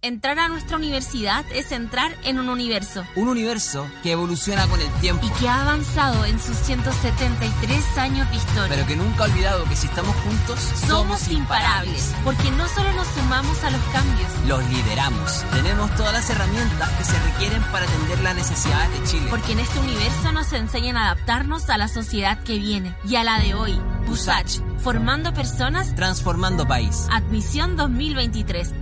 Entrar 0.04 0.38
a 0.38 0.50
nuestra 0.50 0.76
universidad 0.76 1.46
es 1.54 1.72
entrar 1.72 2.14
en 2.26 2.38
un 2.38 2.50
universo. 2.50 3.06
Un 3.16 3.30
universo 3.30 3.90
que 4.04 4.12
evoluciona 4.12 4.68
con 4.68 4.82
el 4.82 4.92
tiempo. 5.00 5.26
Y 5.26 5.30
que 5.40 5.48
ha 5.48 5.62
avanzado 5.62 6.26
en 6.26 6.42
sus 6.42 6.58
173 6.58 7.98
años 7.98 8.30
de 8.30 8.36
historia. 8.36 8.68
Pero 8.68 8.86
que 8.86 8.98
nunca 8.98 9.24
ha 9.24 9.28
olvidado 9.28 9.64
que 9.64 9.78
si 9.78 9.88
estamos 9.88 10.14
juntos, 10.18 10.60
somos, 10.60 11.22
somos 11.22 11.32
imparables. 11.32 12.14
Porque 12.26 12.52
no 12.52 12.68
solo 12.68 12.92
nos 12.92 13.08
sumamos 13.08 13.64
a 13.64 13.72
los 13.72 13.82
cambios, 13.94 14.30
los 14.46 14.70
lideramos. 14.72 15.46
Tenemos 15.54 15.96
todas 15.96 16.12
las 16.12 16.30
herramientas 16.30 16.90
que 16.98 17.06
se 17.06 17.20
requieren 17.20 17.64
para 17.72 17.86
atender 17.86 18.20
las 18.24 18.36
necesidades 18.36 19.00
de 19.00 19.08
Chile. 19.08 19.28
Porque 19.30 19.54
en 19.54 19.60
este 19.60 19.80
universo 19.80 20.34
nos 20.34 20.52
enseñan 20.52 20.98
a 20.98 21.12
adaptarnos 21.12 21.70
a 21.70 21.78
la 21.78 21.88
sociedad 21.88 22.44
que 22.44 22.60
viene 22.60 22.94
y 23.08 23.16
a 23.16 23.24
la 23.24 23.40
de 23.40 23.54
hoy. 23.54 23.80
Busach, 24.06 24.60
formando 24.80 25.34
personas, 25.34 25.96
transformando 25.96 26.68
país. 26.68 27.08
Admisión 27.10 27.78
2023. 27.78 28.74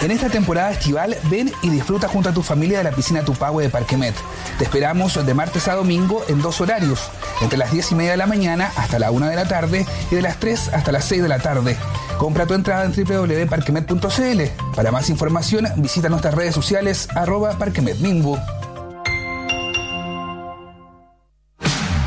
En 0.00 0.12
esta 0.12 0.28
temporada 0.28 0.70
estival, 0.70 1.16
ven 1.24 1.52
y 1.60 1.70
disfruta 1.70 2.06
junto 2.06 2.28
a 2.28 2.32
tu 2.32 2.42
familia 2.42 2.78
de 2.78 2.84
la 2.84 2.92
piscina 2.92 3.24
Tupahue 3.24 3.64
de 3.64 3.68
Parquemet. 3.68 4.14
Te 4.56 4.64
esperamos 4.64 5.26
de 5.26 5.34
martes 5.34 5.66
a 5.66 5.74
domingo 5.74 6.24
en 6.28 6.40
dos 6.40 6.60
horarios, 6.60 7.10
entre 7.40 7.58
las 7.58 7.72
10 7.72 7.92
y 7.92 7.94
media 7.96 8.12
de 8.12 8.16
la 8.16 8.28
mañana 8.28 8.70
hasta 8.76 9.00
la 9.00 9.10
1 9.10 9.26
de 9.26 9.34
la 9.34 9.48
tarde 9.48 9.86
y 10.10 10.14
de 10.14 10.22
las 10.22 10.38
3 10.38 10.68
hasta 10.72 10.92
las 10.92 11.04
6 11.06 11.22
de 11.22 11.28
la 11.28 11.40
tarde. 11.40 11.76
Compra 12.16 12.46
tu 12.46 12.54
entrada 12.54 12.84
en 12.84 12.92
www.parquemet.cl. 12.92 14.42
Para 14.76 14.92
más 14.92 15.10
información, 15.10 15.66
visita 15.76 16.08
nuestras 16.08 16.34
redes 16.34 16.54
sociales 16.54 17.08
arroba. 17.16 17.56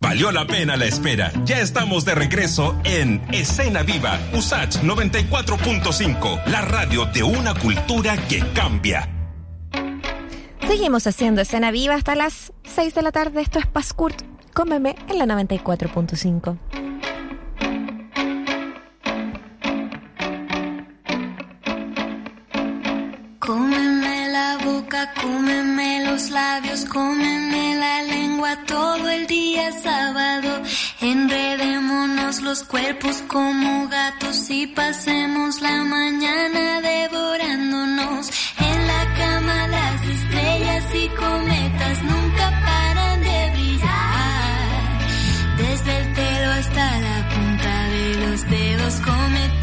Valió 0.00 0.30
la 0.30 0.46
pena 0.46 0.76
la 0.76 0.84
espera. 0.86 1.32
Ya 1.44 1.58
estamos 1.60 2.04
de 2.04 2.14
regreso 2.14 2.76
en 2.84 3.20
Escena 3.32 3.82
Viva, 3.82 4.18
Usach 4.32 4.76
94.5, 4.76 6.44
la 6.46 6.60
radio 6.62 7.06
de 7.06 7.24
una 7.24 7.54
cultura 7.54 8.16
que 8.28 8.44
cambia. 8.54 9.08
Seguimos 10.66 11.06
haciendo 11.06 11.40
Escena 11.40 11.70
Viva 11.70 11.94
hasta 11.94 12.14
las 12.14 12.52
6 12.64 12.94
de 12.94 13.02
la 13.02 13.10
tarde. 13.10 13.40
Esto 13.40 13.58
es 13.58 13.66
Pascurt. 13.66 14.22
Cómeme 14.54 14.94
en 15.08 15.18
la 15.18 15.26
94.5. 15.26 16.87
boca, 25.06 26.00
los 26.04 26.30
labios, 26.30 26.84
cómeme 26.86 27.76
la 27.76 28.02
lengua 28.02 28.56
todo 28.66 29.08
el 29.08 29.26
día 29.26 29.70
sábado. 29.82 30.62
Enredémonos 31.00 32.42
los 32.42 32.64
cuerpos 32.64 33.22
como 33.28 33.88
gatos 33.88 34.50
y 34.50 34.66
pasemos 34.66 35.60
la 35.60 35.84
mañana 35.84 36.80
devorándonos. 36.80 38.30
En 38.58 38.86
la 38.86 39.14
cama 39.16 39.68
las 39.68 40.02
estrellas 40.02 40.84
y 40.94 41.08
cometas 41.10 42.02
nunca 42.02 42.46
paran 42.66 43.20
de 43.20 43.50
brillar. 43.54 44.98
Desde 45.58 45.98
el 45.98 46.12
pelo 46.14 46.50
hasta 46.52 47.00
la 47.00 47.28
punta 47.34 47.88
de 47.88 48.26
los 48.26 48.50
dedos, 48.50 48.94
cómete 49.00 49.57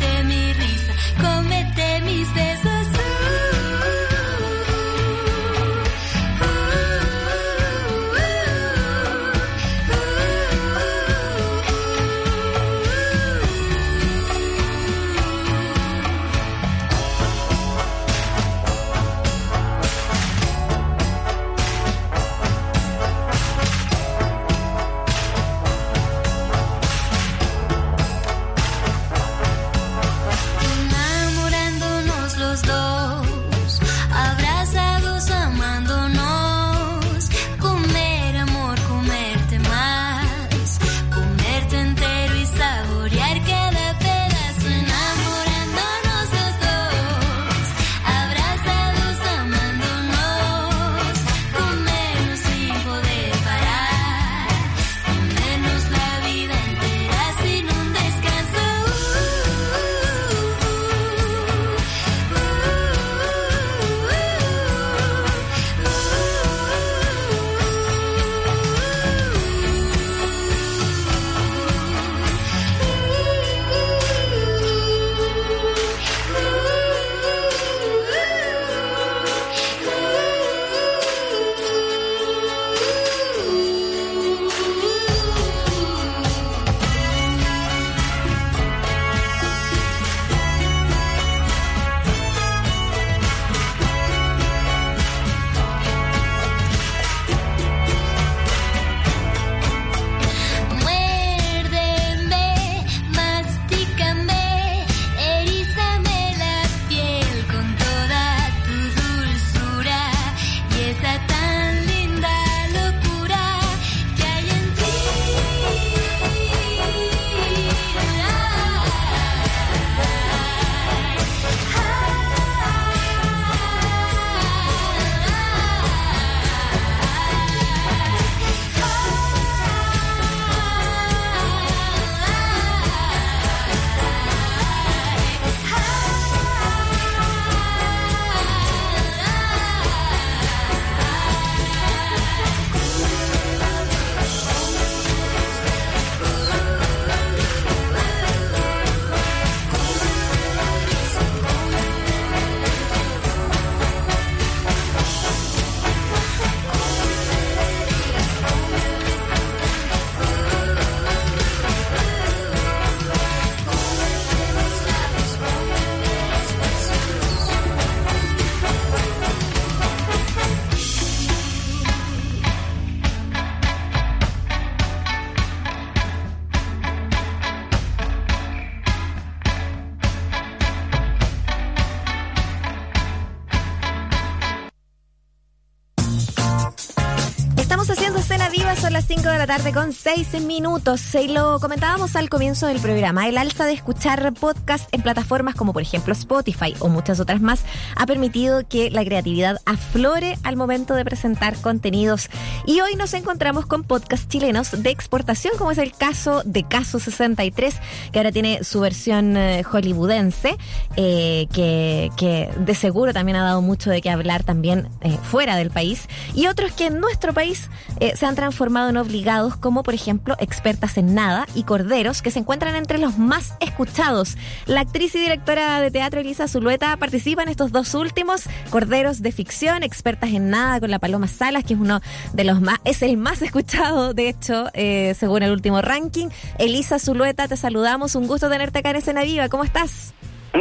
la 189.47 189.57
tarde 189.57 189.73
con 189.73 189.93
6 189.93 190.41
minutos. 190.41 191.13
Y 191.13 191.27
lo 191.27 191.59
comentábamos 191.59 192.15
al 192.15 192.29
comienzo 192.29 192.65
del 192.65 192.79
programa. 192.79 193.27
El 193.27 193.37
alza 193.37 193.65
de 193.65 193.73
escuchar 193.73 194.33
podcast 194.33 194.91
en 194.91 195.03
plataformas 195.03 195.53
como 195.53 195.71
por 195.71 195.83
ejemplo 195.83 196.13
Spotify 196.13 196.73
o 196.79 196.87
muchas 196.87 197.19
otras 197.19 197.41
más 197.41 197.63
ha 197.95 198.07
permitido 198.07 198.67
que 198.67 198.89
la 198.89 199.05
creatividad 199.05 199.61
aflore 199.65 200.39
al 200.41 200.55
momento 200.55 200.95
de 200.95 201.05
presentar 201.05 201.55
contenidos. 201.57 202.29
Y 202.65 202.81
hoy 202.81 202.95
nos 202.95 203.13
encontramos 203.13 203.67
con 203.67 203.83
podcasts 203.83 204.27
chilenos 204.27 204.81
de 204.81 204.89
exportación, 204.89 205.53
como 205.59 205.69
es 205.69 205.77
el 205.77 205.91
caso 205.91 206.41
de 206.43 206.63
Caso 206.63 206.99
63, 206.99 207.75
que 208.11 208.19
ahora 208.19 208.31
tiene 208.31 208.63
su 208.63 208.79
versión 208.79 209.37
eh, 209.37 209.63
hollywoodense, 209.63 210.57
eh, 210.97 211.47
que, 211.53 212.11
que 212.17 212.49
de 212.57 212.75
seguro 212.75 213.13
también 213.13 213.35
ha 213.37 213.43
dado 213.43 213.61
mucho 213.61 213.89
de 213.89 214.01
qué 214.01 214.09
hablar 214.09 214.43
también 214.43 214.89
eh, 215.01 215.17
fuera 215.23 215.55
del 215.55 215.71
país. 215.71 216.07
Y 216.33 216.47
otros 216.47 216.71
que 216.71 216.87
en 216.87 216.99
nuestro 216.99 217.33
país 217.33 217.69
eh, 217.99 218.15
se 218.15 218.25
han 218.25 218.35
transformado 218.35 218.89
en 218.89 218.97
obligados, 218.97 219.55
como 219.55 219.83
por 219.83 219.93
ejemplo 219.93 220.35
Expertas 220.39 220.97
en 220.97 221.13
Nada 221.13 221.47
y 221.55 221.63
Corderos, 221.63 222.21
que 222.21 222.31
se 222.31 222.39
encuentran 222.39 222.75
entre 222.75 222.97
los 222.97 223.17
más 223.17 223.53
escuchados. 223.59 224.37
La 224.65 224.81
actriz 224.81 225.15
y 225.15 225.19
directora 225.19 225.81
de 225.81 225.91
teatro 225.91 226.19
Elisa 226.19 226.47
Zulueta 226.47 226.95
participa 226.97 227.43
en 227.43 227.49
estos 227.49 227.71
dos 227.71 227.93
últimos, 227.93 228.43
Corderos 228.69 229.21
de 229.21 229.31
ficción, 229.31 229.83
Expertas 229.83 230.31
en 230.31 230.49
Nada 230.49 230.79
con 230.79 230.91
la 230.91 230.99
Paloma 230.99 231.27
Salas, 231.27 231.63
que 231.63 231.73
es 231.73 231.79
uno 231.79 232.01
de 232.33 232.43
los 232.43 232.61
más, 232.61 232.79
es 232.83 233.01
el 233.01 233.17
más 233.17 233.41
escuchado, 233.41 234.13
de 234.13 234.29
hecho, 234.29 234.67
eh, 234.73 235.15
según 235.19 235.43
el 235.43 235.51
último 235.51 235.81
ranking. 235.81 236.27
Elisa 236.57 236.99
Zulueta, 236.99 237.47
te 237.47 237.57
saludamos, 237.57 238.15
un 238.15 238.27
gusto 238.27 238.49
tenerte 238.49 238.79
acá 238.79 238.91
en 238.91 238.97
Escena 238.97 239.23
Viva, 239.23 239.49
¿cómo 239.49 239.63
estás? 239.63 240.13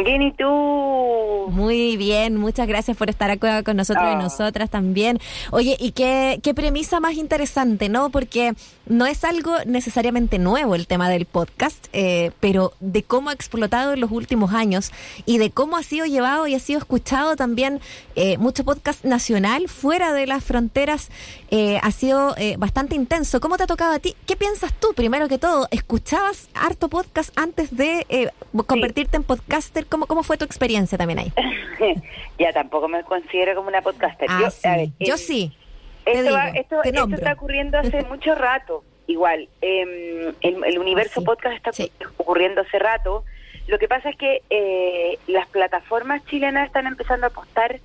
Bien, 0.03 0.21
¿y 0.21 0.31
tú? 0.33 0.45
Muy 1.51 1.95
bien, 1.95 2.37
muchas 2.37 2.67
gracias 2.67 2.97
por 2.97 3.09
estar 3.09 3.31
acá 3.31 3.63
con 3.63 3.77
nosotros 3.77 4.05
y 4.11 4.15
Oh. 4.15 4.21
nosotras 4.21 4.69
también. 4.69 5.19
Oye, 5.51 5.77
y 5.79 5.91
qué, 5.91 6.39
qué 6.43 6.53
premisa 6.53 6.99
más 6.99 7.13
interesante, 7.13 7.87
¿no? 7.87 8.09
Porque 8.09 8.53
no 8.87 9.05
es 9.05 9.23
algo 9.23 9.53
necesariamente 9.65 10.37
nuevo 10.37 10.75
el 10.75 10.87
tema 10.87 11.07
del 11.09 11.25
podcast, 11.25 11.87
eh, 11.93 12.31
pero 12.39 12.73
de 12.81 13.03
cómo 13.03 13.29
ha 13.29 13.33
explotado 13.33 13.93
en 13.93 14.01
los 14.01 14.11
últimos 14.11 14.53
años 14.53 14.91
y 15.25 15.37
de 15.37 15.51
cómo 15.51 15.77
ha 15.77 15.83
sido 15.83 16.05
llevado 16.05 16.45
y 16.47 16.55
ha 16.55 16.59
sido 16.59 16.79
escuchado 16.79 17.35
también 17.35 17.79
eh, 18.15 18.37
mucho 18.37 18.65
podcast 18.65 19.05
nacional 19.05 19.69
fuera 19.69 20.13
de 20.13 20.27
las 20.27 20.43
fronteras, 20.43 21.09
eh, 21.51 21.79
ha 21.81 21.91
sido 21.91 22.35
eh, 22.37 22.55
bastante 22.57 22.95
intenso. 22.95 23.39
¿Cómo 23.39 23.55
te 23.57 23.63
ha 23.63 23.67
tocado 23.67 23.93
a 23.93 23.99
ti? 23.99 24.15
¿Qué 24.25 24.35
piensas 24.35 24.73
tú, 24.73 24.93
primero 24.95 25.27
que 25.29 25.37
todo? 25.37 25.67
¿Escuchabas 25.71 26.49
harto 26.53 26.89
podcast 26.89 27.31
antes 27.37 27.75
de 27.75 28.31
convertirte 28.65 29.17
en 29.17 29.23
podcaster? 29.23 29.84
¿Cómo, 29.89 30.05
¿Cómo 30.07 30.23
fue 30.23 30.37
tu 30.37 30.45
experiencia 30.45 30.97
también 30.97 31.19
ahí? 31.19 31.33
ya 32.39 32.51
tampoco 32.53 32.87
me 32.87 33.03
considero 33.03 33.55
como 33.55 33.67
una 33.69 33.81
podcaster. 33.81 34.27
Ah, 34.29 34.39
yo, 34.43 34.49
sí. 34.51 34.67
a 34.67 34.75
ver, 34.77 34.89
Yo 34.99 35.15
eh, 35.15 35.17
sí. 35.17 35.57
Esto, 36.05 36.33
va- 36.33 36.49
esto, 36.49 36.83
está 36.83 37.33
ocurriendo 37.33 37.77
hace 37.79 38.03
mucho 38.09 38.35
rato. 38.35 38.83
Igual, 39.07 39.47
eh, 39.61 40.33
el, 40.41 40.63
el 40.65 40.79
universo 40.79 41.23
podcast 41.23 41.55
está 41.55 41.71
ocurriendo 42.17 42.61
hace 42.61 42.79
rato. 42.79 43.23
Lo 43.67 43.77
que 43.79 43.87
pasa 43.87 44.09
es 44.09 44.17
que 44.17 44.41
eh, 44.49 45.17
las 45.27 45.47
plataformas 45.47 46.23
chilenas 46.25 46.67
están 46.67 46.85
empezando 46.87 47.25
a 47.25 47.29
apostar 47.29 47.79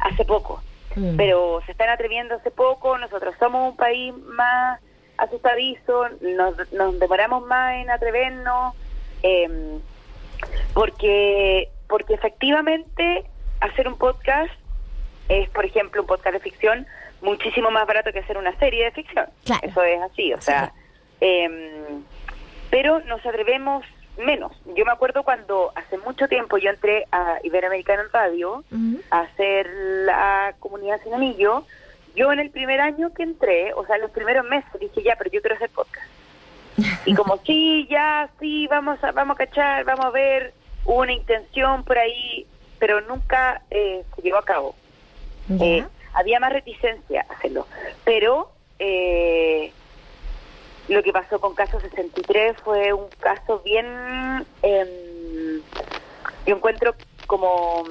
hace 0.00 0.24
poco, 0.24 0.62
Mm. 0.96 1.16
pero 1.16 1.60
se 1.66 1.70
están 1.72 1.88
atreviendo 1.88 2.34
hace 2.34 2.50
poco. 2.50 2.98
Nosotros 2.98 3.34
somos 3.38 3.70
un 3.70 3.76
país 3.76 4.12
más 4.34 4.80
asustadizo, 5.18 6.08
nos, 6.20 6.72
nos 6.72 6.98
demoramos 6.98 7.46
más 7.46 7.74
en 7.76 7.90
atrevernos, 7.90 8.74
eh, 9.22 9.78
porque 10.74 11.68
porque 11.88 12.14
efectivamente 12.14 13.24
hacer 13.60 13.88
un 13.88 13.98
podcast 13.98 14.52
es, 15.28 15.48
por 15.50 15.64
ejemplo, 15.64 16.02
un 16.02 16.06
podcast 16.06 16.34
de 16.34 16.40
ficción 16.40 16.86
muchísimo 17.22 17.70
más 17.70 17.86
barato 17.86 18.12
que 18.12 18.20
hacer 18.20 18.38
una 18.38 18.56
serie 18.58 18.84
de 18.84 18.90
ficción. 18.92 19.26
Eso 19.62 19.82
es 19.82 20.00
así, 20.00 20.32
o 20.32 20.40
sea, 20.40 20.72
em, 21.20 22.02
pero 22.70 23.00
nos 23.00 23.24
atrevemos 23.26 23.84
menos. 24.18 24.52
Yo 24.76 24.84
me 24.84 24.92
acuerdo 24.92 25.22
cuando 25.22 25.72
hace 25.74 25.98
mucho 25.98 26.28
tiempo 26.28 26.58
yo 26.58 26.70
entré 26.70 27.06
a 27.10 27.38
Iberoamericano 27.42 28.02
en 28.02 28.12
Radio 28.12 28.64
a 29.10 29.20
hacer 29.20 29.68
la 30.04 30.54
comunidad 30.58 31.00
sin 31.02 31.14
anillo. 31.14 31.64
Yo 32.14 32.32
en 32.32 32.40
el 32.40 32.50
primer 32.50 32.80
año 32.80 33.12
que 33.14 33.22
entré, 33.22 33.72
o 33.74 33.86
sea, 33.86 33.96
en 33.96 34.02
los 34.02 34.10
primeros 34.10 34.44
meses, 34.46 34.70
dije 34.80 35.02
ya, 35.02 35.16
pero 35.16 35.30
yo 35.30 35.40
quiero 35.40 35.56
hacer 35.56 35.70
podcast. 35.70 36.06
Y 37.04 37.14
como, 37.14 37.38
sí, 37.38 37.86
ya, 37.90 38.30
sí, 38.38 38.66
vamos 38.68 39.02
a, 39.02 39.12
vamos 39.12 39.34
a 39.34 39.46
cachar, 39.46 39.84
vamos 39.84 40.06
a 40.06 40.10
ver, 40.10 40.54
hubo 40.84 41.00
una 41.00 41.12
intención 41.12 41.84
por 41.84 41.98
ahí, 41.98 42.46
pero 42.78 43.00
nunca 43.02 43.62
eh, 43.70 44.04
se 44.14 44.22
llevó 44.22 44.38
a 44.38 44.44
cabo. 44.44 44.74
Eh, 45.60 45.84
había 46.14 46.38
más 46.40 46.52
reticencia 46.52 47.26
a 47.28 47.34
hacerlo. 47.34 47.66
Pero 48.04 48.50
eh, 48.78 49.72
lo 50.88 51.02
que 51.02 51.12
pasó 51.12 51.40
con 51.40 51.54
Caso 51.54 51.80
63 51.80 52.56
fue 52.64 52.92
un 52.92 53.08
caso 53.20 53.60
bien, 53.60 53.86
em, 54.62 55.60
yo 56.46 56.56
encuentro 56.56 56.94
como 57.26 57.84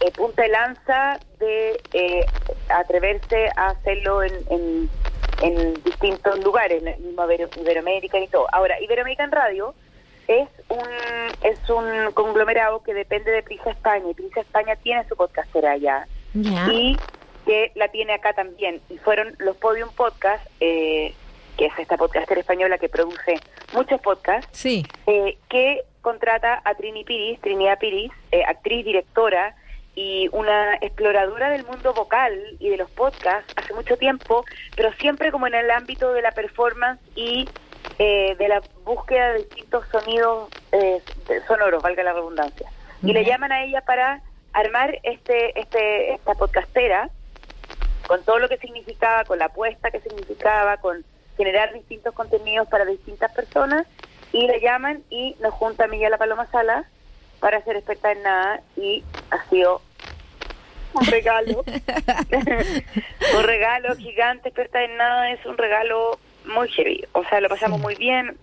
eh, 0.00 0.10
punta 0.10 0.42
de 0.42 0.48
lanza 0.48 1.20
de 1.38 1.80
eh, 1.92 2.26
atreverse 2.68 3.48
a 3.56 3.68
hacerlo 3.68 4.22
en, 4.22 4.32
en, 4.50 4.90
en 5.42 5.74
distintos 5.82 6.38
lugares, 6.44 6.82
en 6.82 6.88
el 6.88 7.00
mismo 7.00 7.22
Ibero- 7.24 7.60
Iberoamérica 7.60 8.18
y 8.18 8.28
todo. 8.28 8.46
Ahora, 8.52 8.80
Iberoamerican 8.80 9.32
Radio 9.32 9.74
es 10.28 10.48
un 10.68 10.88
es 11.42 11.58
un 11.68 12.12
conglomerado 12.12 12.82
que 12.82 12.94
depende 12.94 13.30
de 13.30 13.42
Prisa 13.42 13.70
España 13.70 14.06
y 14.10 14.14
Prisa 14.14 14.40
España 14.40 14.74
tiene 14.76 15.06
su 15.08 15.16
podcastera 15.16 15.72
allá 15.72 16.06
y 16.34 16.96
que 17.44 17.72
la 17.74 17.88
tiene 17.88 18.14
acá 18.14 18.32
también 18.32 18.80
y 18.88 18.96
fueron 18.98 19.34
los 19.38 19.54
Podium 19.58 19.90
Podcast 19.94 20.44
eh, 20.60 21.12
que 21.58 21.66
es 21.66 21.78
esta 21.78 21.98
podcastera 21.98 22.40
española 22.40 22.78
que 22.78 22.88
produce 22.88 23.34
muchos 23.74 24.00
podcasts 24.00 24.48
Sí. 24.58 24.82
eh, 25.06 25.36
que 25.50 25.82
contrata 26.00 26.62
a 26.64 26.74
Trini 26.74 27.04
Piris, 27.04 27.38
Trinidad 27.42 27.78
Piris, 27.78 28.10
eh, 28.32 28.42
actriz, 28.44 28.84
directora 28.84 29.54
y 29.94 30.28
una 30.32 30.74
exploradora 30.76 31.50
del 31.50 31.64
mundo 31.64 31.94
vocal 31.94 32.32
y 32.58 32.68
de 32.68 32.76
los 32.76 32.90
podcasts 32.90 33.52
hace 33.56 33.74
mucho 33.74 33.96
tiempo, 33.96 34.44
pero 34.76 34.92
siempre 34.94 35.30
como 35.30 35.46
en 35.46 35.54
el 35.54 35.70
ámbito 35.70 36.12
de 36.12 36.22
la 36.22 36.32
performance 36.32 37.00
y 37.14 37.48
eh, 37.98 38.34
de 38.36 38.48
la 38.48 38.62
búsqueda 38.84 39.32
de 39.32 39.38
distintos 39.44 39.84
sonidos 39.90 40.50
eh, 40.72 41.00
sonoros, 41.46 41.82
valga 41.82 42.02
la 42.02 42.12
redundancia. 42.12 42.68
Y 43.02 43.12
le 43.12 43.24
llaman 43.24 43.52
a 43.52 43.64
ella 43.64 43.82
para 43.82 44.22
armar 44.52 44.98
este, 45.02 45.58
este, 45.60 46.14
esta 46.14 46.34
podcastera 46.34 47.10
con 48.06 48.24
todo 48.24 48.38
lo 48.38 48.48
que 48.48 48.58
significaba, 48.58 49.24
con 49.24 49.38
la 49.38 49.46
apuesta 49.46 49.90
que 49.90 50.00
significaba, 50.00 50.78
con 50.78 51.04
generar 51.36 51.72
distintos 51.72 52.14
contenidos 52.14 52.68
para 52.68 52.84
distintas 52.84 53.32
personas 53.32 53.86
y 54.32 54.46
le 54.46 54.60
llaman 54.60 55.02
y 55.10 55.36
nos 55.40 55.54
junta 55.54 55.84
a 55.84 55.88
la 55.88 56.18
Paloma 56.18 56.46
Sala 56.50 56.84
para 57.44 57.58
hacer 57.58 57.76
experta 57.76 58.10
en 58.12 58.22
nada 58.22 58.60
y 58.74 59.04
ha 59.30 59.44
sido 59.50 59.82
un 60.94 61.04
regalo 61.04 61.62
un 63.36 63.42
regalo 63.42 63.94
gigante 63.96 64.48
experta 64.48 64.82
en 64.82 64.96
nada 64.96 65.30
es 65.30 65.44
un 65.44 65.58
regalo 65.58 66.18
muy 66.46 66.68
heavy 66.70 67.04
o 67.12 67.22
sea 67.24 67.42
lo 67.42 67.50
pasamos 67.50 67.78
muy 67.80 67.96
bien 67.96 68.34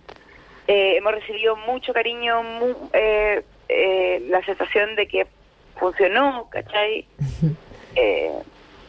eh, 0.68 0.98
hemos 0.98 1.14
recibido 1.14 1.56
mucho 1.56 1.92
cariño 1.92 2.44
mu- 2.44 2.88
eh, 2.92 3.42
eh, 3.68 4.24
la 4.28 4.40
sensación 4.44 4.94
de 4.94 5.08
que 5.08 5.26
funcionó 5.80 6.46
¿cachai? 6.50 7.04
Eh, 7.96 8.30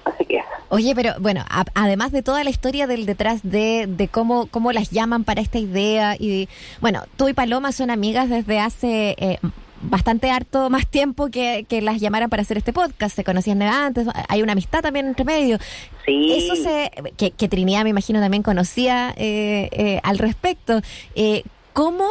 así 0.05 0.25
que 0.25 0.37
eso. 0.37 0.47
Oye, 0.69 0.93
pero 0.95 1.11
bueno, 1.19 1.43
a- 1.49 1.65
además 1.75 2.13
de 2.13 2.23
toda 2.23 2.41
la 2.45 2.49
historia 2.51 2.87
del 2.87 3.05
detrás 3.05 3.41
de, 3.43 3.83
de 3.85 4.07
cómo, 4.07 4.47
cómo 4.47 4.71
las 4.71 4.91
llaman 4.91 5.25
para 5.25 5.41
esta 5.41 5.57
idea 5.57 6.15
y 6.17 6.47
bueno, 6.79 7.03
tú 7.17 7.27
y 7.27 7.33
Paloma 7.33 7.73
son 7.73 7.89
amigas 7.91 8.29
desde 8.29 8.59
hace 8.61 9.15
eh, 9.17 9.39
bastante 9.89 10.31
harto 10.31 10.69
más 10.69 10.87
tiempo 10.87 11.29
que, 11.29 11.65
que 11.67 11.81
las 11.81 11.99
llamaran 11.99 12.29
para 12.29 12.41
hacer 12.41 12.57
este 12.57 12.73
podcast, 12.73 13.15
se 13.15 13.23
conocían 13.23 13.59
de 13.59 13.65
antes, 13.65 14.07
hay 14.29 14.41
una 14.41 14.53
amistad 14.53 14.81
también 14.81 15.07
entre 15.07 15.25
medio. 15.25 15.57
Sí. 16.05 16.33
Eso 16.33 16.55
se, 16.55 16.91
que, 17.17 17.31
que 17.31 17.47
Trinidad 17.47 17.83
me 17.83 17.89
imagino 17.89 18.19
también 18.19 18.43
conocía 18.43 19.13
eh, 19.17 19.69
eh, 19.71 19.99
al 20.03 20.17
respecto. 20.17 20.81
Eh, 21.15 21.43
¿Cómo 21.73 22.05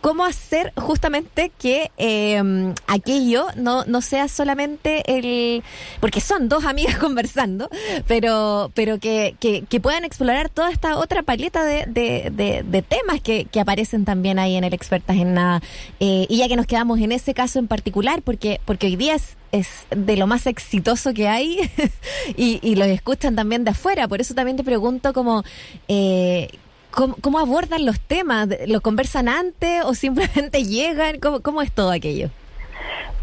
cómo 0.00 0.24
hacer 0.24 0.72
justamente 0.76 1.52
que 1.58 1.90
eh, 1.98 2.72
aquello 2.86 3.46
no, 3.56 3.84
no 3.84 4.00
sea 4.00 4.28
solamente 4.28 5.02
el... 5.06 5.62
Porque 6.00 6.20
son 6.20 6.48
dos 6.48 6.64
amigas 6.64 6.96
conversando, 6.98 7.68
pero, 8.06 8.70
pero 8.74 8.98
que, 8.98 9.36
que, 9.40 9.62
que 9.68 9.80
puedan 9.80 10.04
explorar 10.04 10.48
toda 10.48 10.70
esta 10.70 10.96
otra 10.98 11.22
paleta 11.22 11.64
de, 11.64 11.84
de, 11.86 12.30
de- 12.32 12.62
de 12.66 12.82
temas 12.82 13.20
que, 13.20 13.44
que 13.44 13.60
aparecen 13.60 14.04
también 14.04 14.38
ahí 14.38 14.56
en 14.56 14.64
el 14.64 14.72
Expertas 14.74 15.16
en 15.16 15.34
Nada. 15.34 15.62
Eh, 16.00 16.26
y 16.28 16.38
ya 16.38 16.48
que 16.48 16.56
nos 16.56 16.66
quedamos 16.66 16.98
en 17.00 17.12
ese 17.12 17.34
caso 17.34 17.58
en 17.58 17.68
particular, 17.68 18.22
porque, 18.22 18.60
porque 18.64 18.86
hoy 18.86 18.96
día 18.96 19.14
es 19.14 19.36
es 19.52 19.66
de 19.90 20.16
lo 20.16 20.28
más 20.28 20.46
exitoso 20.46 21.12
que 21.12 21.26
hay 21.26 21.58
y, 22.36 22.60
y 22.62 22.76
los 22.76 22.86
escuchan 22.86 23.34
también 23.34 23.64
de 23.64 23.72
afuera. 23.72 24.06
Por 24.06 24.20
eso 24.20 24.32
también 24.32 24.56
te 24.56 24.62
pregunto 24.62 25.12
como... 25.12 25.42
Eh, 25.88 26.48
¿Cómo, 26.90 27.38
abordan 27.38 27.86
los 27.86 28.00
temas? 28.00 28.48
¿Lo 28.66 28.80
conversan 28.80 29.28
antes 29.28 29.84
o 29.84 29.94
simplemente 29.94 30.64
llegan? 30.64 31.20
¿Cómo, 31.20 31.40
cómo 31.40 31.62
es 31.62 31.72
todo 31.72 31.90
aquello? 31.90 32.30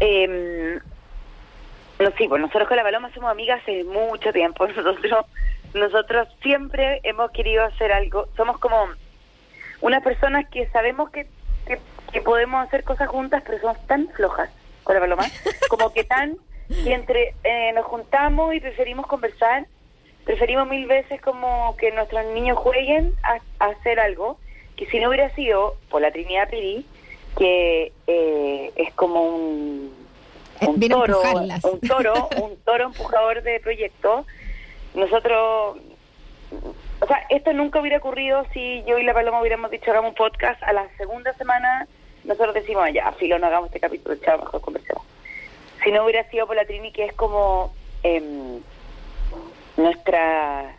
Eh, 0.00 0.78
no, 1.98 2.10
sí, 2.16 2.28
pues 2.28 2.40
nosotros 2.40 2.68
con 2.68 2.76
la 2.76 2.82
Paloma 2.82 3.10
somos 3.12 3.30
amigas 3.30 3.60
hace 3.62 3.84
mucho 3.84 4.32
tiempo. 4.32 4.66
Nosotros 4.76 5.26
nosotros 5.74 6.28
siempre 6.42 7.00
hemos 7.02 7.30
querido 7.32 7.64
hacer 7.64 7.92
algo. 7.92 8.28
Somos 8.36 8.58
como 8.58 8.88
unas 9.80 10.02
personas 10.02 10.48
que 10.48 10.66
sabemos 10.70 11.10
que, 11.10 11.26
que, 11.66 11.78
que 12.12 12.22
podemos 12.22 12.66
hacer 12.66 12.84
cosas 12.84 13.08
juntas, 13.08 13.42
pero 13.44 13.60
somos 13.60 13.86
tan 13.86 14.08
flojas 14.08 14.50
con 14.82 14.94
la 14.94 15.00
paloma, 15.00 15.26
como 15.68 15.92
que 15.92 16.04
tan 16.04 16.36
que 16.68 16.92
entre 16.92 17.34
eh, 17.44 17.72
nos 17.74 17.86
juntamos 17.86 18.54
y 18.54 18.60
preferimos 18.60 19.06
conversar, 19.06 19.66
preferimos 20.28 20.68
mil 20.68 20.84
veces 20.84 21.22
como 21.22 21.74
que 21.78 21.90
nuestros 21.90 22.22
niños 22.34 22.58
jueguen 22.58 23.14
a, 23.22 23.38
a 23.64 23.70
hacer 23.70 23.98
algo 23.98 24.36
que 24.76 24.84
si 24.84 25.00
no 25.00 25.08
hubiera 25.08 25.34
sido 25.34 25.76
por 25.88 26.02
la 26.02 26.10
Trinidad 26.10 26.50
Piri, 26.50 26.84
que 27.38 27.92
eh, 28.06 28.70
es 28.76 28.92
como 28.92 29.22
un, 29.22 29.94
un 30.60 30.78
Viene 30.78 30.96
a 30.96 30.98
toro, 30.98 31.22
un 31.72 31.80
toro, 31.80 32.28
un 32.42 32.56
toro 32.58 32.84
empujador 32.84 33.42
de 33.42 33.58
proyectos. 33.60 34.26
Nosotros, 34.94 35.78
o 37.00 37.06
sea, 37.06 37.24
esto 37.30 37.54
nunca 37.54 37.80
hubiera 37.80 37.96
ocurrido 37.96 38.44
si 38.52 38.84
yo 38.86 38.98
y 38.98 39.04
la 39.04 39.14
Paloma 39.14 39.40
hubiéramos 39.40 39.70
dicho 39.70 39.90
hagamos 39.90 40.10
un 40.10 40.14
podcast 40.14 40.62
a 40.62 40.74
la 40.74 40.86
segunda 40.98 41.32
semana. 41.38 41.88
Nosotros 42.24 42.52
decimos, 42.52 42.82
"Ah, 42.84 42.90
ya, 42.90 43.12
filo, 43.12 43.38
no 43.38 43.46
hagamos 43.46 43.68
este 43.68 43.80
capítulo, 43.80 44.14
chao, 44.16 44.36
mejor 44.36 44.60
conversemos. 44.60 45.04
Si 45.82 45.90
no 45.90 46.04
hubiera 46.04 46.28
sido 46.28 46.46
por 46.46 46.54
la 46.54 46.66
Trini, 46.66 46.92
que 46.92 47.06
es 47.06 47.14
como 47.14 47.72
em, 48.02 48.60
nuestra 49.78 50.76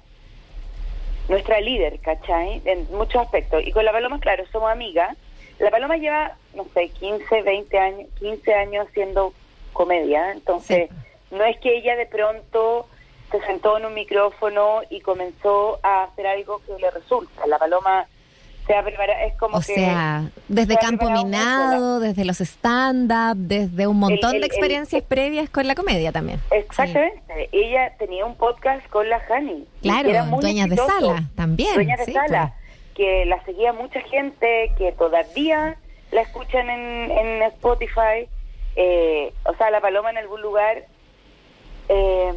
nuestra 1.29 1.61
líder, 1.61 1.99
¿cachai? 1.99 2.61
En 2.65 2.87
muchos 2.91 3.21
aspectos. 3.21 3.63
Y 3.65 3.71
con 3.71 3.85
la 3.85 3.91
Paloma, 3.91 4.19
claro, 4.19 4.43
somos 4.51 4.71
amigas. 4.71 5.15
La 5.59 5.69
Paloma 5.69 5.97
lleva, 5.97 6.35
no 6.55 6.65
sé, 6.73 6.89
15, 6.89 7.43
20 7.43 7.77
años, 7.77 8.09
15 8.19 8.53
años 8.53 8.87
haciendo 8.87 9.33
comedia. 9.73 10.31
Entonces, 10.31 10.89
no 11.31 11.43
es 11.43 11.57
que 11.59 11.77
ella 11.77 11.95
de 11.95 12.07
pronto 12.07 12.87
se 13.31 13.39
sentó 13.41 13.77
en 13.77 13.85
un 13.85 13.93
micrófono 13.93 14.81
y 14.89 15.01
comenzó 15.01 15.79
a 15.83 16.03
hacer 16.05 16.25
algo 16.25 16.61
que 16.65 16.73
le 16.79 16.89
resulta. 16.89 17.45
La 17.45 17.59
Paloma 17.59 18.07
es 18.73 19.35
como 19.37 19.57
O 19.57 19.59
que... 19.61 19.73
sea, 19.75 20.29
desde 20.47 20.73
se 20.75 20.79
Campo 20.79 21.09
Minado, 21.09 21.99
desde 21.99 22.23
los 22.25 22.39
stand-up, 22.39 23.35
desde 23.37 23.87
un 23.87 23.97
montón 23.97 24.29
El- 24.31 24.35
el- 24.35 24.41
de 24.41 24.47
experiencias 24.47 25.01
previas 25.03 25.49
con 25.49 25.67
la 25.67 25.75
comedia 25.75 26.11
también. 26.11 26.39
Exactamente. 26.51 27.49
Ella 27.51 27.93
tenía 27.97 28.25
un 28.25 28.35
podcast 28.35 28.87
con 28.89 29.09
la 29.09 29.19
Hani. 29.29 29.65
Claro, 29.81 30.09
era 30.09 30.23
muy 30.23 30.41
dueñas 30.41 30.69
de 30.69 30.77
sala 30.77 31.23
también. 31.35 31.73
Dueñas 31.75 31.99
de 31.99 32.05
sí, 32.05 32.13
sala. 32.13 32.53
Que 32.95 33.25
la 33.25 33.43
seguía 33.45 33.73
mucha 33.73 34.01
gente, 34.01 34.71
que 34.77 34.91
todavía 34.91 35.77
la 36.11 36.21
escuchan 36.21 36.69
en, 36.69 37.11
en 37.11 37.41
Spotify. 37.43 38.27
Eh, 38.75 39.33
o 39.45 39.55
sea, 39.55 39.71
la 39.71 39.81
paloma 39.81 40.11
en 40.11 40.17
algún 40.19 40.41
lugar, 40.41 40.85
eh, 41.89 42.33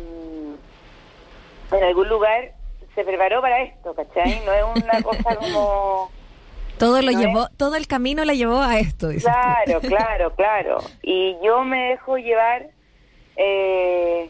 en 1.72 1.84
algún 1.84 2.08
lugar 2.08 2.52
se 2.94 3.04
preparó 3.04 3.40
para 3.40 3.62
esto, 3.62 3.94
¿cachai? 3.94 4.40
No 4.44 4.52
es 4.52 4.82
una 4.84 5.02
cosa 5.02 5.36
como... 5.36 6.10
Todo 6.78 7.00
lo 7.02 7.12
¿No 7.12 7.20
llevó, 7.20 7.48
todo 7.56 7.76
el 7.76 7.86
camino 7.86 8.24
la 8.24 8.34
llevó 8.34 8.60
a 8.60 8.78
esto. 8.78 9.08
dices 9.08 9.24
tú. 9.24 9.30
Claro, 9.30 9.80
claro, 9.88 10.34
claro. 10.34 10.78
Y 11.02 11.36
yo 11.44 11.62
me 11.64 11.90
dejo 11.90 12.16
llevar, 12.18 12.66
eh, 13.36 14.28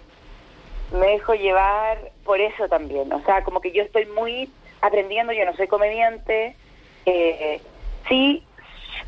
me 0.93 1.07
dejo 1.07 1.35
llevar 1.35 1.99
por 2.25 2.41
eso 2.41 2.69
también. 2.69 3.13
O 3.13 3.23
sea, 3.25 3.43
como 3.45 3.61
que 3.61 3.73
yo 3.73 3.83
estoy 3.83 4.07
muy 4.07 4.51
aprendiendo, 4.81 5.33
yo 5.33 5.45
no 5.45 5.55
soy 5.57 5.67
comediante, 5.69 6.55
eh, 7.07 7.61
sí, 8.09 8.45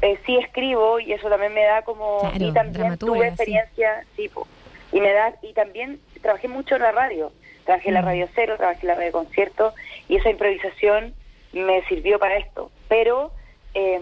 eh, 0.02 0.18
sí 0.24 0.36
escribo 0.38 0.98
y 1.00 1.12
eso 1.12 1.28
también 1.28 1.52
me 1.54 1.64
da 1.64 1.82
como... 1.82 2.20
Claro, 2.20 2.36
y 2.38 2.52
también 2.52 2.96
tuve 2.98 3.26
experiencia, 3.28 4.04
sí, 4.16 4.28
po. 4.28 4.46
y 4.92 5.00
me 5.00 5.12
da, 5.12 5.34
y 5.42 5.52
también 5.52 6.00
trabajé 6.22 6.48
mucho 6.48 6.76
en 6.76 6.82
la 6.82 6.92
radio. 6.92 7.32
Trabajé 7.64 7.88
en 7.88 7.94
la 7.94 8.02
Mm. 8.02 8.06
Radio 8.06 8.28
Cero, 8.34 8.54
trabajé 8.56 8.80
en 8.82 8.88
la 8.88 8.94
Radio 8.94 9.12
Concierto 9.12 9.74
y 10.08 10.16
esa 10.16 10.30
improvisación 10.30 11.14
me 11.52 11.82
sirvió 11.86 12.18
para 12.18 12.36
esto. 12.36 12.70
Pero 12.94 13.32
eh, 13.74 14.00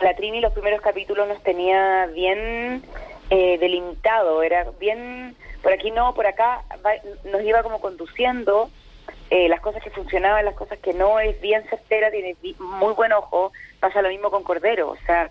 la 0.00 0.16
Trini 0.16 0.40
los 0.40 0.52
primeros 0.52 0.80
capítulos 0.80 1.28
nos 1.28 1.40
tenía 1.44 2.06
bien 2.06 2.82
eh, 3.30 3.56
delimitado, 3.58 4.42
era 4.42 4.66
bien 4.80 5.36
por 5.62 5.72
aquí 5.72 5.92
no, 5.92 6.12
por 6.12 6.26
acá, 6.26 6.64
va- 6.84 6.98
nos 7.30 7.40
iba 7.42 7.62
como 7.62 7.80
conduciendo 7.80 8.68
eh, 9.30 9.48
las 9.48 9.60
cosas 9.60 9.80
que 9.84 9.90
funcionaban, 9.90 10.44
las 10.44 10.56
cosas 10.56 10.80
que 10.80 10.92
no, 10.92 11.20
es 11.20 11.40
bien 11.40 11.62
certera, 11.70 12.10
tiene 12.10 12.34
muy 12.58 12.94
buen 12.94 13.12
ojo, 13.12 13.52
pasa 13.78 14.02
lo 14.02 14.08
mismo 14.08 14.28
con 14.32 14.42
Cordero, 14.42 14.90
o 14.90 14.96
sea, 15.06 15.30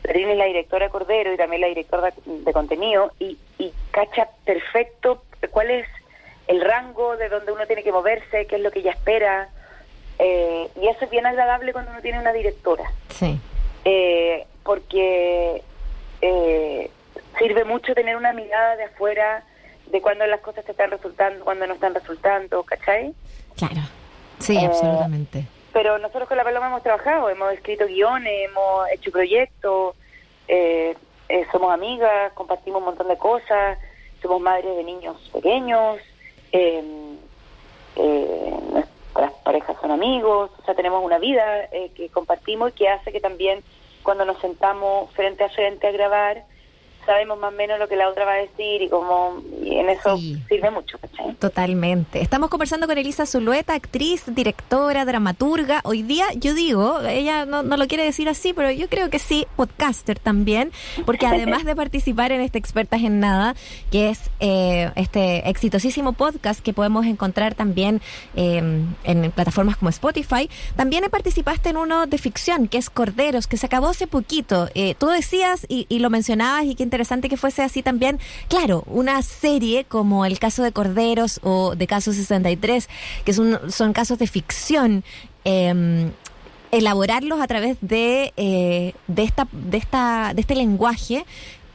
Trini 0.00 0.32
es 0.32 0.38
la 0.38 0.46
directora 0.46 0.86
de 0.86 0.92
Cordero 0.92 1.34
y 1.34 1.36
también 1.36 1.60
la 1.60 1.68
directora 1.68 2.10
de, 2.12 2.14
de 2.24 2.52
contenido 2.54 3.12
y, 3.18 3.36
y 3.58 3.74
cacha 3.90 4.30
perfecto 4.46 5.22
cuál 5.50 5.70
es 5.70 5.86
el 6.48 6.62
rango 6.62 7.18
de 7.18 7.28
donde 7.28 7.52
uno 7.52 7.66
tiene 7.66 7.82
que 7.82 7.92
moverse, 7.92 8.46
qué 8.46 8.56
es 8.56 8.62
lo 8.62 8.70
que 8.70 8.78
ella 8.78 8.92
espera, 8.92 9.50
eh, 10.18 10.68
y 10.80 10.88
eso 10.88 11.04
es 11.04 11.10
bien 11.10 11.26
agradable 11.26 11.72
cuando 11.72 11.90
uno 11.92 12.00
tiene 12.00 12.18
una 12.18 12.32
directora 12.32 12.84
Sí. 13.08 13.38
eh, 13.84 14.46
porque 14.64 15.62
eh, 16.20 16.90
sirve 17.38 17.64
mucho 17.64 17.94
tener 17.94 18.16
una 18.16 18.32
mirada 18.32 18.76
de 18.76 18.84
afuera 18.84 19.44
de 19.86 20.00
cuando 20.00 20.26
las 20.26 20.40
cosas 20.40 20.64
te 20.64 20.72
están 20.72 20.90
resultando, 20.90 21.44
cuando 21.44 21.66
no 21.66 21.74
están 21.74 21.94
resultando, 21.94 22.62
¿cachai? 22.64 23.14
Claro. 23.56 23.82
Sí, 24.40 24.56
Eh, 24.56 24.66
absolutamente. 24.66 25.44
Pero 25.72 25.98
nosotros 25.98 26.26
con 26.28 26.36
La 26.38 26.44
Paloma 26.44 26.66
hemos 26.68 26.82
trabajado, 26.82 27.28
hemos 27.28 27.52
escrito 27.52 27.86
guiones, 27.86 28.32
hemos 28.50 28.88
hecho 28.90 29.10
proyectos, 29.12 29.94
eh, 30.48 30.96
somos 31.52 31.72
amigas, 31.72 32.32
compartimos 32.32 32.78
un 32.80 32.86
montón 32.86 33.08
de 33.08 33.18
cosas, 33.18 33.78
somos 34.22 34.40
madres 34.40 34.74
de 34.76 34.82
niños 34.84 35.16
pequeños, 35.32 35.98
eh, 36.52 36.82
eh, 37.96 38.54
nuestras 39.20 39.42
parejas 39.42 39.76
son 39.80 39.90
amigos, 39.90 40.50
o 40.60 40.64
sea, 40.64 40.74
tenemos 40.74 41.02
una 41.02 41.18
vida 41.18 41.64
eh, 41.72 41.90
que 41.94 42.08
compartimos 42.08 42.70
y 42.70 42.72
que 42.72 42.88
hace 42.88 43.12
que 43.12 43.20
también 43.20 43.62
cuando 44.02 44.24
nos 44.24 44.38
sentamos 44.38 45.10
frente 45.12 45.44
a 45.44 45.48
frente 45.48 45.86
a 45.86 45.92
grabar, 45.92 46.44
sabemos 47.06 47.38
más 47.38 47.52
o 47.52 47.56
menos 47.56 47.78
lo 47.78 47.88
que 47.88 47.96
la 47.96 48.08
otra 48.08 48.24
va 48.24 48.32
a 48.32 48.36
decir 48.36 48.82
y 48.82 48.88
como 48.88 49.42
y 49.62 49.76
en 49.76 49.88
eso 49.88 50.18
sirve 50.18 50.70
mucho, 50.70 50.98
¿cachai? 50.98 51.34
Totalmente. 51.36 52.20
Estamos 52.20 52.50
conversando 52.50 52.86
con 52.86 52.98
Elisa 52.98 53.24
Zulueta, 53.24 53.74
actriz, 53.74 54.24
directora, 54.26 55.04
dramaturga. 55.04 55.80
Hoy 55.84 56.02
día, 56.02 56.26
yo 56.34 56.52
digo, 56.54 57.00
ella 57.00 57.46
no, 57.46 57.62
no 57.62 57.76
lo 57.76 57.86
quiere 57.86 58.04
decir 58.04 58.28
así, 58.28 58.52
pero 58.52 58.70
yo 58.70 58.88
creo 58.88 59.08
que 59.08 59.18
sí, 59.18 59.46
podcaster 59.56 60.18
también, 60.18 60.72
porque 61.06 61.26
además 61.26 61.64
de 61.64 61.74
participar 61.74 62.32
en 62.32 62.40
este 62.42 62.58
Expertas 62.58 63.02
en 63.02 63.20
Nada, 63.20 63.54
que 63.90 64.10
es 64.10 64.30
eh, 64.40 64.90
este 64.96 65.48
exitosísimo 65.48 66.12
podcast 66.12 66.60
que 66.60 66.72
podemos 66.72 67.06
encontrar 67.06 67.54
también 67.54 68.00
eh, 68.34 68.62
en 69.04 69.30
plataformas 69.30 69.76
como 69.76 69.90
Spotify, 69.90 70.50
también 70.74 71.04
participaste 71.10 71.70
en 71.70 71.76
uno 71.76 72.06
de 72.06 72.18
ficción, 72.18 72.68
que 72.68 72.78
es 72.78 72.90
Corderos, 72.90 73.46
que 73.46 73.56
se 73.56 73.66
acabó 73.66 73.88
hace 73.88 74.06
poquito. 74.06 74.68
Eh, 74.74 74.94
tú 74.98 75.06
decías 75.06 75.66
y, 75.68 75.86
y 75.88 76.00
lo 76.00 76.10
mencionabas, 76.10 76.64
y 76.64 76.74
qué 76.74 76.82
interesante 76.96 77.28
que 77.28 77.36
fuese 77.36 77.62
así 77.62 77.82
también. 77.82 78.18
Claro, 78.48 78.82
una 78.86 79.20
serie 79.22 79.84
como 79.84 80.24
el 80.24 80.38
caso 80.38 80.62
de 80.62 80.72
Corderos 80.72 81.40
o 81.42 81.74
de 81.76 81.86
Caso 81.86 82.12
63, 82.14 82.88
que 83.24 83.32
son, 83.34 83.92
casos 83.92 84.18
de 84.18 84.26
ficción. 84.26 85.04
eh, 85.44 86.10
elaborarlos 86.72 87.40
a 87.40 87.46
través 87.46 87.76
de, 87.80 88.32
eh, 88.36 88.92
de, 89.06 89.22
esta, 89.22 89.46
de, 89.52 89.76
esta, 89.78 90.32
de 90.34 90.40
este 90.40 90.56
lenguaje 90.56 91.24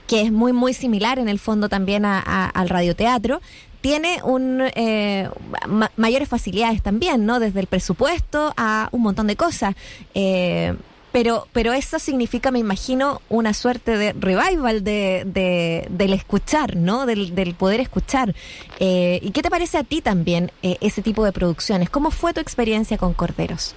que 0.06 0.22
es 0.22 0.32
muy, 0.32 0.52
muy 0.52 0.74
similar 0.74 1.18
en 1.18 1.30
el 1.30 1.40
fondo 1.40 1.70
también 1.70 2.04
a- 2.04 2.20
a- 2.20 2.48
al 2.50 2.68
radioteatro, 2.68 3.42
tiene 3.80 4.20
un 4.24 4.62
eh, 4.76 5.30
ma- 5.68 5.92
mayores 5.96 6.28
facilidades 6.28 6.82
también, 6.84 7.26
¿no? 7.26 7.40
Desde 7.40 7.62
el 7.62 7.68
presupuesto 7.68 8.54
a 8.58 8.90
un 8.92 9.02
montón 9.02 9.28
de 9.28 9.38
cosas. 9.38 9.74
Eh, 10.14 10.76
pero, 11.12 11.48
pero 11.52 11.74
eso 11.74 12.00
significa, 12.00 12.52
me 12.52 12.60
imagino, 12.60 13.22
una 13.30 13.54
suerte 13.54 13.98
de 13.98 14.14
revival 14.14 14.84
de, 14.84 15.24
de- 15.26 15.86
del 15.90 16.14
escuchar, 16.14 16.76
¿no? 16.76 17.06
Del, 17.06 17.36
del 17.36 17.54
poder 17.56 17.80
escuchar. 17.82 18.34
Eh, 18.80 19.20
¿Y 19.22 19.32
qué 19.32 19.42
te 19.42 19.50
parece 19.50 19.78
a 19.78 19.84
ti 19.84 20.02
también 20.02 20.52
eh, 20.64 20.78
ese 20.82 21.02
tipo 21.02 21.24
de 21.26 21.32
producciones? 21.32 21.90
¿Cómo 21.90 22.12
fue 22.12 22.34
tu 22.34 22.40
experiencia 22.40 22.98
con 22.98 23.14
Corderos? 23.14 23.76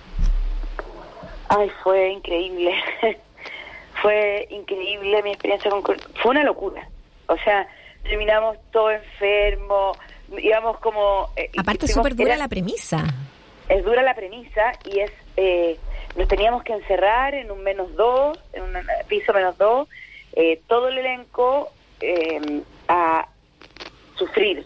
Ay, 1.48 1.70
fue 1.82 2.10
increíble. 2.12 2.72
fue 4.02 4.46
increíble 4.50 5.22
mi 5.22 5.30
experiencia 5.30 5.70
con... 5.70 5.82
Cor- 5.82 6.00
Fue 6.22 6.30
una 6.30 6.44
locura. 6.44 6.88
O 7.26 7.36
sea, 7.38 7.66
terminamos 8.02 8.56
todo 8.72 8.90
enfermo, 8.90 9.92
íbamos 10.38 10.78
como... 10.78 11.30
eh, 11.36 11.50
Aparte, 11.56 11.86
hicimos- 11.86 11.94
súper 12.04 12.16
dura 12.16 12.36
la 12.36 12.48
premisa. 12.48 13.04
Es 13.68 13.84
dura 13.84 14.02
la 14.02 14.14
premisa 14.14 14.72
y 14.84 15.00
es... 15.00 15.10
eh, 15.36 15.78
nos 16.16 16.28
teníamos 16.28 16.62
que 16.62 16.72
encerrar 16.72 17.34
en 17.34 17.50
un 17.50 17.62
menos 17.62 17.94
dos, 17.96 18.38
en 18.52 18.62
un 18.62 18.74
piso 19.08 19.32
menos 19.32 19.56
dos, 19.58 19.88
eh, 20.34 20.60
todo 20.66 20.88
el 20.88 20.98
elenco 20.98 21.70
eh, 22.00 22.62
a 22.88 23.28
sufrir, 24.16 24.64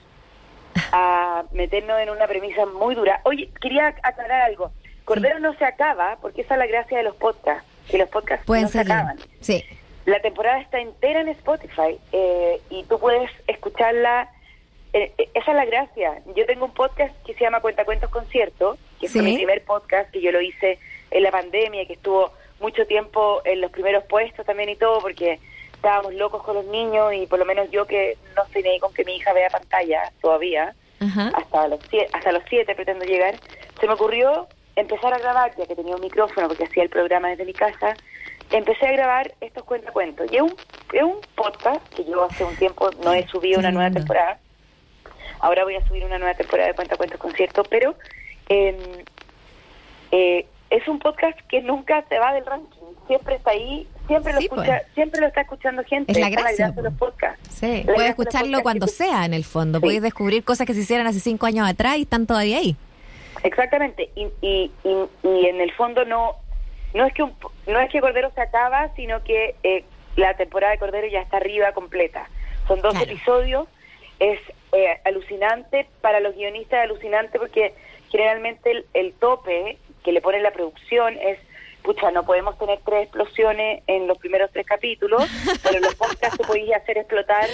a 0.93 1.45
meternos 1.53 1.99
en 2.01 2.11
una 2.11 2.27
premisa 2.27 2.67
muy 2.67 2.95
dura. 2.95 3.21
Oye, 3.25 3.51
quería 3.61 3.89
aclarar 4.03 4.43
algo. 4.43 4.73
Cordero 5.05 5.39
no 5.39 5.55
se 5.55 5.65
acaba, 5.65 6.19
porque 6.21 6.43
esa 6.43 6.55
es 6.55 6.59
la 6.59 6.67
gracia 6.67 6.99
de 6.99 7.05
los 7.05 7.17
podcasts, 7.17 7.67
que 7.91 7.97
los 7.99 8.09
podcasts 8.11 8.45
Pueden 8.45 8.65
no 8.65 8.69
se 8.69 8.81
acaban. 8.81 9.19
Sí. 9.41 9.65
La 10.05 10.21
temporada 10.21 10.61
está 10.61 10.81
entera 10.81 11.21
en 11.21 11.29
Spotify 11.29 11.99
eh, 12.13 12.61
y 12.71 12.85
tú 12.85 12.99
puedes 12.99 13.31
escucharla 13.47 14.31
eh, 14.93 15.13
eh, 15.19 15.29
esa 15.35 15.51
es 15.51 15.57
la 15.57 15.67
gracia. 15.67 16.23
Yo 16.35 16.47
tengo 16.47 16.65
un 16.65 16.73
podcast 16.73 17.15
que 17.27 17.35
se 17.35 17.41
llama 17.41 17.61
Cuentacuentos 17.61 18.11
Concierto, 18.11 18.79
que 19.01 19.09
fue 19.09 19.21
Sí. 19.21 19.27
mi 19.27 19.37
primer 19.37 19.63
podcast, 19.65 20.11
que 20.11 20.21
yo 20.23 20.33
lo 20.33 20.41
hice 20.41 20.79
en 21.11 21.23
la 21.23 21.31
pandemia, 21.31 21.87
que 21.87 21.95
estuvo 21.95 22.33
mucho 22.61 22.87
tiempo 22.87 23.41
en 23.45 23.61
los 23.61 23.71
primeros 23.71 24.05
puestos 24.05 24.45
también 24.45 24.69
y 24.69 24.77
todo, 24.77 25.01
porque 25.01 25.39
estábamos 25.75 26.15
locos 26.15 26.43
con 26.43 26.57
los 26.57 26.65
niños 26.67 27.15
y 27.15 27.27
por 27.27 27.39
lo 27.39 27.45
menos 27.45 27.71
yo 27.71 27.87
que 27.87 28.17
no 28.37 28.43
estoy 28.45 28.63
ni 28.63 28.71
ahí 28.71 28.81
con 28.81 28.93
que 28.93 29.05
mi 29.05 29.17
hija 29.17 29.33
vea 29.33 29.49
pantalla 29.49 30.11
todavía, 30.21 30.75
Ajá. 31.01 31.31
hasta 31.35 31.69
los 31.69 31.81
siete, 31.89 32.09
hasta 32.13 32.33
los 32.33 32.43
siete 32.49 32.75
pretendo 32.75 33.05
llegar, 33.05 33.37
se 33.81 33.87
me 33.87 33.93
ocurrió 33.93 34.49
empezar 34.75 35.13
a 35.13 35.19
grabar, 35.19 35.55
ya 35.57 35.67
que 35.67 35.77
tenía 35.77 35.95
un 35.95 36.01
micrófono 36.01 36.49
porque 36.49 36.65
hacía 36.65 36.83
el 36.83 36.89
programa 36.89 37.29
desde 37.29 37.45
mi 37.45 37.53
casa, 37.53 37.95
empecé 38.51 38.87
a 38.87 38.93
grabar 38.93 39.33
estos 39.41 39.65
cuentacuentos. 39.65 40.31
Y 40.33 40.37
es 40.37 40.43
un, 40.43 40.55
es 40.93 41.03
un 41.03 41.21
podcast 41.35 41.87
que 41.95 42.05
yo 42.05 42.25
hace 42.25 42.45
un 42.45 42.57
tiempo 42.57 42.91
no 43.05 43.13
he 43.13 43.27
subido 43.29 43.59
una 43.59 43.71
nueva 43.71 43.91
temporada. 43.91 44.39
Ahora 45.41 45.65
voy 45.65 45.77
a 45.77 45.87
subir 45.87 46.05
una 46.05 46.19
nueva 46.19 46.35
temporada 46.35 46.69
de 46.69 46.75
Cuentacuentos 46.75 47.21
Concierto, 47.21 47.63
pero 47.65 47.95
eh, 48.49 49.05
eh, 50.11 50.47
es 50.71 50.87
un 50.89 50.99
podcast 50.99 51.39
que 51.49 51.63
nunca 51.63 52.05
se 52.09 52.19
va 52.19 52.33
del 52.33 52.45
ranking. 52.45 52.79
Siempre 53.07 53.37
está 53.37 53.53
ahí, 53.53 53.89
siempre 54.07 54.33
lo 54.35 54.39
Sí, 54.39 54.45
escucha, 54.47 54.65
pues. 54.65 54.95
siempre 54.95 55.21
lo 55.21 55.27
está 55.29 55.41
escuchando 55.41 55.83
gente. 55.85 56.13
Es 56.13 56.19
la 56.19 56.29
Esa 56.29 56.41
gracia, 56.41 56.71
de 56.71 56.83
los 56.83 56.95
podcasts. 56.95 57.49
Sí, 57.51 57.85
La 57.85 57.95
puedes 57.95 58.11
escucharlo 58.11 58.61
cuando 58.63 58.87
que 58.87 58.93
sea 58.93 59.25
en 59.25 59.33
el 59.35 59.45
fondo. 59.45 59.81
Puedes 59.81 60.03
descubrir 60.03 60.45
cosas 60.45 60.67
que 60.67 60.75
se 60.75 60.81
hicieron 60.81 61.07
hace 61.07 61.21
cinco 61.21 61.47
años 61.47 61.67
atrás 61.69 61.97
y 61.97 62.03
están 62.03 62.27
todavía 62.27 62.59
ahí. 62.59 62.77
Exactamente, 63.45 64.11
y, 64.17 64.27
y, 64.41 64.71
y, 64.85 65.09
y 65.23 65.47
en 65.47 65.61
el 65.61 65.73
fondo 65.73 66.05
no 66.05 66.37
no 66.95 67.05
es 67.07 67.13
que 67.13 67.23
un, 67.23 67.35
no 67.67 67.79
es 67.79 67.91
que 67.91 68.01
Cordero 68.01 68.31
se 68.35 68.41
acaba, 68.41 68.91
sino 68.97 69.23
que 69.23 69.55
eh, 69.63 69.85
la 70.17 70.35
temporada 70.35 70.73
de 70.73 70.79
Cordero 70.79 71.07
ya 71.07 71.21
está 71.21 71.37
arriba 71.37 71.73
completa. 71.73 72.29
Son 72.67 72.81
dos 72.81 73.01
episodios, 73.01 73.69
es 74.19 74.41
eh, 74.73 74.99
alucinante 75.05 75.87
para 76.01 76.21
los 76.21 76.35
guionistas, 76.35 76.81
alucinante 76.83 77.39
porque 77.39 77.75
generalmente 78.11 78.71
el, 78.71 78.87
el 78.95 79.13
tope 79.13 79.79
que 80.09 80.13
le 80.15 80.23
pone 80.23 80.41
la 80.41 80.53
producción 80.53 81.19
es 81.19 81.39
pucha, 81.83 82.11
no 82.11 82.25
podemos 82.25 82.59
tener 82.59 82.79
tres 82.83 83.03
explosiones 83.03 83.83
en 83.87 84.07
los 84.07 84.17
primeros 84.17 84.51
tres 84.51 84.65
capítulos, 84.67 85.23
pero 85.63 85.77
en 85.77 85.83
los 85.83 85.95
podcasts 85.97 86.39
tú 86.39 86.45
podéis 86.45 86.75
hacer 86.75 86.97
explotar 86.97 87.47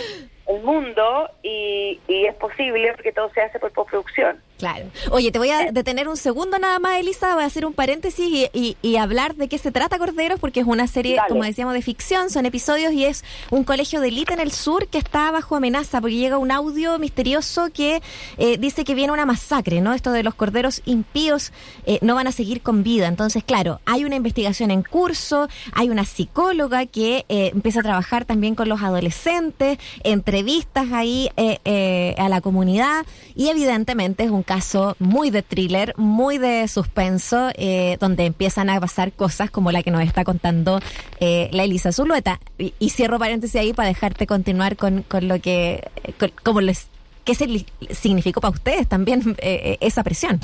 el 0.46 0.62
mundo 0.62 1.28
y, 1.42 2.00
y 2.06 2.26
es 2.26 2.34
posible 2.36 2.92
porque 2.92 3.10
todo 3.10 3.28
se 3.30 3.40
hace 3.40 3.58
por 3.58 3.72
postproducción. 3.72 4.40
Claro. 4.58 4.86
Oye, 5.10 5.32
te 5.32 5.38
voy 5.38 5.50
a 5.50 5.72
detener 5.72 6.08
un 6.08 6.16
segundo 6.16 6.58
nada 6.58 6.78
más, 6.78 6.98
Elisa. 7.00 7.34
Voy 7.34 7.42
a 7.42 7.46
hacer 7.46 7.66
un 7.66 7.72
paréntesis 7.72 8.26
y, 8.26 8.48
y- 8.52 8.76
y 8.82 8.96
hablar 8.96 9.34
de 9.34 9.48
qué 9.48 9.58
se 9.58 9.72
trata 9.72 9.98
Corderos, 9.98 10.38
porque 10.38 10.60
es 10.60 10.66
una 10.66 10.86
serie, 10.86 11.16
Dale. 11.16 11.28
como 11.28 11.42
decíamos, 11.44 11.74
de 11.74 11.82
ficción. 11.82 12.30
Son 12.30 12.46
episodios 12.46 12.92
y 12.92 13.04
es 13.04 13.24
un 13.50 13.64
colegio 13.64 14.00
de 14.00 14.08
élite 14.08 14.32
en 14.32 14.40
el 14.40 14.52
sur 14.52 14.86
que 14.86 14.98
está 14.98 15.30
bajo 15.32 15.56
amenaza, 15.56 16.00
porque 16.00 16.16
llega 16.16 16.38
un 16.38 16.52
audio 16.52 16.98
misterioso 17.00 17.68
que 17.74 18.00
eh, 18.38 18.56
dice 18.58 18.84
que 18.84 18.94
viene 18.94 19.12
una 19.12 19.26
masacre, 19.26 19.80
¿no? 19.80 19.92
Esto 19.92 20.12
de 20.12 20.22
los 20.22 20.34
corderos 20.34 20.82
impíos 20.86 21.52
eh, 21.84 21.98
no 22.00 22.14
van 22.14 22.28
a 22.28 22.32
seguir 22.32 22.62
con 22.62 22.84
vida. 22.84 23.08
Entonces, 23.08 23.42
claro, 23.42 23.80
hay 23.86 24.04
una 24.04 24.14
investigación 24.16 24.70
en 24.70 24.82
curso, 24.84 25.48
hay 25.72 25.90
una 25.90 26.04
psicóloga 26.04 26.86
que 26.86 27.24
eh, 27.28 27.50
empieza 27.52 27.80
a 27.80 27.82
trabajar 27.82 28.24
también 28.24 28.54
con 28.54 28.68
los 28.68 28.80
adolescentes, 28.82 29.78
entrevistas 30.04 30.86
ahí 30.92 31.28
eh, 31.36 31.58
eh, 31.64 32.14
a 32.18 32.28
la 32.28 32.40
comunidad 32.40 33.04
y 33.34 33.48
evidentemente 33.48 34.22
es 34.22 34.30
un 34.30 34.43
caso 34.44 34.96
muy 34.98 35.30
de 35.30 35.42
thriller, 35.42 35.94
muy 35.96 36.38
de 36.38 36.68
suspenso, 36.68 37.50
eh, 37.56 37.96
donde 38.00 38.26
empiezan 38.26 38.70
a 38.70 38.80
pasar 38.80 39.12
cosas 39.12 39.50
como 39.50 39.72
la 39.72 39.82
que 39.82 39.90
nos 39.90 40.02
está 40.02 40.24
contando 40.24 40.80
eh, 41.20 41.48
la 41.52 41.64
Elisa 41.64 41.90
Zulueta. 41.92 42.38
Y, 42.58 42.74
y 42.78 42.90
cierro 42.90 43.18
paréntesis 43.18 43.60
ahí 43.60 43.72
para 43.72 43.88
dejarte 43.88 44.26
continuar 44.26 44.76
con, 44.76 45.02
con 45.02 45.26
lo 45.28 45.40
que, 45.40 45.82
con- 46.18 46.32
como 46.42 46.60
les, 46.60 46.88
qué 47.24 47.34
se 47.34 47.66
significó 47.90 48.40
para 48.40 48.52
ustedes 48.52 48.88
también 48.88 49.20
eh, 49.38 49.60
eh, 49.64 49.78
esa 49.80 50.02
presión. 50.04 50.40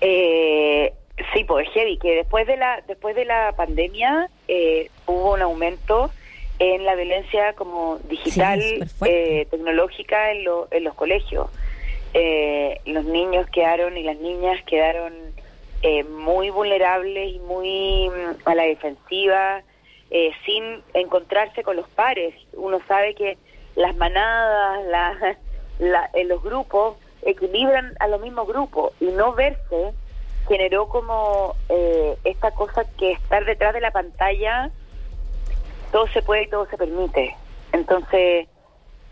Eh, 0.00 0.92
sí, 1.32 1.44
pues 1.44 1.68
es 1.68 1.74
heavy, 1.74 1.98
que 1.98 2.16
después 2.16 2.46
de 2.46 2.56
la, 2.56 2.82
después 2.88 3.14
de 3.14 3.24
la 3.24 3.52
pandemia 3.56 4.28
eh, 4.48 4.90
hubo 5.06 5.34
un 5.34 5.42
aumento 5.42 6.10
en 6.58 6.84
la 6.84 6.94
violencia 6.94 7.54
como 7.54 7.98
digital, 8.08 8.60
Sí, 8.60 8.80
eh, 9.06 9.46
tecnológica 9.50 10.32
en, 10.32 10.44
lo- 10.44 10.68
en 10.70 10.84
los 10.84 10.94
colegios. 10.94 11.46
Eh, 12.14 12.80
los 12.86 13.04
niños 13.04 13.46
quedaron 13.50 13.96
y 13.96 14.02
las 14.02 14.16
niñas 14.18 14.62
quedaron 14.66 15.12
eh, 15.82 16.04
muy 16.04 16.50
vulnerables 16.50 17.32
y 17.34 17.38
muy 17.40 18.10
mm, 18.10 18.48
a 18.48 18.54
la 18.54 18.64
defensiva, 18.64 19.62
eh, 20.10 20.30
sin 20.44 20.82
encontrarse 20.94 21.62
con 21.62 21.76
los 21.76 21.88
pares. 21.90 22.34
Uno 22.52 22.80
sabe 22.86 23.14
que 23.14 23.38
las 23.76 23.96
manadas, 23.96 24.84
la, 24.86 25.38
la- 25.78 26.10
en 26.12 26.28
los 26.28 26.42
grupos 26.42 26.96
equilibran 27.22 27.94
a 28.00 28.08
los 28.08 28.20
mismos 28.20 28.46
grupos 28.46 28.92
y 29.00 29.06
no 29.06 29.32
verse 29.32 29.92
generó 30.48 30.88
como 30.88 31.54
eh, 31.68 32.16
esta 32.24 32.50
cosa 32.50 32.84
que 32.98 33.12
estar 33.12 33.44
detrás 33.44 33.72
de 33.74 33.80
la 33.80 33.92
pantalla 33.92 34.70
todo 35.92 36.06
se 36.08 36.22
puede 36.22 36.42
y 36.44 36.48
todo 36.48 36.66
se 36.66 36.76
permite. 36.76 37.34
Entonces, 37.72 38.48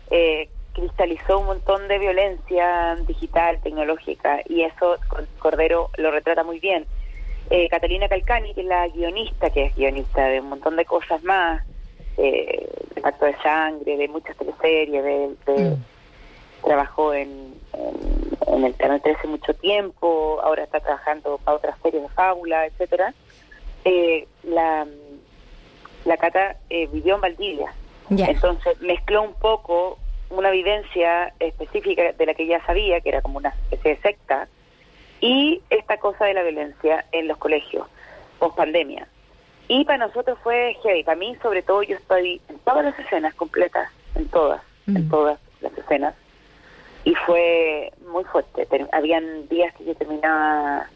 eh, 0.09 0.49
cristalizó 0.73 1.39
un 1.39 1.47
montón 1.47 1.87
de 1.87 1.97
violencia 1.99 2.95
digital, 3.07 3.59
tecnológica, 3.61 4.41
y 4.47 4.63
eso 4.63 4.97
Cor- 5.07 5.27
Cordero 5.39 5.89
lo 5.97 6.11
retrata 6.11 6.43
muy 6.43 6.59
bien. 6.59 6.85
Eh, 7.49 7.67
Catalina 7.69 8.07
Calcani, 8.07 8.53
que 8.53 8.61
es 8.61 8.67
la 8.67 8.87
guionista, 8.87 9.49
que 9.49 9.65
es 9.65 9.75
guionista 9.75 10.25
de 10.27 10.39
un 10.39 10.49
montón 10.49 10.75
de 10.77 10.85
cosas 10.85 11.21
más, 11.23 11.61
eh, 12.17 12.69
de 12.95 13.01
Pacto 13.01 13.25
de 13.25 13.35
Sangre, 13.43 13.97
de 13.97 14.07
muchas 14.07 14.35
teleseries, 14.37 15.03
de, 15.03 15.35
de- 15.45 15.75
trabajó 16.63 17.13
en, 17.13 17.55
en, 17.73 18.53
en 18.55 18.63
el 18.65 18.75
Canal 18.75 19.01
13 19.01 19.27
mucho 19.27 19.53
tiempo, 19.55 20.39
ahora 20.43 20.63
está 20.63 20.79
trabajando 20.79 21.39
para 21.39 21.57
otras 21.57 21.75
series 21.81 22.03
de 22.03 22.09
fábula, 22.09 22.67
etcétera. 22.67 23.13
Eh, 23.83 24.27
la, 24.43 24.85
la 26.05 26.17
Cata 26.17 26.55
eh, 26.69 26.87
vivió 26.93 27.15
en 27.15 27.21
Valdivia, 27.21 27.73
entonces 28.29 28.79
mezcló 28.81 29.23
un 29.23 29.33
poco 29.33 29.97
una 30.37 30.51
vivencia 30.51 31.33
específica 31.39 32.13
de 32.13 32.25
la 32.25 32.33
que 32.33 32.47
ya 32.47 32.63
sabía, 32.65 33.01
que 33.01 33.09
era 33.09 33.21
como 33.21 33.37
una 33.37 33.49
especie 33.49 33.95
de 33.95 34.01
secta, 34.01 34.47
y 35.19 35.61
esta 35.69 35.97
cosa 35.97 36.25
de 36.25 36.33
la 36.33 36.43
violencia 36.43 37.05
en 37.11 37.27
los 37.27 37.37
colegios, 37.37 37.87
post 38.39 38.55
pandemia. 38.55 39.07
Y 39.67 39.85
para 39.85 40.07
nosotros 40.07 40.37
fue 40.43 40.75
heavy. 40.83 41.03
Para 41.03 41.17
mí, 41.17 41.37
sobre 41.41 41.61
todo, 41.61 41.83
yo 41.83 41.95
estoy 41.95 42.41
en 42.49 42.57
todas 42.59 42.83
las 42.83 42.99
escenas 42.99 43.33
completas, 43.35 43.89
en 44.15 44.27
todas, 44.27 44.61
en 44.87 45.07
todas 45.07 45.39
las 45.61 45.77
escenas. 45.77 46.15
Y 47.05 47.13
fue 47.15 47.91
muy 48.11 48.23
fuerte. 48.25 48.67
Habían 48.91 49.47
días 49.47 49.73
que 49.75 49.85
yo 49.85 49.95
terminaba 49.95 50.87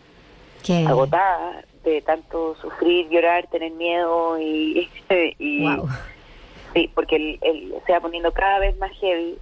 agotada 0.87 1.63
de 1.83 2.01
tanto 2.01 2.55
sufrir, 2.55 3.07
llorar, 3.09 3.47
tener 3.47 3.71
miedo 3.71 4.39
y, 4.39 4.89
y 5.39 5.63
Wow. 5.63 5.87
Sí, 6.75 6.91
porque 6.93 7.15
el, 7.15 7.39
el- 7.41 7.73
se 7.87 7.93
va 7.93 7.99
poniendo 8.01 8.31
cada 8.33 8.59
vez 8.59 8.77
más 8.77 8.91
heavy, 8.99 9.39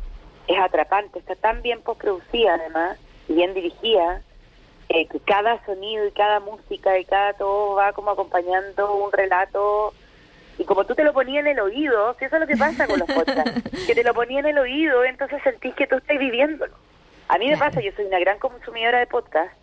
es 0.47 0.57
atrapante, 0.59 1.19
está 1.19 1.35
tan 1.35 1.61
bien 1.61 1.81
postproducida 1.81 2.53
además, 2.55 2.97
y 3.27 3.33
bien 3.33 3.53
dirigida, 3.53 4.21
eh, 4.89 5.07
que 5.07 5.19
cada 5.21 5.63
sonido 5.65 6.05
y 6.05 6.11
cada 6.11 6.39
música 6.39 6.97
y 6.99 7.05
cada 7.05 7.33
todo 7.33 7.75
va 7.75 7.91
como 7.93 8.11
acompañando 8.11 8.95
un 8.95 9.11
relato 9.11 9.93
y 10.59 10.65
como 10.65 10.85
tú 10.85 10.93
te 10.93 11.03
lo 11.03 11.13
ponías 11.13 11.41
en 11.45 11.51
el 11.53 11.59
oído, 11.59 12.15
si 12.19 12.25
eso 12.25 12.35
es 12.35 12.41
lo 12.41 12.47
que 12.47 12.57
pasa 12.57 12.85
con 12.85 12.99
los 12.99 13.09
podcasts, 13.09 13.53
que 13.87 13.95
te 13.95 14.03
lo 14.03 14.13
ponía 14.13 14.39
en 14.41 14.45
el 14.45 14.59
oído, 14.59 15.03
entonces 15.03 15.41
sentís 15.43 15.73
que 15.75 15.87
tú 15.87 15.95
estás 15.95 16.17
viviéndolo. 16.19 16.75
A 17.29 17.37
mí 17.39 17.47
me 17.49 17.57
pasa, 17.57 17.81
yo 17.81 17.91
soy 17.95 18.05
una 18.05 18.19
gran 18.19 18.37
consumidora 18.37 18.99
de 18.99 19.07
podcasts 19.07 19.55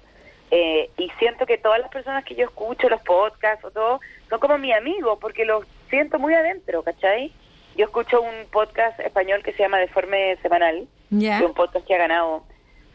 eh, 0.50 0.90
y 0.98 1.08
siento 1.20 1.46
que 1.46 1.58
todas 1.58 1.78
las 1.78 1.90
personas 1.90 2.24
que 2.24 2.34
yo 2.34 2.44
escucho, 2.46 2.88
los 2.88 3.02
podcasts 3.02 3.64
o 3.64 3.70
todo, 3.70 4.00
son 4.28 4.40
como 4.40 4.58
mi 4.58 4.72
amigo, 4.72 5.18
porque 5.20 5.44
los 5.44 5.64
siento 5.90 6.18
muy 6.18 6.34
adentro, 6.34 6.82
¿cachai? 6.82 7.32
Yo 7.76 7.86
escucho 7.86 8.20
un 8.20 8.46
podcast 8.50 8.98
español 9.00 9.42
que 9.42 9.52
se 9.52 9.62
llama 9.62 9.78
Deforme 9.78 10.36
Semanal, 10.42 10.86
que 11.10 11.28
es 11.36 11.40
un 11.42 11.54
podcast 11.54 11.86
que 11.86 11.94
ha 11.94 11.98
ganado 11.98 12.42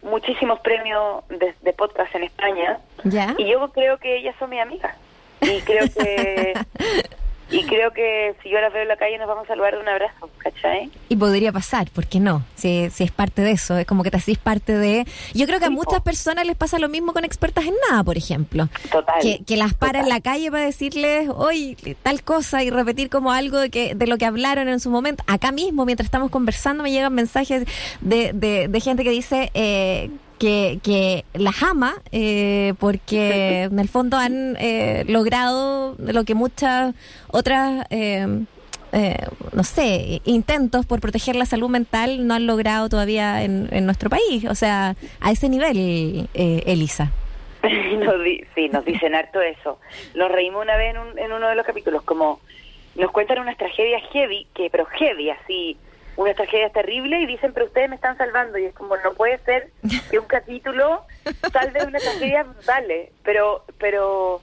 muchísimos 0.03 0.59
premios 0.59 1.23
de, 1.29 1.53
de 1.61 1.73
podcast 1.73 2.13
en 2.15 2.23
España, 2.23 2.79
Ya. 3.03 3.33
y 3.37 3.47
yo 3.49 3.67
creo 3.71 3.97
que 3.97 4.17
ellas 4.17 4.35
son 4.37 4.49
mis 4.51 4.61
amigas. 4.61 4.95
Y 5.41 5.61
creo 5.61 5.85
que 5.97 6.53
y 7.55 7.63
creo 7.65 7.91
que 7.91 8.35
si 8.43 8.49
yo 8.49 8.59
las 8.59 8.73
veo 8.73 8.81
en 8.81 8.87
la 8.87 8.97
calle 8.97 9.17
nos 9.17 9.27
vamos 9.27 9.45
a 9.45 9.47
saludar 9.47 9.75
de 9.75 9.81
un 9.81 9.87
abrazo, 9.87 10.29
¿cachai? 10.37 10.89
Y 11.09 11.15
podría 11.15 11.51
pasar, 11.51 11.89
¿por 11.91 12.07
qué 12.07 12.19
no? 12.19 12.43
Si, 12.55 12.89
si 12.89 13.03
es 13.03 13.11
parte 13.11 13.41
de 13.41 13.51
eso, 13.51 13.77
es 13.77 13.85
como 13.85 14.03
que 14.03 14.11
te 14.11 14.17
hacís 14.17 14.37
parte 14.37 14.77
de... 14.77 15.05
Yo 15.33 15.45
creo 15.45 15.59
que 15.59 15.65
a 15.65 15.69
muchas 15.69 16.01
personas 16.01 16.45
les 16.45 16.55
pasa 16.55 16.79
lo 16.79 16.89
mismo 16.89 17.13
con 17.13 17.23
expertas 17.23 17.65
en 17.65 17.75
nada, 17.89 18.03
por 18.03 18.17
ejemplo. 18.17 18.67
Total. 18.91 19.21
Que, 19.21 19.43
que 19.43 19.57
las 19.57 19.73
para 19.73 20.01
en 20.01 20.09
la 20.09 20.21
calle 20.21 20.51
para 20.51 20.65
decirles, 20.65 21.29
hoy 21.33 21.77
tal 22.03 22.23
cosa 22.23 22.63
y 22.63 22.69
repetir 22.69 23.09
como 23.09 23.31
algo 23.31 23.59
de, 23.59 23.69
que, 23.69 23.95
de 23.95 24.07
lo 24.07 24.17
que 24.17 24.25
hablaron 24.25 24.67
en 24.67 24.79
su 24.79 24.89
momento. 24.89 25.23
Acá 25.27 25.51
mismo, 25.51 25.85
mientras 25.85 26.05
estamos 26.05 26.29
conversando, 26.31 26.83
me 26.83 26.91
llegan 26.91 27.13
mensajes 27.13 27.65
de, 28.01 28.33
de, 28.33 28.67
de 28.67 28.79
gente 28.79 29.03
que 29.03 29.11
dice... 29.11 29.51
Eh, 29.53 30.09
que, 30.39 30.79
que 30.83 31.25
las 31.33 31.61
ama 31.63 31.95
eh, 32.11 32.73
porque 32.79 33.63
en 33.71 33.79
el 33.79 33.87
fondo 33.89 34.17
han 34.17 34.55
eh, 34.59 35.03
logrado 35.07 35.95
lo 35.99 36.23
que 36.23 36.35
muchas 36.35 36.93
otras 37.27 37.85
eh, 37.89 38.25
eh, 38.91 39.17
no 39.51 39.63
sé, 39.65 40.21
intentos 40.23 40.85
por 40.85 41.01
proteger 41.01 41.35
la 41.35 41.45
salud 41.45 41.69
mental 41.69 42.25
no 42.27 42.33
han 42.33 42.47
logrado 42.47 42.87
todavía 42.87 43.43
en, 43.43 43.67
en 43.71 43.85
nuestro 43.85 44.09
país. 44.09 44.45
O 44.49 44.55
sea, 44.55 44.95
a 45.19 45.31
ese 45.31 45.49
nivel, 45.49 46.29
eh, 46.33 46.63
Elisa. 46.65 47.11
Nos 47.99 48.23
di- 48.23 48.43
sí, 48.53 48.69
nos 48.69 48.85
dicen 48.85 49.13
harto 49.15 49.41
eso. 49.41 49.79
Nos 50.13 50.31
reímos 50.31 50.61
una 50.63 50.77
vez 50.77 50.91
en, 50.95 51.01
un- 51.01 51.17
en 51.19 51.31
uno 51.33 51.49
de 51.49 51.55
los 51.55 51.65
capítulos, 51.65 52.03
como 52.03 52.39
nos 52.95 53.11
cuentan 53.11 53.39
unas 53.39 53.57
tragedias 53.57 54.01
heavy, 54.13 54.47
que 54.53 54.69
pero 54.69 54.85
heavy, 54.85 55.29
así, 55.31 55.75
unas 56.17 56.35
tragedias 56.35 56.71
terribles, 56.71 57.21
y 57.21 57.25
dicen, 57.25 57.51
pero 57.53 57.65
ustedes 57.65 57.89
me 57.89 57.95
están 57.95 58.17
salvando, 58.17 58.57
y 58.57 58.65
es 58.65 58.73
como, 58.73 58.95
no 58.97 59.13
puede 59.13 59.37
ser 59.39 59.69
que 60.09 60.19
un 60.19 60.25
capítulo 60.27 61.03
salve 61.51 61.79
de 61.81 61.87
unas 61.87 62.01
tragedias 62.03 62.47
brutales, 62.47 63.09
pero, 63.23 63.63
pero 63.79 64.41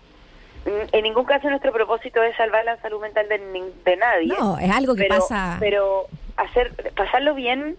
mm, 0.67 0.95
en 0.97 1.03
ningún 1.03 1.25
caso 1.25 1.49
nuestro 1.49 1.73
propósito 1.73 2.23
es 2.23 2.37
salvar 2.37 2.65
la 2.65 2.77
salud 2.83 3.01
mental 3.01 3.29
de, 3.29 3.39
de 3.85 3.97
nadie. 3.97 4.35
No, 4.39 4.59
es 4.59 4.71
algo 4.71 4.95
que 4.95 5.05
pero, 5.05 5.15
pasa- 5.21 5.57
Pero 5.61 6.07
hacer, 6.37 6.73
pasarlo 6.95 7.35
bien 7.35 7.77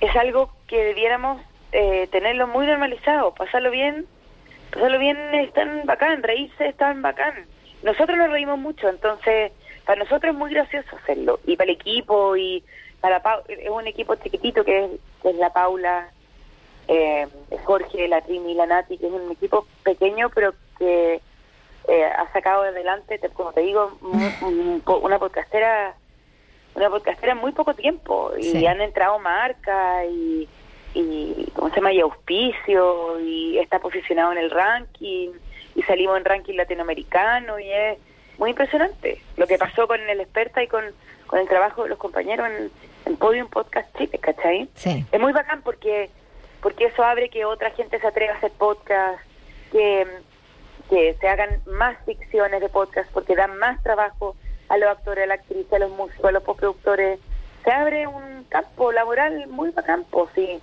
es 0.00 0.14
algo 0.16 0.52
que 0.66 0.84
debiéramos 0.84 1.40
eh, 1.72 2.08
tenerlo 2.12 2.46
muy 2.46 2.66
normalizado, 2.66 3.34
pasarlo 3.34 3.70
bien 3.70 4.06
pasarlo 4.70 4.98
bien 4.98 5.16
es 5.34 5.52
tan 5.52 5.84
bacán, 5.86 6.22
reírse 6.22 6.66
es 6.68 6.76
tan 6.76 7.00
bacán. 7.00 7.46
Nosotros 7.84 8.18
nos 8.18 8.30
reímos 8.30 8.58
mucho, 8.58 8.88
entonces 8.88 9.52
para 9.86 10.02
nosotros 10.02 10.32
es 10.32 10.38
muy 10.38 10.52
gracioso 10.52 10.96
hacerlo. 10.96 11.38
Y 11.46 11.56
para 11.56 11.70
el 11.70 11.76
equipo, 11.76 12.36
y 12.36 12.64
para 13.04 13.20
Pau, 13.20 13.42
es 13.48 13.68
un 13.68 13.86
equipo 13.86 14.14
chiquitito 14.14 14.64
que 14.64 14.82
es, 14.86 14.90
que 15.20 15.28
es 15.28 15.36
la 15.36 15.52
Paula, 15.52 16.08
eh, 16.88 17.28
Jorge, 17.64 18.08
la 18.08 18.22
Trini, 18.22 18.54
la 18.54 18.64
Nati, 18.64 18.96
que 18.96 19.08
es 19.08 19.12
un 19.12 19.30
equipo 19.30 19.66
pequeño, 19.82 20.30
pero 20.34 20.54
que 20.78 21.20
eh, 21.86 22.04
ha 22.04 22.32
sacado 22.32 22.62
adelante, 22.62 23.18
te- 23.18 23.28
como 23.28 23.52
te 23.52 23.60
digo, 23.60 23.92
una 24.00 25.18
podcastera 25.18 25.94
una 26.74 26.88
podcastera 26.88 27.32
en 27.32 27.38
muy 27.38 27.52
poco 27.52 27.74
tiempo 27.74 28.32
y 28.38 28.44
Sí. 28.44 28.66
han 28.66 28.80
entrado 28.80 29.18
marcas 29.18 30.06
y, 30.10 30.48
y 30.94 31.46
¿cómo 31.54 31.68
se 31.68 31.76
llama? 31.76 31.92
y 31.92 32.00
auspicio 32.00 33.20
y 33.20 33.58
está 33.58 33.80
posicionado 33.80 34.32
en 34.32 34.38
el 34.38 34.50
ranking 34.50 35.28
y 35.74 35.82
salimos 35.82 36.16
en 36.16 36.24
ranking 36.24 36.54
latinoamericano 36.56 37.58
y 37.60 37.70
es 37.70 37.98
muy 38.38 38.48
impresionante 38.50 39.20
lo 39.36 39.46
que 39.46 39.58
pasó 39.58 39.86
con 39.86 40.00
el 40.00 40.20
experta 40.20 40.62
y 40.62 40.68
con, 40.68 40.84
con 41.26 41.38
el 41.38 41.48
trabajo 41.48 41.82
de 41.82 41.90
los 41.90 41.98
compañeros 41.98 42.48
en, 42.48 42.70
en 43.06 43.16
Podium 43.16 43.48
Podcast 43.48 43.94
Chile, 43.96 44.18
¿cachai? 44.18 44.68
Sí. 44.74 45.04
Es 45.10 45.20
muy 45.20 45.32
bacán 45.32 45.62
porque 45.62 46.10
porque 46.64 46.86
eso 46.86 47.04
abre 47.04 47.28
que 47.28 47.44
otra 47.44 47.70
gente 47.72 48.00
se 48.00 48.06
atreva 48.06 48.32
a 48.32 48.36
hacer 48.38 48.50
podcast, 48.52 49.20
que, 49.70 50.06
que 50.88 51.14
se 51.20 51.28
hagan 51.28 51.60
más 51.66 51.94
ficciones 52.06 52.62
de 52.62 52.70
podcast 52.70 53.10
porque 53.12 53.36
dan 53.36 53.58
más 53.58 53.82
trabajo 53.82 54.34
a 54.70 54.78
los 54.78 54.88
actores, 54.88 55.24
a 55.24 55.26
la 55.26 55.34
actriz, 55.34 55.70
a 55.74 55.78
los 55.78 55.90
músicos, 55.90 56.24
a 56.24 56.32
los 56.32 56.42
postproductores. 56.42 57.20
Se 57.64 57.70
abre 57.70 58.06
un 58.06 58.44
campo 58.48 58.92
laboral 58.92 59.46
muy 59.48 59.70
bacán, 59.70 60.04
pues, 60.10 60.30
sí. 60.34 60.58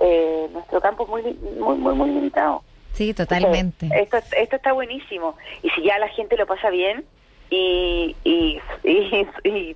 Eh, 0.00 0.48
nuestro 0.52 0.80
campo 0.80 1.04
es 1.04 1.08
muy, 1.08 1.34
muy, 1.56 1.76
muy, 1.76 1.94
muy 1.94 2.10
limitado. 2.10 2.64
Sí, 2.92 3.14
totalmente. 3.14 3.88
Esto, 3.94 4.18
esto 4.36 4.56
está 4.56 4.72
buenísimo. 4.72 5.36
Y 5.62 5.70
si 5.70 5.84
ya 5.84 5.98
la 6.00 6.08
gente 6.08 6.36
lo 6.36 6.46
pasa 6.46 6.70
bien 6.70 7.04
y, 7.50 8.16
y, 8.24 8.60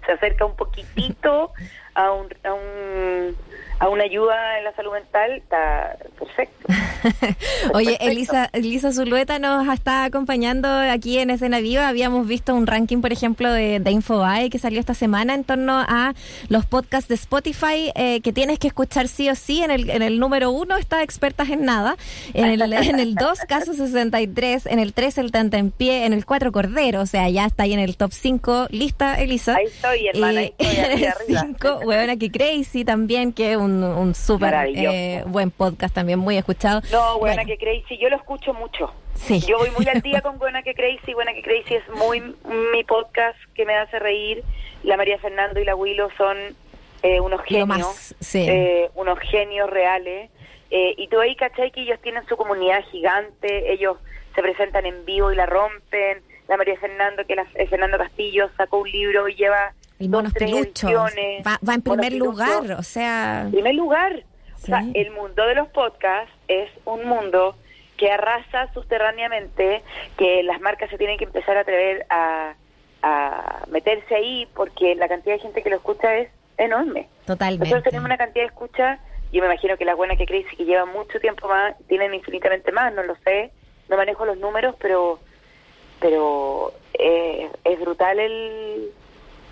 se 0.05 0.13
acerca 0.13 0.45
un 0.45 0.57
poquitito 0.57 1.53
a, 1.95 2.13
un, 2.13 2.29
a, 2.45 2.53
un, 2.53 3.37
a 3.79 3.89
una 3.89 4.05
ayuda 4.05 4.59
en 4.59 4.65
la 4.65 4.75
salud 4.75 4.93
mental, 4.93 5.33
está 5.33 5.97
perfecto. 6.19 6.69
Oye, 7.75 7.93
Perfecto. 7.93 8.11
Elisa, 8.11 8.51
Elisa 8.53 8.93
Zulueta 8.93 9.39
nos 9.39 9.69
está 9.73 10.05
acompañando 10.05 10.69
aquí 10.69 11.19
en 11.19 11.31
Escena 11.31 11.61
Viva. 11.61 11.89
Habíamos 11.89 12.27
visto 12.27 12.55
un 12.55 12.67
ranking, 12.67 13.01
por 13.01 13.13
ejemplo, 13.13 13.53
de, 13.53 13.81
de 13.81 13.91
Infobae 13.91 14.51
que 14.51 14.59
salió 14.59 14.81
esta 14.81 14.95
semana 14.95 15.35
en 15.35 15.45
torno 15.45 15.79
a 15.79 16.15
los 16.49 16.67
podcasts 16.67 17.09
de 17.09 17.15
Spotify 17.15 17.93
eh, 17.95 18.21
que 18.21 18.33
tienes 18.33 18.59
que 18.59 18.67
escuchar 18.69 19.09
sí 19.09 19.31
o 19.31 19.35
sí. 19.35 19.63
En 19.63 19.71
el, 19.71 19.91
en 19.91 20.03
el 20.03 20.19
número 20.19 20.51
uno 20.51 20.77
está 20.77 21.03
Expertas 21.03 21.49
en 21.51 21.65
Nada, 21.65 21.97
en 22.35 22.47
el, 22.47 22.61
en 22.73 22.99
el 22.99 23.15
dos 23.15 23.39
Caso 23.49 23.73
63, 23.75 24.67
en 24.67 24.79
el 24.79 24.93
tres 24.93 25.19
El 25.19 25.31
Tanta 25.31 25.59
en 25.59 25.71
Pie, 25.71 26.05
en 26.05 26.13
el 26.13 26.27
cuatro 26.27 26.53
Cordero, 26.53 27.01
o 27.01 27.07
sea, 27.07 27.29
ya 27.31 27.47
está 27.47 27.63
ahí 27.63 27.73
en 27.73 27.81
el 27.81 27.97
top 27.97 28.13
5. 28.13 28.67
¿Lista, 28.71 29.21
Elisa? 29.21 29.55
Ahí 29.55 29.67
estoy, 29.67 30.09
hermana, 30.09 30.41
ahí 30.41 30.55
estoy, 30.59 30.85
en 30.85 30.93
el 30.93 31.07
arriba. 31.07 31.41
5, 31.47 31.81
Huevona 31.85 32.17
que 32.17 32.31
Crazy 32.31 32.85
también, 32.85 33.33
que 33.33 33.53
es 33.53 33.59
un, 33.69 33.83
un 33.85 34.15
súper 34.15 34.55
eh, 34.75 35.23
buen 35.27 35.51
podcast 35.51 35.95
también, 35.95 36.19
muy 36.19 36.37
escuchado. 36.37 36.81
No, 36.93 37.19
buena 37.19 37.43
Bueno. 37.43 37.49
que 37.49 37.59
Crazy, 37.59 37.99
yo 37.99 38.09
lo 38.09 38.17
escucho 38.17 38.55
mucho. 38.55 38.93
Sí. 39.15 39.41
Yo 39.41 39.59
voy 39.59 39.71
muy 39.71 39.87
al 39.89 40.01
día 40.01 40.21
con 40.23 40.39
Buena 40.39 40.63
que 40.63 40.75
Crazy. 40.75 41.13
Buena 41.15 41.33
que 41.35 41.43
Crazy 41.43 41.75
es 41.75 41.89
muy 41.97 42.21
mi 42.21 42.85
podcast 42.85 43.39
que 43.55 43.65
me 43.65 43.75
hace 43.75 43.99
reír. 43.99 44.43
La 44.85 44.97
María 44.97 45.19
Fernando 45.19 45.61
y 45.61 45.65
la 45.65 45.75
Willow 45.75 46.09
son 46.17 46.37
eh, 47.03 47.21
unos 47.21 47.43
genios, 47.43 47.67
más, 47.69 48.15
sí. 48.21 48.47
eh, 48.49 48.91
unos 48.95 49.19
genios 49.21 49.69
reales. 49.69 50.31
Eh, 50.71 50.95
y 50.97 51.09
tú 51.09 51.19
ahí, 51.21 51.35
¿cachai? 51.35 51.71
Que 51.71 51.83
ellos 51.83 51.99
tienen 52.03 52.27
su 52.27 52.37
comunidad 52.37 52.85
gigante, 52.91 53.73
ellos 53.73 53.97
se 54.35 54.43
presentan 54.43 54.87
en 54.87 55.05
vivo 55.05 55.33
y 55.33 55.37
la 55.37 55.47
rompen. 55.47 56.23
La 56.47 56.57
María 56.57 56.79
Fernando, 56.79 57.25
que 57.27 57.35
la, 57.35 57.47
eh, 57.55 57.67
Fernando 57.67 57.99
Castillo 57.99 58.49
sacó 58.57 58.79
un 58.79 58.91
libro 58.91 59.29
y 59.29 59.35
lleva 59.35 59.73
El 59.99 60.15
ediciones. 60.15 61.47
Va, 61.47 61.59
va 61.67 61.75
en 61.75 61.83
primer 61.83 62.13
lugar, 62.13 62.73
o 62.73 62.83
sea. 62.83 63.43
En 63.43 63.53
primer 63.53 63.75
lugar, 63.75 64.23
o 64.55 64.59
sea, 64.59 64.85
el 64.95 65.11
mundo 65.11 65.47
de 65.47 65.55
los 65.55 65.69
podcasts 65.69 66.33
es 66.47 66.71
un 66.85 67.05
mundo 67.05 67.57
que 67.97 68.11
arrasa 68.11 68.73
subterráneamente, 68.73 69.83
que 70.17 70.43
las 70.45 70.61
marcas 70.61 70.89
se 70.91 70.99
tienen 70.99 71.19
que 71.19 71.25
empezar 71.25 71.57
a 71.57 71.61
atrever 71.61 72.07
a, 72.11 72.55
a 73.03 73.65
meterse 73.71 74.15
ahí 74.15 74.49
porque 74.55 74.95
la 74.95 75.09
cantidad 75.09 75.35
de 75.35 75.41
gente 75.41 75.63
que 75.63 75.71
lo 75.71 75.77
escucha 75.77 76.17
es 76.17 76.29
enorme. 76.59 77.09
Totalmente. 77.27 77.65
Nosotros 77.65 77.85
tenemos 77.85 78.07
una 78.07 78.17
cantidad 78.17 78.45
de 78.45 78.49
escucha, 78.49 79.01
yo 79.33 79.41
me 79.41 79.47
imagino 79.47 79.77
que 79.77 79.85
la 79.85 79.95
buena 79.95 80.17
que 80.17 80.27
Crazy, 80.27 80.57
que 80.57 80.65
lleva 80.65 80.87
mucho 80.87 81.19
tiempo 81.21 81.49
más, 81.49 81.75
tienen 81.89 82.15
infinitamente 82.15 82.71
más, 82.73 82.95
no 82.95 83.03
lo 83.03 83.17
sé, 83.25 83.51
no 83.89 83.97
manejo 83.97 84.25
los 84.25 84.39
números, 84.39 84.75
pero 84.81 85.19
pero 86.01 86.73
eh, 86.95 87.51
es 87.65 87.81
brutal 87.81 88.21
el, 88.21 88.93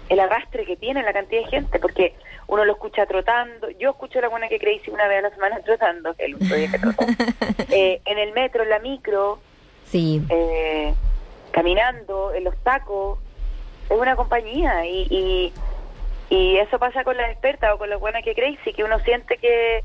el 0.08 0.20
arrastre 0.20 0.64
que 0.64 0.76
tiene 0.76 1.02
la 1.02 1.12
cantidad 1.12 1.42
de 1.42 1.48
gente, 1.48 1.78
porque 1.78 2.14
uno 2.48 2.64
lo 2.64 2.72
escucha 2.72 3.06
trotando, 3.06 3.70
yo 3.70 3.90
escucho 3.90 4.20
la 4.20 4.28
buena 4.28 4.48
que 4.48 4.58
Crazy 4.58 4.90
una 4.90 5.08
vez 5.08 5.18
a 5.18 5.22
la 5.22 5.30
semana 5.30 5.60
trotando, 5.60 6.14
el 6.18 6.34
otro 6.36 6.54
día 6.56 6.70
que 6.70 6.78
trotó, 6.78 7.04
Eh, 7.70 8.00
en 8.04 8.18
el 8.18 8.32
metro, 8.32 8.62
en 8.62 8.70
la 8.70 8.78
micro, 8.78 9.40
Sí. 9.84 10.22
eh, 10.30 10.94
caminando, 11.50 12.32
en 12.34 12.44
los 12.44 12.56
tacos, 12.62 13.18
es 13.90 13.96
una 13.98 14.14
compañía 14.16 14.84
y, 14.86 15.06
y, 15.10 15.52
y 16.34 16.56
eso 16.58 16.78
pasa 16.78 17.04
con 17.04 17.16
las 17.16 17.30
expertas 17.30 17.72
o 17.74 17.78
con 17.78 17.88
las 17.90 17.98
buenas 18.00 18.22
que 18.22 18.34
Crazy, 18.34 18.72
que 18.72 18.84
uno 18.84 18.98
siente 19.00 19.38
que, 19.38 19.82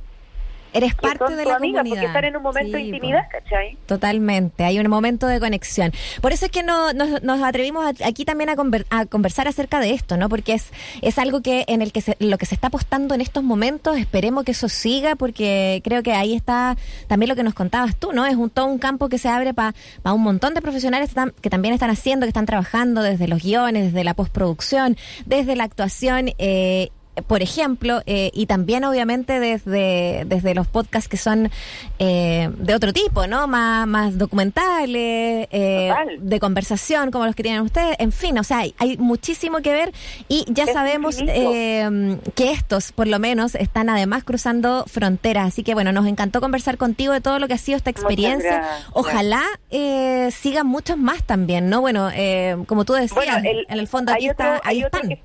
Eres 0.73 0.95
parte 0.95 1.35
de 1.35 1.45
la 1.45 1.55
amiga, 1.55 1.79
comunidad. 1.79 1.95
porque 2.01 2.05
están 2.07 2.23
en 2.25 2.37
un 2.37 2.43
momento 2.43 2.77
Sí, 2.77 2.83
de 2.83 2.89
intimidad, 2.89 3.23
¿cachai? 3.31 3.77
Totalmente, 3.85 4.63
hay 4.63 4.79
un 4.79 4.87
momento 4.87 5.27
de 5.27 5.39
conexión. 5.39 5.91
Por 6.21 6.31
eso 6.31 6.45
es 6.45 6.51
que 6.51 6.63
no, 6.63 6.93
nos, 6.93 7.21
nos 7.23 7.41
atrevimos 7.43 7.85
a- 7.85 8.07
aquí 8.07 8.23
también 8.25 8.49
a, 8.49 8.55
conver- 8.55 8.85
a 8.89 9.05
conversar 9.05 9.47
acerca 9.47 9.79
de 9.79 9.91
esto, 9.91 10.15
¿no? 10.17 10.29
Porque 10.29 10.53
es, 10.53 10.71
es 11.01 11.17
algo 11.17 11.41
que 11.41 11.65
en 11.67 11.81
el 11.81 11.91
que 11.91 12.01
se, 12.01 12.15
lo 12.19 12.37
que 12.37 12.45
se 12.45 12.55
está 12.55 12.67
apostando 12.67 13.13
en 13.15 13.21
estos 13.21 13.43
momentos, 13.43 13.97
esperemos 13.97 14.43
que 14.45 14.51
eso 14.51 14.69
siga, 14.69 15.15
porque 15.15 15.81
creo 15.83 16.03
que 16.03 16.13
ahí 16.13 16.33
está 16.35 16.77
también 17.07 17.29
lo 17.29 17.35
que 17.35 17.43
nos 17.43 17.53
contabas 17.53 17.95
tú, 17.97 18.13
¿no? 18.13 18.25
Es 18.25 18.35
un 18.35 18.49
todo 18.49 18.65
un 18.67 18.79
campo 18.79 19.09
que 19.09 19.17
se 19.17 19.27
abre 19.29 19.53
para 19.53 19.73
un 20.05 20.21
montón 20.21 20.53
de 20.53 20.61
profesionales 20.61 21.13
tam- 21.15 21.33
que 21.41 21.49
también 21.49 21.73
están 21.73 21.89
haciendo, 21.89 22.25
que 22.25 22.29
están 22.29 22.45
trabajando 22.45 23.01
desde 23.01 23.27
los 23.27 23.43
guiones, 23.43 23.85
desde 23.85 24.03
la 24.03 24.13
postproducción, 24.13 24.95
desde 25.25 25.55
la 25.55 25.65
actuación. 25.65 26.29
Eh, 26.37 26.89
por 27.27 27.41
ejemplo, 27.41 28.01
eh, 28.05 28.31
y 28.33 28.45
también 28.45 28.83
obviamente 28.85 29.39
desde, 29.39 30.23
desde 30.25 30.55
los 30.55 30.65
podcasts 30.67 31.09
que 31.09 31.17
son 31.17 31.51
eh, 31.99 32.49
de 32.57 32.73
otro 32.73 32.93
tipo, 32.93 33.27
¿no? 33.27 33.47
Más, 33.47 33.85
más 33.87 34.17
documentales, 34.17 35.47
eh, 35.51 35.91
de 36.19 36.39
conversación, 36.39 37.11
como 37.11 37.25
los 37.25 37.35
que 37.35 37.43
tienen 37.43 37.61
ustedes, 37.61 37.95
en 37.99 38.11
fin, 38.11 38.37
o 38.37 38.43
sea, 38.43 38.59
hay, 38.59 38.73
hay 38.77 38.97
muchísimo 38.97 39.59
que 39.61 39.73
ver 39.73 39.91
y 40.29 40.45
ya 40.47 40.63
Es 40.63 40.73
sabemos 40.73 41.17
eh, 41.19 42.17
que 42.35 42.51
estos, 42.51 42.91
por 42.91 43.07
lo 43.07 43.19
menos, 43.19 43.55
están 43.55 43.89
además 43.89 44.23
cruzando 44.23 44.85
fronteras, 44.87 45.47
así 45.47 45.63
que 45.63 45.73
bueno, 45.73 45.91
nos 45.91 46.07
encantó 46.07 46.39
conversar 46.41 46.77
contigo 46.77 47.13
de 47.13 47.21
todo 47.21 47.39
lo 47.39 47.47
que 47.47 47.53
ha 47.55 47.57
sido 47.57 47.77
esta 47.77 47.89
experiencia. 47.89 48.63
Ojalá 48.93 49.43
eh, 49.69 50.29
sigan 50.31 50.67
muchos 50.67 50.97
más 50.97 51.23
también, 51.23 51.69
¿no? 51.69 51.81
Bueno, 51.81 52.09
eh, 52.13 52.55
como 52.67 52.85
tú 52.85 52.93
decías, 52.93 53.15
Bueno, 53.15 53.37
el- 53.37 53.65
en 53.69 53.79
el 53.79 53.87
fondo 53.87 54.11
aquí 54.13 54.29
otro- 54.29 54.55
está, 54.55 54.67
ahí 54.67 54.81
están. 54.81 55.09
que- 55.09 55.21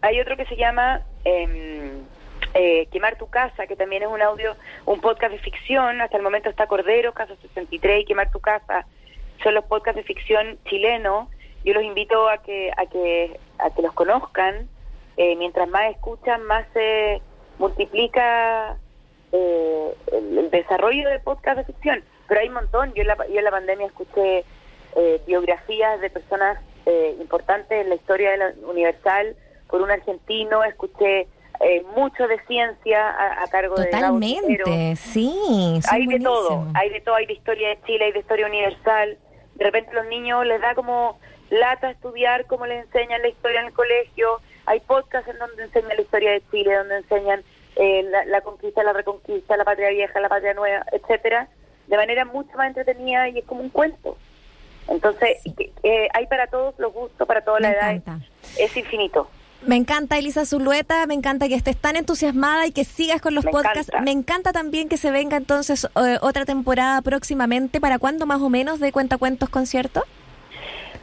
hay 0.00 0.20
otro 0.20 0.36
que 0.36 0.46
se 0.46 0.56
llama 0.56 1.02
em, 1.24 2.04
eh, 2.54 2.86
Quemar 2.86 3.16
tu 3.16 3.28
casa, 3.28 3.66
que 3.66 3.76
también 3.76 4.02
es 4.02 4.08
un 4.08 4.22
audio, 4.22 4.56
un 4.86 5.00
podcast 5.00 5.32
de 5.32 5.38
ficción. 5.38 6.00
Hasta 6.00 6.16
el 6.16 6.22
momento 6.22 6.48
está 6.48 6.66
Cordero, 6.66 7.12
Caso 7.12 7.36
63 7.42 8.02
y 8.02 8.04
Quemar 8.04 8.30
tu 8.30 8.40
casa. 8.40 8.86
Son 9.42 9.54
los 9.54 9.64
podcasts 9.64 9.96
de 9.96 10.04
ficción 10.04 10.58
chilenos. 10.68 11.28
Yo 11.64 11.74
los 11.74 11.82
invito 11.82 12.28
a 12.28 12.38
que 12.38 12.70
a 12.76 12.86
que 12.86 13.38
a 13.58 13.70
que 13.70 13.82
los 13.82 13.92
conozcan. 13.92 14.68
Eh, 15.16 15.34
mientras 15.36 15.68
más 15.68 15.90
escuchan, 15.90 16.44
más 16.44 16.64
se 16.72 17.20
multiplica 17.58 18.76
eh, 19.32 19.94
el, 20.12 20.38
el 20.38 20.50
desarrollo 20.50 21.08
de 21.08 21.18
podcast 21.18 21.58
de 21.58 21.64
ficción. 21.64 22.04
Pero 22.28 22.40
hay 22.40 22.48
un 22.48 22.54
montón. 22.54 22.94
Yo 22.94 23.02
en 23.02 23.08
la, 23.08 23.16
yo 23.28 23.38
en 23.38 23.44
la 23.44 23.50
pandemia 23.50 23.86
escuché 23.86 24.44
biografías 25.26 26.00
de 26.00 26.10
personas 26.10 26.58
importantes 27.20 27.82
en 27.82 27.90
la 27.90 27.94
historia 27.94 28.32
de 28.32 28.36
la 28.38 28.52
Universal, 28.66 29.36
por 29.68 29.82
un 29.82 29.90
argentino, 29.90 30.64
escuché 30.64 31.28
eh, 31.60 31.82
mucho 31.96 32.26
de 32.28 32.38
ciencia 32.46 33.08
a, 33.10 33.42
a 33.42 33.48
cargo 33.48 33.74
de 33.76 33.90
Gabo 33.90 34.18
Totalmente, 34.20 34.96
sí. 34.96 35.80
Hay 35.90 36.06
de 36.06 36.20
todo, 36.20 36.66
hay 36.74 36.90
de 36.90 37.00
todo, 37.00 37.14
hay 37.16 37.26
de 37.26 37.32
historia 37.32 37.68
de 37.70 37.78
Chile, 37.82 38.04
hay 38.06 38.12
de 38.12 38.20
historia 38.20 38.46
universal. 38.46 39.18
De 39.54 39.64
repente 39.64 39.90
a 39.90 39.94
los 39.94 40.06
niños 40.06 40.46
les 40.46 40.60
da 40.60 40.74
como 40.74 41.18
lata 41.50 41.90
estudiar 41.90 42.46
cómo 42.46 42.66
les 42.66 42.84
enseñan 42.84 43.22
la 43.22 43.28
historia 43.28 43.60
en 43.60 43.66
el 43.66 43.72
colegio. 43.72 44.40
Hay 44.66 44.80
podcasts 44.80 45.28
en 45.30 45.38
donde 45.38 45.64
enseñan 45.64 45.96
la 45.96 46.02
historia 46.02 46.32
de 46.32 46.42
Chile, 46.50 46.74
donde 46.74 46.96
enseñan 46.98 47.42
eh, 47.76 48.02
la, 48.04 48.24
la 48.26 48.40
conquista, 48.42 48.82
la 48.84 48.92
reconquista, 48.92 49.56
la 49.56 49.64
patria 49.64 49.88
vieja, 49.90 50.20
la 50.20 50.28
patria 50.28 50.54
nueva, 50.54 50.84
etcétera, 50.92 51.48
de 51.86 51.96
manera 51.96 52.24
mucho 52.24 52.56
más 52.56 52.68
entretenida 52.68 53.28
y 53.30 53.38
es 53.38 53.44
como 53.44 53.62
un 53.62 53.70
cuento. 53.70 54.16
Entonces, 54.88 55.38
eh, 55.82 56.08
hay 56.14 56.26
para 56.26 56.46
todos 56.46 56.74
los 56.78 56.92
gustos, 56.92 57.26
para 57.26 57.40
Me 57.40 57.60
las 57.60 57.72
edades. 57.74 57.96
encanta. 57.96 58.26
Es 58.58 58.76
infinito. 58.76 59.28
Me 59.66 59.76
encanta 59.76 60.16
Elisa 60.18 60.46
Zulueta, 60.46 61.04
me 61.06 61.14
encanta 61.14 61.48
que 61.48 61.54
estés 61.54 61.76
tan 61.76 61.96
entusiasmada 61.96 62.66
y 62.66 62.72
que 62.72 62.84
sigas 62.84 63.20
con 63.20 63.34
los 63.34 63.44
Me 63.44 63.50
podcasts. 63.50 63.88
encanta. 63.88 64.00
Me 64.04 64.10
encanta 64.12 64.52
también 64.52 64.88
que 64.88 64.96
se 64.96 65.10
venga 65.10 65.36
entonces 65.36 65.86
eh, 65.96 66.18
otra 66.20 66.44
temporada 66.44 67.02
próximamente. 67.02 67.80
¿Para 67.80 67.98
cuándo 67.98 68.24
más 68.24 68.40
o 68.40 68.48
menos 68.48 68.78
de 68.80 68.92
Cuentacuentos 68.92 69.48
concierto? 69.48 70.04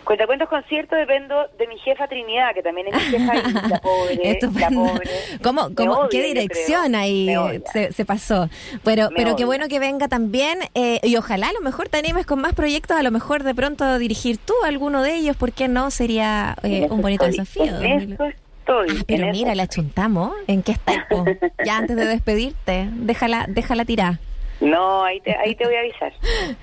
Cuentacuentos 0.05 0.47
conciertos 0.49 0.99
dependo 0.99 1.35
de 1.57 1.67
mi 1.67 1.79
jefa 1.79 2.07
Trinidad, 2.07 2.53
que 2.53 2.61
también 2.61 2.87
es 2.87 2.93
mi 2.95 3.01
jefa 3.19 3.35
y 3.37 3.69
la 3.69 3.79
pobre, 3.81 4.15
la 4.15 4.31
Estupendo. 4.31 4.83
pobre. 4.85 5.09
¿Cómo, 5.41 5.69
cómo, 5.75 5.93
odia, 5.93 6.09
¿Qué 6.11 6.23
dirección 6.27 6.93
ahí 6.93 7.27
se, 7.73 7.91
se 7.91 8.05
pasó? 8.05 8.47
Pero, 8.83 9.09
Me 9.09 9.15
pero 9.15 9.35
qué 9.35 9.45
bueno 9.45 9.67
que 9.67 9.79
venga 9.79 10.07
también 10.07 10.59
eh, 10.75 10.99
y 11.01 11.15
ojalá 11.17 11.47
a 11.49 11.53
lo 11.53 11.61
mejor 11.61 11.89
te 11.89 11.97
animes 11.97 12.27
con 12.27 12.39
más 12.39 12.53
proyectos, 12.53 12.95
a 12.97 13.01
lo 13.01 13.09
mejor 13.09 13.41
de 13.43 13.55
pronto 13.55 13.97
dirigir 13.97 14.37
tú 14.37 14.53
alguno 14.63 15.01
de 15.01 15.15
ellos, 15.15 15.35
¿por 15.37 15.51
qué 15.53 15.67
no? 15.67 15.89
Sería 15.89 16.55
eh, 16.61 16.85
un 16.89 17.01
bonito 17.01 17.25
estoy, 17.25 17.39
desafío. 17.39 17.81
En 17.81 18.17
estoy. 18.65 18.97
Ah, 18.99 19.03
pero 19.07 19.27
mira, 19.27 19.51
eso. 19.51 19.57
la 19.57 19.67
chuntamos. 19.67 20.31
¿En 20.47 20.63
qué 20.63 20.73
estáis? 20.73 21.01
po? 21.09 21.25
Ya 21.63 21.77
antes 21.77 21.95
de 21.95 22.05
despedirte, 22.05 22.89
déjala, 22.91 23.45
déjala 23.47 23.85
tirar. 23.85 24.19
No, 24.61 25.03
ahí 25.03 25.19
te, 25.19 25.35
ahí 25.35 25.53
te 25.55 25.65
voy 25.65 25.75
a 25.75 25.79
avisar. 25.79 26.13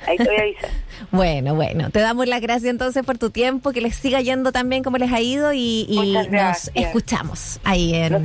Ahí 0.07 0.17
te 0.17 0.25
voy 0.25 0.37
a 0.37 0.41
avisar. 0.41 0.71
Bueno, 1.11 1.57
bueno, 1.57 1.91
te 1.91 1.99
damos 1.99 2.29
las 2.29 2.41
gracias 2.41 2.71
entonces 2.71 3.05
por 3.05 3.19
tu 3.19 3.31
tiempo, 3.31 3.73
que 3.73 3.81
les 3.81 3.97
siga 3.97 4.21
yendo 4.21 4.53
tan 4.53 4.69
bien 4.69 4.85
como 4.85 4.99
les 4.99 5.13
ha 5.13 5.21
ido 5.21 5.53
y, 5.53 5.85
y 5.89 6.17
nos 6.31 6.71
escuchamos 6.75 7.59
ahí 7.65 7.93
en 7.95 8.25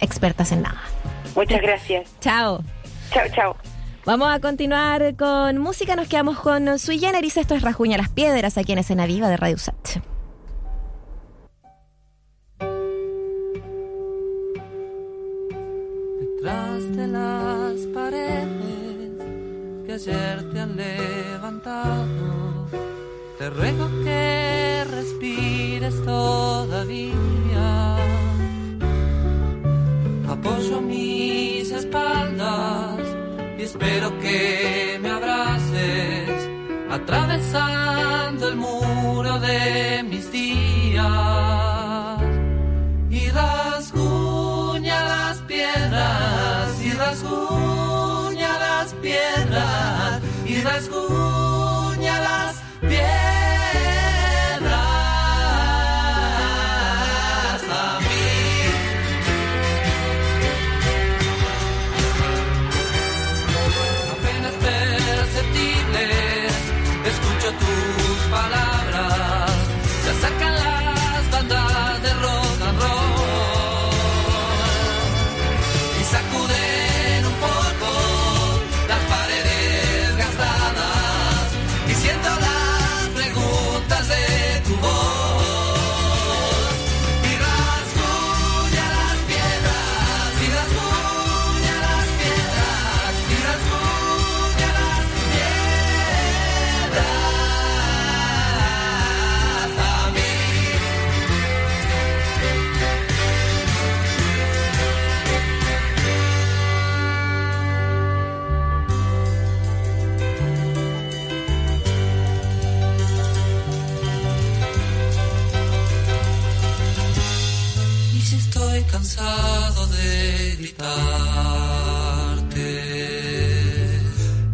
Expertas 0.00 0.50
en 0.50 0.62
Nada. 0.62 0.80
Muchas 1.36 1.60
gracias. 1.60 2.10
Chao. 2.20 2.64
Chao, 3.12 3.28
chao. 3.34 3.56
Vamos 4.06 4.28
a 4.32 4.40
continuar 4.40 5.14
con 5.16 5.58
música, 5.58 5.96
nos 5.96 6.08
quedamos 6.08 6.38
con 6.40 6.78
Sui 6.78 6.98
Generis, 6.98 7.36
esto 7.36 7.54
es 7.54 7.62
Rajuña 7.62 7.98
las 7.98 8.08
Piedras, 8.08 8.56
aquí 8.56 8.72
en 8.72 8.78
Escena 8.78 9.06
Viva 9.06 9.28
de 9.28 9.36
Radio 9.36 9.58
Sat. 9.58 9.98
De 16.92 17.06
las 17.06 17.80
paredes 17.94 19.10
que 19.86 19.92
ayer 19.94 20.50
te 20.52 20.60
han 20.60 20.76
levantado, 20.76 22.66
te 23.38 23.48
ruego 23.48 23.88
que 24.04 24.84
respires 24.90 25.94
todavía. 26.04 27.96
Apoyo 30.28 30.80
mis 30.82 31.70
espaldas 31.70 33.00
y 33.58 33.62
espero 33.62 34.18
que 34.18 34.98
me 35.00 35.10
abraces, 35.10 36.50
atravesando 36.90 38.48
el 38.48 38.56
muro 38.56 39.38
de 39.38 40.02
mis 40.02 40.30
días 40.30 41.04
y 43.10 43.30
rasguña 47.14 48.58
las 48.58 48.92
piedras 48.94 50.20
y 50.44 50.60
rasguña 50.62 51.43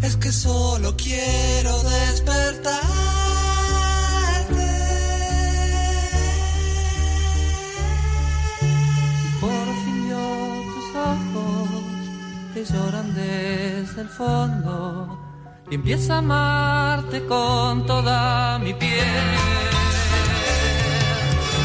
es 0.02 0.16
que 0.16 0.32
solo 0.32 0.94
quiero 0.96 1.82
despertarte. 1.82 2.80
Por 9.40 9.66
fin 9.84 10.08
yo 10.10 10.26
tus 10.74 10.88
ojos 10.96 11.68
que 12.54 12.64
lloran 12.64 13.14
desde 13.14 14.00
el 14.02 14.08
fondo 14.08 15.18
y 15.70 15.74
empiezo 15.76 16.14
a 16.14 16.18
amarte 16.18 17.24
con 17.26 17.86
toda 17.86 18.58
mi 18.58 18.74
piel. 18.74 19.06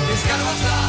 Descargo 0.10 0.85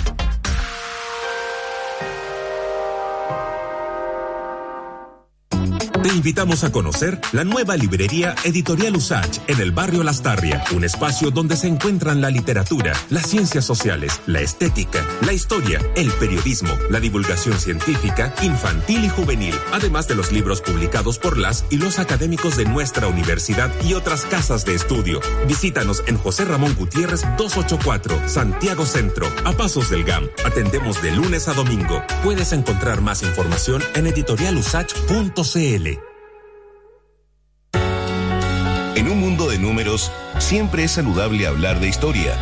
Te 6.03 6.09
invitamos 6.09 6.63
a 6.63 6.71
conocer 6.71 7.21
la 7.31 7.43
nueva 7.43 7.77
librería 7.77 8.33
Editorial 8.43 8.95
Usach 8.95 9.37
en 9.45 9.59
el 9.59 9.71
barrio 9.71 10.01
Lastarria, 10.01 10.63
un 10.75 10.83
espacio 10.83 11.29
donde 11.29 11.55
se 11.55 11.67
encuentran 11.67 12.21
la 12.21 12.31
literatura, 12.31 12.93
las 13.11 13.27
ciencias 13.27 13.65
sociales, 13.65 14.19
la 14.25 14.41
estética, 14.41 15.05
la 15.23 15.31
historia, 15.31 15.79
el 15.95 16.09
periodismo, 16.13 16.71
la 16.89 16.99
divulgación 16.99 17.59
científica, 17.59 18.33
infantil 18.41 19.05
y 19.05 19.09
juvenil, 19.09 19.53
además 19.71 20.07
de 20.07 20.15
los 20.15 20.31
libros 20.31 20.61
publicados 20.61 21.19
por 21.19 21.37
las 21.37 21.65
y 21.69 21.77
los 21.77 21.99
académicos 21.99 22.57
de 22.57 22.65
nuestra 22.65 23.05
universidad 23.05 23.69
y 23.83 23.93
otras 23.93 24.25
casas 24.25 24.65
de 24.65 24.73
estudio. 24.73 25.21
Visítanos 25.47 26.03
en 26.07 26.17
José 26.17 26.45
Ramón 26.45 26.73
Gutiérrez 26.73 27.21
284, 27.37 28.27
Santiago 28.27 28.87
Centro, 28.87 29.27
a 29.45 29.51
pasos 29.51 29.91
del 29.91 30.03
GAM. 30.03 30.27
Atendemos 30.45 30.99
de 31.03 31.11
lunes 31.11 31.47
a 31.47 31.53
domingo. 31.53 32.01
Puedes 32.23 32.53
encontrar 32.53 33.01
más 33.01 33.21
información 33.21 33.83
en 33.93 34.07
editorialusach.cl. 34.07 35.90
números, 39.61 40.11
siempre 40.39 40.83
es 40.83 40.91
saludable 40.91 41.47
hablar 41.47 41.79
de 41.79 41.87
historia. 41.87 42.37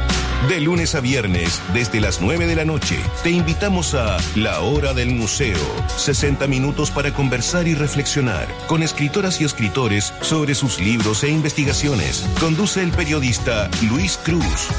De 0.48 0.62
lunes 0.62 0.96
a 0.96 1.02
viernes, 1.02 1.62
desde 1.74 2.00
las 2.00 2.22
9 2.22 2.48
de 2.48 2.56
la 2.56 2.64
noche, 2.64 2.98
te 3.24 3.30
invitamos 3.30 3.94
a 3.94 4.18
La 4.36 4.62
Hora 4.62 4.94
del 4.94 5.10
Museo. 5.14 5.58
60 5.98 6.48
minutos 6.48 6.92
para 6.92 7.14
conversar 7.14 7.68
y 7.68 7.76
reflexionar 7.76 8.48
con 8.68 8.82
escritoras 8.82 9.42
y 9.42 9.44
escritores 9.44 10.14
sobre 10.22 10.56
sus 10.56 10.80
libros 10.80 11.24
e 11.26 11.30
investigaciones. 11.30 12.26
Conduce 12.40 12.82
el 12.82 12.92
periodista 12.92 13.70
Luis 13.90 14.18
Cruz. 14.24 14.70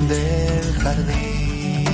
del 0.10 0.74
jardín. 0.82 1.86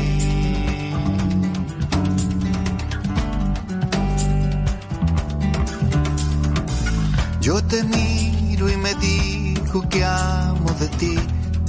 Yo 7.41 7.61
te 7.65 7.83
miro 7.83 8.69
y 8.71 8.77
me 8.77 8.95
digo 8.95 9.81
que 9.89 10.05
amo 10.05 10.71
de 10.79 10.87
ti. 10.99 11.15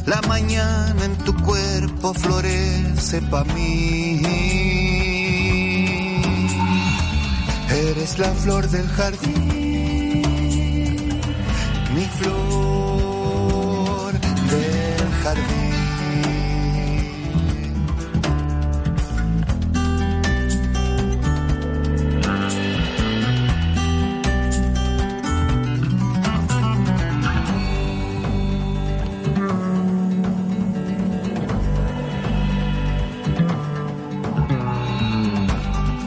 La 0.06 0.20
mañana 0.28 1.04
en 1.04 1.16
tu 1.24 1.34
cuerpo 1.42 2.14
florece 2.14 3.20
pa' 3.22 3.42
mí. 3.42 4.22
Eres 7.88 8.18
la 8.18 8.32
flor 8.42 8.68
del 8.70 8.86
jardín, 8.88 9.43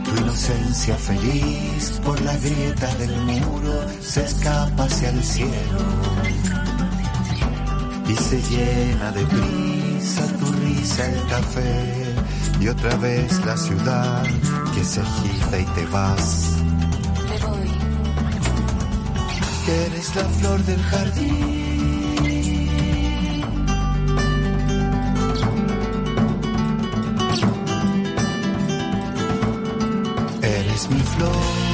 Tu 0.03 0.15
inocencia 0.21 0.95
feliz 0.95 1.99
por 2.03 2.19
la 2.21 2.37
grieta 2.37 2.95
del 2.95 3.21
muro 3.21 3.73
se 4.01 4.23
escapa 4.23 4.85
hacia 4.85 5.09
el 5.09 5.23
cielo 5.23 5.79
y 8.09 8.15
se 8.15 8.41
llena 8.41 9.11
de 9.11 9.25
brisa 9.25 10.25
tu 10.39 10.45
risa 10.53 11.05
el 11.05 11.27
café 11.27 12.15
y 12.59 12.67
otra 12.69 12.95
vez 12.97 13.45
la 13.45 13.57
ciudad 13.57 14.23
que 14.73 14.83
se 14.83 15.01
agita 15.01 15.59
y 15.59 15.65
te 15.65 15.85
vas. 15.87 16.55
Me 17.29 17.37
voy. 17.45 17.71
Que 19.65 19.85
eres 19.87 20.15
la 20.15 20.23
flor 20.23 20.63
del 20.63 20.81
jardín. 20.83 21.57
Eres 30.41 30.89
mi 30.89 30.99
flor. 30.99 31.66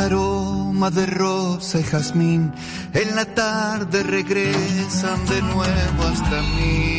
Aroma 0.00 0.90
de 0.90 1.06
rosa 1.06 1.78
y 1.80 1.82
jazmín 1.82 2.52
en 2.94 3.14
la 3.14 3.24
tarde 3.24 4.02
regresan 4.02 5.26
de 5.26 5.42
nuevo 5.42 6.02
hasta 6.12 6.42
mí. 6.56 6.89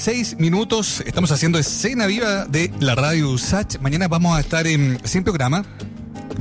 16 0.00 0.38
minutos. 0.38 1.02
Estamos 1.04 1.30
haciendo 1.30 1.58
escena 1.58 2.06
viva 2.06 2.46
de 2.46 2.72
la 2.80 2.94
radio 2.94 3.32
USACH. 3.32 3.80
Mañana 3.80 4.08
vamos 4.08 4.34
a 4.34 4.40
estar 4.40 4.66
en 4.66 4.98
100 5.04 5.24
programa. 5.24 5.62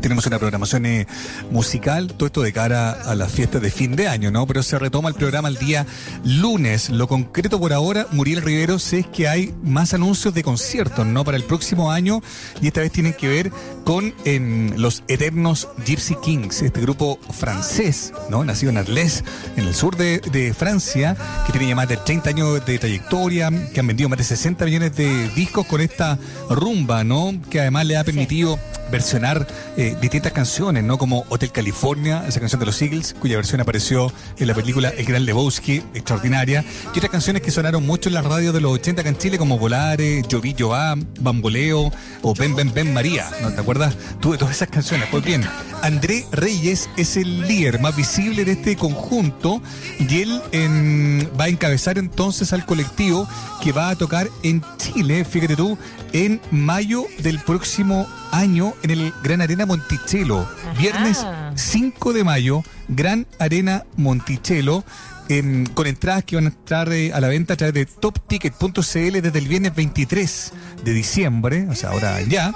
Tenemos 0.01 0.26
una 0.26 0.39
programación 0.39 0.85
eh, 0.85 1.07
musical, 1.51 2.13
todo 2.13 2.27
esto 2.27 2.41
de 2.41 2.53
cara 2.53 2.91
a 2.91 3.15
las 3.15 3.31
fiestas 3.31 3.61
de 3.61 3.71
fin 3.71 3.95
de 3.95 4.07
año, 4.07 4.31
¿no? 4.31 4.47
Pero 4.47 4.63
se 4.63 4.80
retoma 4.80 5.09
el 5.09 5.15
programa 5.15 5.49
el 5.49 5.57
día 5.57 5.85
lunes. 6.23 6.89
Lo 6.89 7.07
concreto 7.07 7.59
por 7.59 7.73
ahora, 7.73 8.07
Muriel 8.11 8.41
Riveros, 8.41 8.93
es 8.93 9.07
que 9.07 9.27
hay 9.27 9.53
más 9.63 9.93
anuncios 9.93 10.34
de 10.34 10.43
conciertos, 10.43 11.05
¿no? 11.05 11.23
Para 11.23 11.38
el 11.38 11.43
próximo 11.43 11.91
año 11.91 12.21
y 12.61 12.67
esta 12.67 12.81
vez 12.81 12.91
tienen 12.91 13.13
que 13.13 13.27
ver 13.27 13.51
con 13.84 14.13
los 14.77 15.03
eternos 15.07 15.67
Gypsy 15.85 16.15
Kings, 16.15 16.61
este 16.61 16.81
grupo 16.81 17.19
francés, 17.31 18.13
¿no? 18.30 18.43
Nacido 18.43 18.69
en 18.69 18.77
Arles, 18.77 19.23
en 19.55 19.67
el 19.67 19.76
sur 19.76 19.97
de, 19.97 20.19
de 20.19 20.53
Francia, 20.53 21.15
que 21.45 21.51
tiene 21.51 21.67
ya 21.67 21.76
más 21.76 21.88
de 21.88 21.97
30 21.97 22.30
años 22.30 22.65
de 22.65 22.80
trayectoria, 22.80 23.49
que 23.73 23.80
han 23.80 23.88
vendido 23.88 24.09
más 24.09 24.19
de 24.19 24.26
60 24.26 24.65
millones 24.65 24.95
de 24.95 25.30
discos 25.30 25.65
con 25.65 25.81
esta 25.81 26.17
rumba, 26.49 27.03
¿no? 27.03 27.34
Que 27.49 27.59
además 27.61 27.85
le 27.85 27.97
ha 27.97 28.03
permitido 28.03 28.59
versionar 28.91 29.47
eh, 29.77 29.95
distintas 30.01 30.31
canciones, 30.31 30.83
¿no? 30.83 30.97
Como 30.97 31.25
Hotel 31.29 31.51
California, 31.51 32.23
esa 32.27 32.39
canción 32.39 32.59
de 32.59 32.65
los 32.65 32.81
Eagles, 32.81 33.15
cuya 33.19 33.35
versión 33.37 33.61
apareció 33.61 34.11
en 34.37 34.47
la 34.47 34.53
película 34.53 34.89
El 34.89 35.05
Gran 35.05 35.25
Lebowski, 35.25 35.83
extraordinaria, 35.93 36.63
y 36.93 36.97
otras 36.97 37.11
canciones 37.11 37.41
que 37.41 37.51
sonaron 37.51 37.85
mucho 37.85 38.09
en 38.09 38.15
la 38.15 38.21
radio 38.21 38.51
de 38.51 38.61
los 38.61 38.71
80 38.73 39.01
acá 39.01 39.09
en 39.09 39.17
Chile, 39.17 39.37
como 39.37 39.57
Volare, 39.57 40.21
Yoví 40.27 40.53
Yoá, 40.53 40.95
Bamboleo 41.19 41.91
o 42.21 42.33
Ben 42.35 42.55
Ben 42.55 42.73
Ben 42.73 42.93
María, 42.93 43.29
¿no 43.41 43.51
te 43.51 43.61
acuerdas 43.61 43.95
tú 44.19 44.31
de 44.31 44.37
todas 44.37 44.55
esas 44.55 44.69
canciones? 44.69 45.07
Pues 45.11 45.23
bien, 45.23 45.43
André 45.81 46.25
Reyes 46.31 46.89
es 46.97 47.17
el 47.17 47.41
líder 47.47 47.79
más 47.79 47.95
visible 47.95 48.45
de 48.45 48.53
este 48.53 48.75
conjunto 48.75 49.61
y 49.99 50.21
él 50.21 50.41
en- 50.51 51.29
va 51.39 51.45
a 51.45 51.49
encabezar 51.49 51.97
entonces 51.97 52.51
al 52.53 52.65
colectivo 52.65 53.27
que 53.61 53.71
va 53.71 53.89
a 53.89 53.95
tocar 53.95 54.29
en 54.43 54.63
Chile, 54.77 55.23
fíjate 55.25 55.55
tú, 55.55 55.77
en 56.13 56.41
mayo 56.51 57.05
del 57.19 57.39
próximo 57.39 58.07
año 58.31 58.73
en 58.84 58.91
el 58.91 59.14
Gran 59.23 59.41
Arena 59.41 59.65
Monticello. 59.65 60.47
Viernes 60.77 61.26
5 61.56 62.14
de 62.14 62.23
mayo, 62.23 62.64
Gran 62.88 63.27
Arena 63.39 63.84
Monticello. 63.97 64.84
em, 65.31 65.68
con 65.68 65.85
entradas 65.85 66.23
que 66.23 66.35
van 66.38 66.47
a 66.47 66.49
estar 66.49 66.91
eh, 66.91 67.14
a 67.14 67.19
la 67.22 67.27
venta 67.27 67.53
a 67.53 67.57
través 67.57 67.76
de 67.76 67.85
topticket.cl 67.85 69.22
desde 69.22 69.38
el 69.38 69.47
viernes 69.47 69.76
23 69.76 70.53
de 70.84 70.91
diciembre, 70.91 71.68
o 71.69 71.76
sea, 71.76 71.91
ahora 71.91 72.19
ya, 72.23 72.51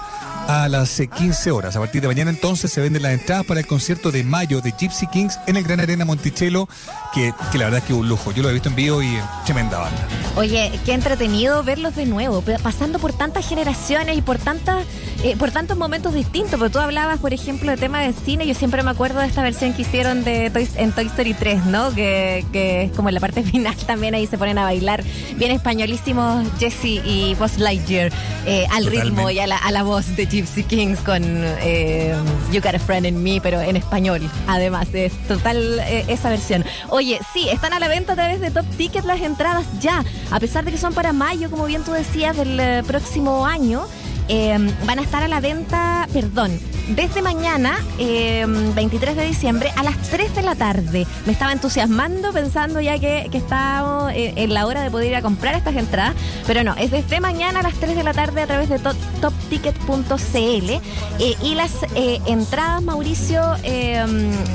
a 0.47 0.67
las 0.67 0.99
eh, 0.99 1.07
15 1.07 1.51
horas. 1.51 1.75
A 1.75 1.79
partir 1.79 2.01
de 2.01 2.07
mañana 2.07 2.29
entonces 2.29 2.71
se 2.71 2.81
venden 2.81 3.01
las 3.03 3.13
entradas 3.13 3.45
para 3.45 3.59
el 3.61 3.67
concierto 3.67 4.11
de 4.11 4.23
mayo 4.23 4.61
de 4.61 4.71
Gypsy 4.77 5.07
Kings 5.07 5.39
en 5.47 5.55
el 5.57 5.63
Gran 5.63 5.79
Arena 5.79 6.05
Monticello, 6.05 6.67
que, 7.13 7.33
que 7.51 7.57
la 7.57 7.65
verdad 7.65 7.79
es 7.79 7.85
que 7.85 7.93
es 7.93 7.99
un 7.99 8.07
lujo. 8.09 8.31
Yo 8.31 8.43
lo 8.43 8.49
he 8.49 8.53
visto 8.53 8.69
en 8.69 8.75
vivo 8.75 9.01
y 9.01 9.07
eh, 9.15 9.21
tremenda 9.45 9.79
banda. 9.79 10.07
Oye, 10.35 10.71
qué 10.85 10.93
entretenido 10.93 11.63
verlos 11.63 11.95
de 11.95 12.05
nuevo, 12.05 12.43
pasando 12.61 12.99
por 12.99 13.13
tantas 13.13 13.47
generaciones 13.47 14.17
y 14.17 14.21
por 14.21 14.37
tantas, 14.37 14.85
eh, 15.23 15.35
por 15.37 15.51
tantos 15.51 15.77
momentos 15.77 16.13
distintos. 16.13 16.59
Porque 16.59 16.73
tú 16.73 16.79
hablabas, 16.79 17.19
por 17.19 17.33
ejemplo, 17.33 17.71
de 17.71 17.77
tema 17.77 18.01
de 18.01 18.13
cine. 18.13 18.45
Yo 18.45 18.53
siempre 18.53 18.83
me 18.83 18.91
acuerdo 18.91 19.19
de 19.21 19.27
esta 19.27 19.41
versión 19.43 19.73
que 19.73 19.83
hicieron 19.83 20.23
de 20.23 20.51
Toy- 20.51 20.67
en 20.75 20.91
Toy 20.91 21.05
Story 21.07 21.33
3, 21.33 21.65
¿no? 21.67 21.93
Que, 21.93 22.45
que 22.51 22.83
es 22.83 22.91
como 22.91 23.09
en 23.09 23.15
la 23.15 23.21
parte 23.21 23.43
final 23.53 23.75
también 23.87 24.13
ahí 24.15 24.27
se 24.27 24.37
ponen 24.37 24.57
a 24.57 24.63
bailar 24.63 25.03
bien 25.37 25.51
españolísimos 25.51 26.45
Jesse 26.59 26.85
y 27.05 27.35
Buzz 27.39 27.57
Lightyear 27.57 28.11
eh, 28.45 28.65
al 28.71 28.83
Totalmente. 28.85 29.01
ritmo 29.03 29.29
y 29.29 29.39
a 29.39 29.47
la, 29.47 29.57
a 29.57 29.71
la 29.71 29.83
voz 29.83 30.15
de 30.15 30.25
Gypsy 30.33 30.63
Kings 30.63 30.99
con 31.01 31.21
eh, 31.23 32.15
You 32.51 32.59
Got 32.59 32.73
a 32.73 32.79
Friend 32.79 33.05
in 33.05 33.21
Me, 33.21 33.39
pero 33.39 33.61
en 33.61 33.75
español. 33.75 34.27
Además, 34.47 34.87
es 34.93 35.13
total 35.27 35.79
eh, 35.81 36.05
esa 36.07 36.31
versión. 36.31 36.65
Oye, 36.89 37.19
sí, 37.33 37.49
están 37.49 37.71
a 37.71 37.79
la 37.79 37.87
venta 37.87 38.13
a 38.13 38.15
través 38.15 38.41
de 38.41 38.49
Top 38.49 38.65
Ticket 38.75 39.05
las 39.05 39.21
entradas 39.21 39.67
ya. 39.79 40.03
A 40.31 40.39
pesar 40.39 40.65
de 40.65 40.71
que 40.71 40.79
son 40.79 40.95
para 40.95 41.13
mayo, 41.13 41.51
como 41.51 41.65
bien 41.65 41.83
tú 41.83 41.91
decías, 41.91 42.35
del 42.35 42.59
eh, 42.59 42.81
próximo 42.87 43.45
año, 43.45 43.85
van 44.87 44.97
a 44.97 45.01
estar 45.03 45.21
a 45.21 45.27
la 45.27 45.39
venta, 45.39 46.07
perdón, 46.11 46.59
desde 46.89 47.21
mañana, 47.21 47.77
eh, 47.97 48.45
23 48.47 49.15
de 49.15 49.25
diciembre, 49.25 49.71
a 49.75 49.83
las 49.83 49.97
3 50.09 50.35
de 50.35 50.41
la 50.41 50.55
tarde. 50.55 51.07
Me 51.25 51.31
estaba 51.33 51.51
entusiasmando 51.51 52.31
pensando 52.33 52.81
ya 52.81 52.99
que, 52.99 53.27
que 53.31 53.37
estábamos 53.37 54.11
eh, 54.13 54.33
en 54.35 54.53
la 54.53 54.65
hora 54.65 54.81
de 54.83 54.91
poder 54.91 55.07
ir 55.09 55.15
a 55.15 55.21
comprar 55.21 55.55
estas 55.55 55.75
entradas, 55.75 56.13
pero 56.45 56.63
no, 56.63 56.75
es 56.75 56.91
desde 56.91 57.19
mañana 57.19 57.61
a 57.61 57.63
las 57.63 57.73
3 57.75 57.95
de 57.95 58.03
la 58.03 58.13
tarde 58.13 58.41
a 58.41 58.47
través 58.47 58.69
de 58.69 58.79
top- 58.79 58.95
topticket.cl 59.21 60.69
eh, 60.71 60.81
y 61.41 61.55
las 61.55 61.71
eh, 61.95 62.19
entradas, 62.25 62.81
Mauricio, 62.83 63.41
eh, 63.63 64.03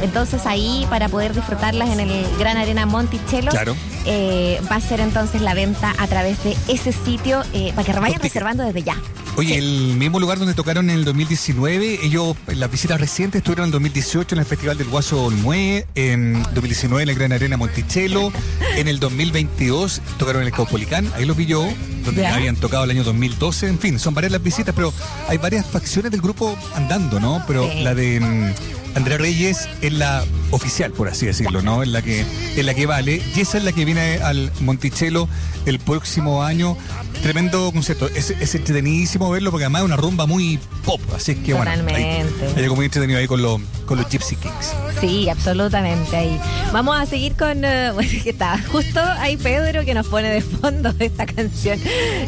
entonces 0.03 0.45
ahí 0.47 0.87
para 0.91 1.09
poder 1.09 1.35
disfrutarlas 1.35 1.89
en 1.91 2.01
el 2.01 2.27
Gran 2.39 2.57
Arena 2.57 2.87
Monticello. 2.87 3.51
Claro. 3.51 3.75
Eh, 4.07 4.61
va 4.71 4.77
a 4.77 4.81
ser 4.81 5.01
entonces 5.01 5.41
la 5.43 5.55
venta 5.55 5.95
a 5.99 6.07
través 6.07 6.43
de 6.45 6.57
ese 6.69 6.93
sitio 6.93 7.43
eh, 7.53 7.73
para 7.75 7.93
que 7.93 7.99
vayan 7.99 8.21
reservando 8.21 8.63
desde 8.65 8.83
ya. 8.83 8.97
Oye, 9.37 9.57
el 9.57 9.95
mismo 9.97 10.19
lugar 10.19 10.39
donde 10.39 10.55
tocaron 10.55 10.91
en 10.91 10.97
el 10.99 11.05
2019, 11.05 12.01
ellos, 12.03 12.37
las 12.49 12.69
visitas 12.71 13.01
recientes, 13.01 13.39
estuvieron 13.39 13.65
en 13.65 13.69
el 13.69 13.73
2018 13.73 14.35
en 14.35 14.39
el 14.41 14.45
Festival 14.45 14.77
del 14.79 14.89
Guaso 14.89 15.31
Nue, 15.31 15.87
en 15.95 16.43
2019 16.55 17.03
en 17.03 17.07
la 17.09 17.15
Gran 17.15 17.33
Arena 17.33 17.57
Monticello, 17.57 18.33
en 18.77 18.89
el 18.89 18.99
2022 18.99 20.01
tocaron 20.19 20.43
en 20.43 20.49
el 20.49 20.53
Caupolicán, 20.55 21.09
ahí 21.15 21.25
los 21.25 21.37
vi 21.37 21.47
yo, 21.47 21.69
donde 22.05 22.23
Ya. 22.23 22.35
habían 22.35 22.57
tocado 22.57 22.83
el 22.83 22.91
año 22.91 23.05
2012, 23.05 23.69
en 23.69 23.79
fin, 23.79 23.99
son 24.01 24.13
varias 24.15 24.33
las 24.33 24.43
visitas, 24.43 24.75
pero 24.75 24.93
hay 25.29 25.39
varias 25.39 25.65
facciones 25.67 26.11
del 26.11 26.21
grupo 26.21 26.57
andando, 26.75 27.21
¿no? 27.21 27.45
Pero 27.47 27.71
Sí. 27.71 27.83
la 27.83 27.95
de 27.95 28.19
mm, 28.19 28.88
Andrea 28.95 29.19
Reyes 29.19 29.69
es 29.83 29.93
la 29.93 30.25
oficial, 30.51 30.93
por 30.93 31.09
así 31.09 31.27
decirlo, 31.27 31.63
¿no? 31.63 31.83
Es 31.83 31.89
la 31.89 32.03
que, 32.03 32.25
es 32.57 32.65
la 32.65 32.75
que 32.75 32.87
vale, 32.87 33.23
y 33.35 33.41
esa 33.41 33.59
es 33.59 33.65
la 33.65 33.73
que 33.73 33.85
viene 33.85 34.19
al 34.19 34.51
Monticello 34.61 35.29
el 35.67 35.79
próximo 35.79 36.43
año. 36.43 36.77
Tremendo 37.23 37.73
concierto, 37.73 38.09
es, 38.15 38.31
es 38.31 38.55
entretenidísimo 38.55 39.29
verlo 39.31 39.51
porque 39.51 39.65
además 39.65 39.83
es 39.83 39.87
una 39.87 39.97
rumba 39.97 40.27
muy 40.27 40.59
pop, 40.85 41.01
así 41.15 41.33
es 41.33 41.39
que 41.39 41.53
bueno, 41.53 41.71
hay, 41.71 42.05
hay 42.05 42.63
algo 42.63 42.77
muy 42.77 42.85
entretenido 42.85 43.19
ahí 43.19 43.27
con, 43.27 43.43
los 43.43 43.61
con 43.87 43.99
los 43.99 44.09
Gypsy 44.09 44.37
Kings. 44.37 44.73
Sí, 45.01 45.29
absolutamente 45.29 46.17
ahí. 46.17 46.41
Vamos 46.73 46.97
a 46.99 47.07
seguir 47.07 47.35
con, 47.35 47.65
eh, 47.65 47.91
bueno, 47.95 48.11
que 48.23 48.31
está 48.31 48.59
justo 48.71 49.01
ahí 49.19 49.37
Pedro 49.37 49.85
que 49.85 49.95
nos 49.95 50.07
pone 50.07 50.29
de 50.29 50.41
fondo 50.43 50.95
esta 50.99 51.27
canción, 51.27 51.79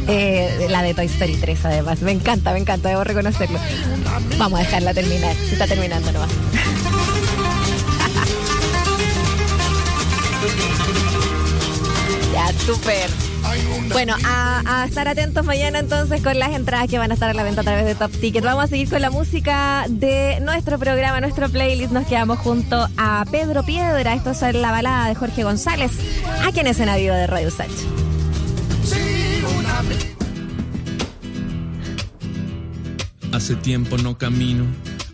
eh, 0.09 0.67
la 0.69 0.83
de 0.83 0.95
Toy 0.95 1.07
Story 1.07 1.37
3 1.37 1.65
además. 1.67 2.03
Me 2.03 2.13
encanta, 2.13 2.53
me 2.53 2.59
encanta, 2.59 2.89
debo 2.89 3.05
reconocerlo. 3.05 3.59
Vamos 4.39 4.59
a 4.59 4.63
dejarla 4.63 4.93
terminar, 4.93 5.37
se 5.37 5.53
está 5.53 5.67
terminando 5.67 6.11
nomás. 6.11 6.31
ya, 12.33 12.53
súper. 12.65 13.11
Bueno, 13.93 14.15
a, 14.25 14.83
a 14.83 14.87
estar 14.87 15.09
atentos 15.09 15.45
mañana 15.45 15.81
entonces 15.81 16.23
con 16.23 16.39
las 16.39 16.53
entradas 16.53 16.89
que 16.89 16.99
van 16.99 17.11
a 17.11 17.15
estar 17.15 17.29
a 17.29 17.35
la 17.35 17.43
venta 17.43 17.63
a 17.63 17.65
través 17.65 17.85
de 17.85 17.95
Top 17.97 18.13
Ticket. 18.13 18.45
Vamos 18.45 18.65
a 18.65 18.67
seguir 18.69 18.89
con 18.89 19.03
la 19.03 19.11
música 19.11 19.87
de 19.89 20.39
nuestro 20.41 20.79
programa, 20.79 21.21
nuestro 21.21 21.49
playlist. 21.49 21.91
Nos 21.93 22.07
quedamos 22.07 22.39
junto 22.39 22.89
a 22.97 23.25
Pedro 23.31 23.65
Piedra. 23.65 24.15
Esto 24.15 24.31
es 24.31 24.55
la 24.55 24.71
balada 24.71 25.09
de 25.09 25.15
Jorge 25.17 25.43
González, 25.43 25.91
aquí 26.47 26.61
en 26.61 26.69
Escena 26.69 26.97
Viva 26.97 27.17
de 27.17 27.27
Radio 27.27 27.51
Sánchez. 27.51 27.87
Hace 33.33 33.57
tiempo 33.57 33.97
no 33.99 34.19
camino 34.19 34.65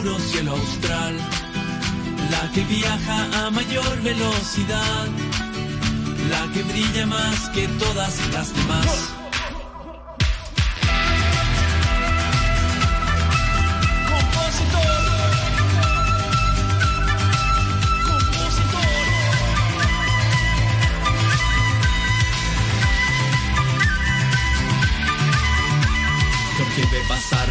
Oscuro 0.00 0.18
cielo 0.18 0.52
austral, 0.52 1.16
la 2.30 2.52
que 2.52 2.64
viaja 2.64 3.46
a 3.46 3.50
mayor 3.50 4.02
velocidad, 4.02 5.08
la 6.30 6.52
que 6.52 6.62
brilla 6.62 7.06
más 7.06 7.48
que 7.50 7.68
todas 7.68 8.32
las 8.32 8.54
demás. 8.54 9.19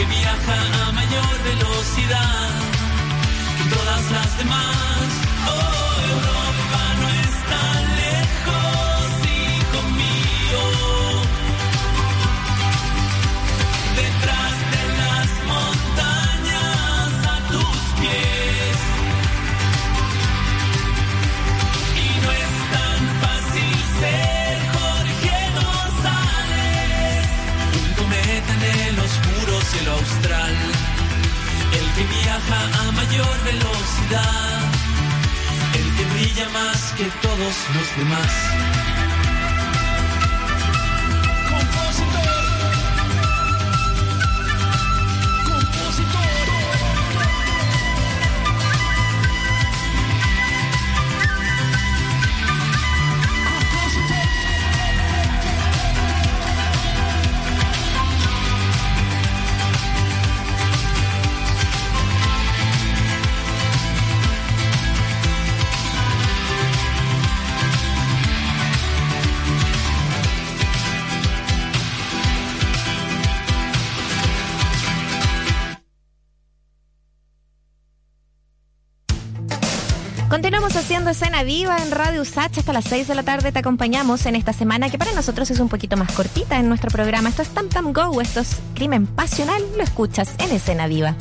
que 0.00 0.06
viaja 0.06 0.88
a 0.88 0.92
mayor 0.92 1.42
velocidad 1.44 2.50
que 3.58 3.74
todas 3.74 4.10
las 4.10 4.38
demás. 4.38 5.19
Que 32.00 32.06
viaja 32.06 32.60
a 32.80 32.92
mayor 32.92 33.44
velocidad, 33.44 34.60
el 35.74 35.96
que 35.96 36.04
brilla 36.14 36.48
más 36.48 36.92
que 36.96 37.04
todos 37.20 37.54
los 37.74 37.96
demás. 37.98 38.69
Viva 81.44 81.78
en 81.78 81.90
Radio 81.90 82.22
Usach 82.22 82.58
hasta 82.58 82.72
las 82.72 82.84
6 82.84 83.08
de 83.08 83.14
la 83.14 83.22
tarde. 83.22 83.52
Te 83.52 83.58
acompañamos 83.58 84.26
en 84.26 84.36
esta 84.36 84.52
semana 84.52 84.90
que 84.90 84.98
para 84.98 85.12
nosotros 85.12 85.50
es 85.50 85.60
un 85.60 85.68
poquito 85.68 85.96
más 85.96 86.12
cortita 86.12 86.58
en 86.58 86.68
nuestro 86.68 86.90
programa. 86.90 87.28
Esto 87.28 87.42
es 87.42 87.48
Tam 87.48 87.68
Tam 87.68 87.92
Go, 87.92 88.20
esto 88.20 88.40
es 88.40 88.56
Crimen 88.74 89.06
Pasional. 89.06 89.62
Lo 89.76 89.82
escuchas 89.82 90.34
en 90.38 90.52
escena 90.52 90.86
viva. 90.86 91.14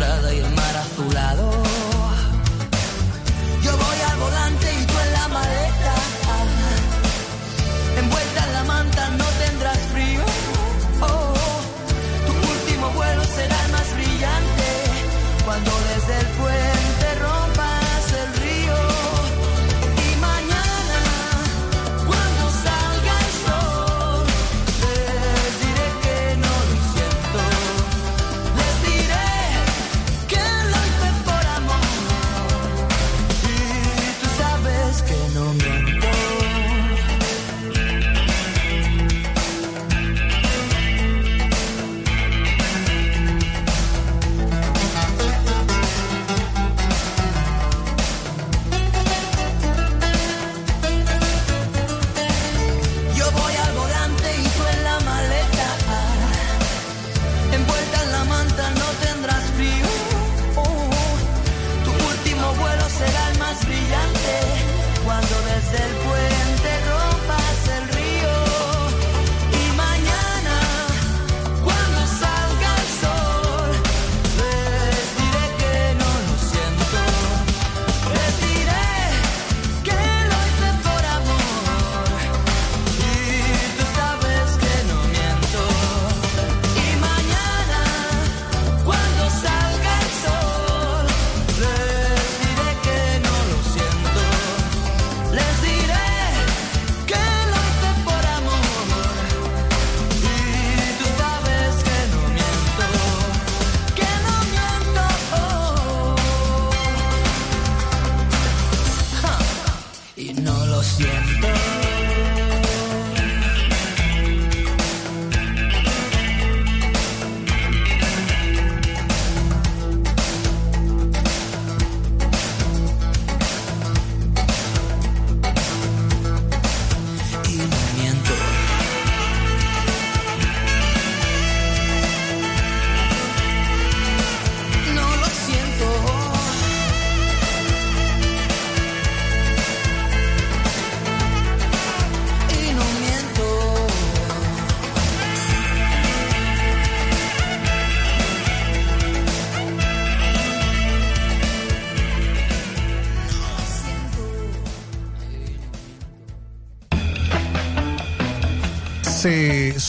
Dorada 0.00 0.32
y 0.32 0.38
el 0.38 0.50
mar 0.54 0.76
azulado. 0.76 1.69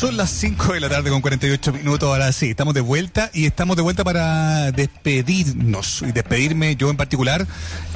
Son 0.02 0.18
las 0.18 0.32
5 0.32 0.74
de 0.74 0.80
la 0.80 0.90
tarde 0.90 1.12
con 1.12 1.22
48 1.22 1.74
minutos. 1.74 2.10
Ahora 2.10 2.32
sí, 2.32 2.50
estamos 2.50 2.74
de 2.74 2.82
vuelta 2.82 3.30
y 3.36 3.46
estamos 3.46 3.76
de 3.76 3.84
vuelta 3.84 4.04
para 4.04 4.72
despedirnos. 4.72 6.02
Y 6.02 6.12
despedirme 6.12 6.76
yo 6.76 6.90
en 6.90 6.98
particular, 6.98 7.46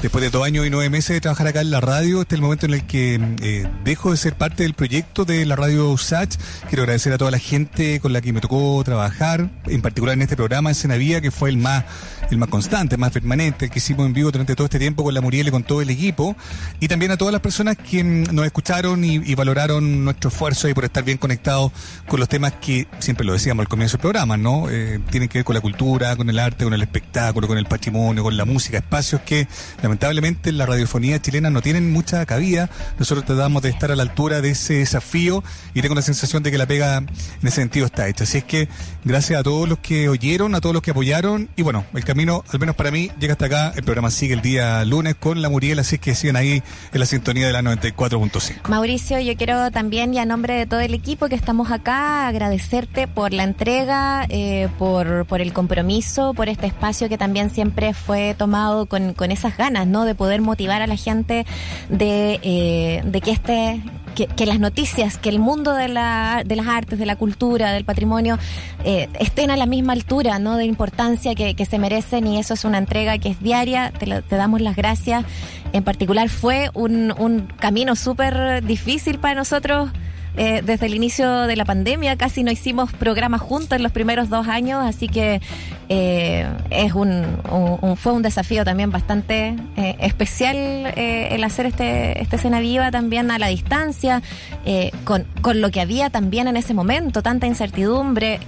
después 0.02 0.22
de 0.22 0.30
dos 0.30 0.44
años 0.44 0.64
y 0.64 0.70
nueve 0.70 0.88
meses 0.88 1.16
de 1.16 1.20
trabajar 1.20 1.48
acá 1.48 1.62
en 1.62 1.72
la 1.72 1.80
radio. 1.80 2.22
Este 2.22 2.36
es 2.36 2.38
el 2.38 2.42
momento 2.42 2.66
en 2.66 2.74
el 2.74 2.86
que 2.86 3.18
eh, 3.42 3.68
dejo 3.82 4.12
de 4.12 4.18
ser 4.18 4.34
parte 4.34 4.62
del 4.62 4.74
proyecto 4.74 5.24
de 5.24 5.44
la 5.46 5.56
radio 5.56 5.90
USACH. 5.90 6.36
Quiero 6.68 6.84
agradecer 6.84 7.12
a 7.12 7.18
toda 7.18 7.32
la 7.32 7.40
gente 7.40 7.98
con 7.98 8.12
la 8.12 8.20
que 8.20 8.32
me 8.32 8.40
tocó 8.40 8.80
trabajar, 8.84 9.50
en 9.66 9.82
particular 9.82 10.14
en 10.14 10.22
este 10.22 10.36
programa 10.36 10.70
en 10.70 10.76
Senavía, 10.76 11.20
que 11.20 11.32
fue 11.32 11.50
el 11.50 11.56
más, 11.56 11.86
el 12.30 12.38
más 12.38 12.48
constante, 12.48 12.96
más 12.96 13.12
permanente, 13.12 13.68
que 13.68 13.78
hicimos 13.78 14.06
en 14.06 14.12
vivo 14.12 14.30
durante 14.30 14.54
todo 14.54 14.66
este 14.66 14.78
tiempo 14.78 15.04
con 15.04 15.14
la 15.14 15.20
Muriel 15.20 15.48
y 15.48 15.50
con 15.50 15.62
todo 15.62 15.82
el 15.82 15.90
equipo. 15.90 16.36
Y 16.80 16.88
también 16.88 17.12
a 17.12 17.16
todas 17.16 17.32
las 17.32 17.40
personas 17.40 17.76
que 17.76 18.02
nos 18.04 18.44
escucharon 18.44 19.04
y, 19.04 19.16
y 19.16 19.34
valoraron 19.34 20.04
nuestro 20.04 20.28
esfuerzo 20.28 20.68
y 20.68 20.74
por 20.74 20.84
estar 20.84 21.04
bien 21.04 21.18
conectados 21.18 21.72
con 22.08 22.20
los 22.20 22.28
temas 22.28 22.54
que 22.60 22.86
siempre 22.98 23.26
lo 23.26 23.32
decíamos 23.32 23.62
al 23.62 23.68
comienzo 23.68 23.96
del 23.96 24.02
programa, 24.02 24.36
¿no? 24.36 24.68
Eh, 24.70 25.00
tienen 25.10 25.28
que 25.28 25.38
ver 25.38 25.44
con 25.44 25.54
la 25.54 25.60
cultura, 25.60 26.16
con 26.16 26.28
el 26.30 26.38
arte, 26.38 26.64
con 26.64 26.74
el 26.74 26.82
espectáculo, 26.82 27.46
con 27.46 27.58
el 27.58 27.66
patrimonio, 27.66 28.22
con 28.22 28.36
la 28.36 28.44
música, 28.44 28.78
espacios 28.78 29.20
que 29.22 29.48
lamentablemente 29.82 30.50
en 30.50 30.58
la 30.58 30.66
radiofonía 30.66 31.20
chilena 31.20 31.50
no 31.50 31.62
tienen 31.62 31.92
mucha 31.92 32.24
cabida. 32.26 32.70
Nosotros 32.98 33.24
tratamos 33.24 33.62
de 33.62 33.70
estar 33.70 33.90
a 33.90 33.96
la 33.96 34.02
altura 34.02 34.40
de 34.40 34.50
ese 34.50 34.74
desafío 34.74 35.42
y 35.74 35.82
tengo 35.82 35.94
la 35.94 36.02
sensación 36.02 36.42
de 36.42 36.50
que 36.50 36.58
la 36.58 36.66
pega 36.66 36.98
en 36.98 37.08
ese 37.42 37.56
sentido 37.56 37.86
está 37.86 38.08
hecha. 38.08 38.24
Así 38.24 38.38
es 38.38 38.44
que 38.44 38.68
gracias 39.04 39.40
a 39.40 39.42
todos 39.42 39.68
los 39.68 39.78
que 39.78 40.08
oyeron, 40.08 40.54
a 40.54 40.60
todos 40.60 40.74
los 40.74 40.82
que 40.82 40.90
apoyaron 40.90 41.48
y 41.56 41.62
bueno, 41.62 41.84
el 41.94 42.04
camino, 42.04 42.15
al 42.18 42.58
menos 42.58 42.74
para 42.74 42.90
mí, 42.90 43.10
llega 43.20 43.32
hasta 43.34 43.46
acá. 43.46 43.72
El 43.76 43.84
programa 43.84 44.10
sigue 44.10 44.32
el 44.34 44.40
día 44.40 44.84
lunes 44.84 45.16
con 45.16 45.42
la 45.42 45.50
Muriel, 45.50 45.78
así 45.78 45.98
que 45.98 46.14
sigan 46.14 46.36
ahí 46.36 46.62
en 46.92 47.00
la 47.00 47.04
sintonía 47.04 47.46
de 47.46 47.52
la 47.52 47.60
94.5. 47.62 48.68
Mauricio, 48.68 49.20
yo 49.20 49.36
quiero 49.36 49.70
también, 49.70 50.14
y 50.14 50.18
a 50.18 50.24
nombre 50.24 50.54
de 50.54 50.66
todo 50.66 50.80
el 50.80 50.94
equipo 50.94 51.28
que 51.28 51.34
estamos 51.34 51.70
acá, 51.70 52.26
agradecerte 52.26 53.06
por 53.06 53.32
la 53.32 53.44
entrega, 53.44 54.24
eh, 54.30 54.68
por, 54.78 55.26
por 55.26 55.42
el 55.42 55.52
compromiso, 55.52 56.32
por 56.32 56.48
este 56.48 56.66
espacio 56.66 57.08
que 57.08 57.18
también 57.18 57.50
siempre 57.50 57.92
fue 57.92 58.34
tomado 58.38 58.86
con, 58.86 59.12
con 59.12 59.30
esas 59.30 59.56
ganas, 59.56 59.86
¿no? 59.86 60.04
De 60.04 60.14
poder 60.14 60.40
motivar 60.40 60.80
a 60.80 60.86
la 60.86 60.96
gente 60.96 61.44
de, 61.90 62.40
eh, 62.42 63.02
de 63.04 63.20
que 63.20 63.30
este 63.30 63.82
que, 64.24 64.46
las 64.46 64.58
noticias, 64.58 65.18
que 65.18 65.28
el 65.28 65.38
mundo 65.38 65.74
de, 65.74 65.88
la, 65.88 66.42
de 66.44 66.56
las 66.56 66.66
artes, 66.66 66.98
de 66.98 67.06
la 67.06 67.16
cultura, 67.16 67.72
del 67.72 67.84
patrimonio, 67.84 68.38
eh, 68.84 69.08
estén 69.20 69.50
a 69.50 69.56
la 69.56 69.66
misma 69.66 69.92
altura, 69.92 70.38
¿no? 70.38 70.56
De 70.56 70.64
importancia 70.64 71.34
que, 71.34 71.54
que, 71.54 71.66
se 71.66 71.78
merecen 71.78 72.26
y 72.26 72.38
eso 72.38 72.54
es 72.54 72.64
una 72.64 72.78
entrega 72.78 73.18
que 73.18 73.28
es 73.28 73.40
diaria. 73.40 73.92
Te, 73.92 74.06
lo, 74.06 74.22
te 74.22 74.36
damos 74.36 74.60
las 74.60 74.74
gracias. 74.74 75.24
En 75.72 75.84
particular 75.84 76.28
fue 76.28 76.70
un, 76.74 77.12
un 77.18 77.48
camino 77.58 77.94
súper 77.94 78.64
difícil 78.64 79.18
para 79.18 79.34
nosotros. 79.34 79.90
Eh, 80.36 80.62
desde 80.64 80.86
el 80.86 80.94
inicio 80.94 81.42
de 81.42 81.56
la 81.56 81.64
pandemia 81.64 82.16
casi 82.16 82.42
no 82.42 82.50
hicimos 82.50 82.92
programas 82.92 83.40
juntos 83.40 83.76
en 83.76 83.82
los 83.82 83.92
primeros 83.92 84.28
dos 84.28 84.48
años, 84.48 84.84
así 84.84 85.08
que 85.08 85.40
eh, 85.88 86.46
es 86.70 86.92
un, 86.92 87.24
un, 87.50 87.96
fue 87.96 88.12
un 88.12 88.22
desafío 88.22 88.64
también 88.64 88.90
bastante 88.90 89.56
eh, 89.76 89.96
especial 90.00 90.56
eh, 90.56 91.28
el 91.30 91.44
hacer 91.44 91.66
este, 91.66 92.20
este 92.20 92.36
escena 92.36 92.60
viva 92.60 92.90
también 92.90 93.30
a 93.30 93.38
la 93.38 93.46
distancia, 93.48 94.22
eh, 94.64 94.90
con, 95.04 95.24
con 95.42 95.60
lo 95.60 95.70
que 95.70 95.80
había 95.80 96.10
también 96.10 96.48
en 96.48 96.56
ese 96.56 96.74
momento, 96.74 97.22
tanta 97.22 97.46
incertidumbre 97.46 98.40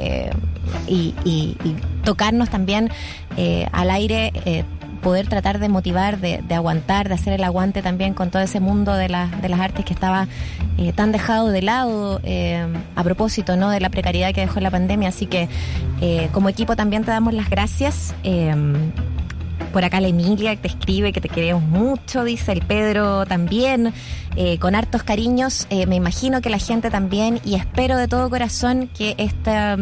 y, 0.86 1.15
y, 1.24 1.56
y, 1.65 1.77
tocarnos 2.05 2.48
también 2.48 2.90
al 3.73 3.90
aire 3.90 4.32
poder 4.98 5.28
tratar 5.28 5.58
de 5.58 5.68
motivar, 5.68 6.18
de, 6.18 6.42
de, 6.46 6.54
aguantar, 6.54 7.08
de 7.08 7.14
hacer 7.14 7.32
el 7.32 7.44
aguante 7.44 7.82
también 7.82 8.14
con 8.14 8.30
todo 8.30 8.42
ese 8.42 8.60
mundo 8.60 8.94
de, 8.94 9.08
la, 9.08 9.26
de 9.26 9.48
las 9.48 9.60
artes 9.60 9.84
que 9.84 9.94
estaba 9.94 10.28
eh, 10.76 10.92
tan 10.92 11.12
dejado 11.12 11.48
de 11.48 11.62
lado 11.62 12.20
eh, 12.22 12.66
a 12.94 13.04
propósito 13.04 13.56
¿no? 13.56 13.70
de 13.70 13.80
la 13.80 13.90
precariedad 13.90 14.32
que 14.34 14.42
dejó 14.42 14.60
la 14.60 14.70
pandemia. 14.70 15.08
Así 15.08 15.26
que 15.26 15.48
eh, 16.00 16.28
como 16.32 16.48
equipo 16.48 16.76
también 16.76 17.04
te 17.04 17.10
damos 17.10 17.34
las 17.34 17.50
gracias. 17.50 18.14
por 19.72 19.84
acá 19.84 20.00
la 20.00 20.08
Emilia 20.08 20.56
que 20.56 20.62
te 20.62 20.68
escribe 20.68 21.12
que 21.12 21.20
te 21.20 21.28
queremos 21.28 21.62
mucho, 21.62 22.24
dice 22.24 22.52
el 22.52 22.62
Pedro 22.62 23.26
también, 23.26 23.92
con 24.60 24.74
hartos 24.74 25.02
cariños. 25.02 25.66
me 25.70 25.96
imagino 25.96 26.40
que 26.40 26.48
la 26.48 26.58
gente 26.58 26.90
también 26.90 27.40
y 27.44 27.54
espero 27.56 27.96
de 27.96 28.08
todo 28.08 28.30
corazón 28.30 28.88
que 28.96 29.14
esta 29.18 29.76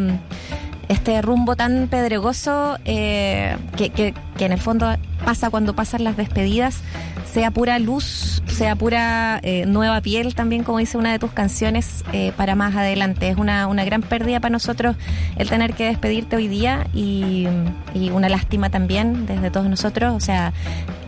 este 0.89 1.21
rumbo 1.21 1.55
tan 1.55 1.87
pedregoso 1.89 2.77
eh, 2.85 3.57
que, 3.75 3.89
que, 3.89 4.13
que, 4.37 4.45
en 4.45 4.53
el 4.53 4.59
fondo 4.59 4.95
pasa 5.23 5.49
cuando 5.49 5.75
pasan 5.75 6.03
las 6.03 6.17
despedidas, 6.17 6.81
sea 7.31 7.51
pura 7.51 7.77
luz, 7.79 8.41
sea 8.47 8.75
pura 8.75 9.39
eh, 9.43 9.65
nueva 9.65 10.01
piel 10.01 10.33
también, 10.33 10.63
como 10.63 10.79
dice 10.79 10.97
una 10.97 11.11
de 11.11 11.19
tus 11.19 11.31
canciones, 11.31 12.03
eh, 12.13 12.31
para 12.35 12.55
más 12.55 12.75
adelante. 12.75 13.29
Es 13.29 13.37
una, 13.37 13.67
una 13.67 13.85
gran 13.85 14.01
pérdida 14.01 14.39
para 14.39 14.51
nosotros 14.51 14.95
el 15.35 15.49
tener 15.49 15.73
que 15.73 15.85
despedirte 15.85 16.35
hoy 16.35 16.47
día 16.47 16.87
y, 16.93 17.47
y 17.93 18.09
una 18.09 18.29
lástima 18.29 18.69
también 18.69 19.25
desde 19.25 19.51
todos 19.51 19.67
nosotros. 19.67 20.13
O 20.15 20.19
sea, 20.19 20.53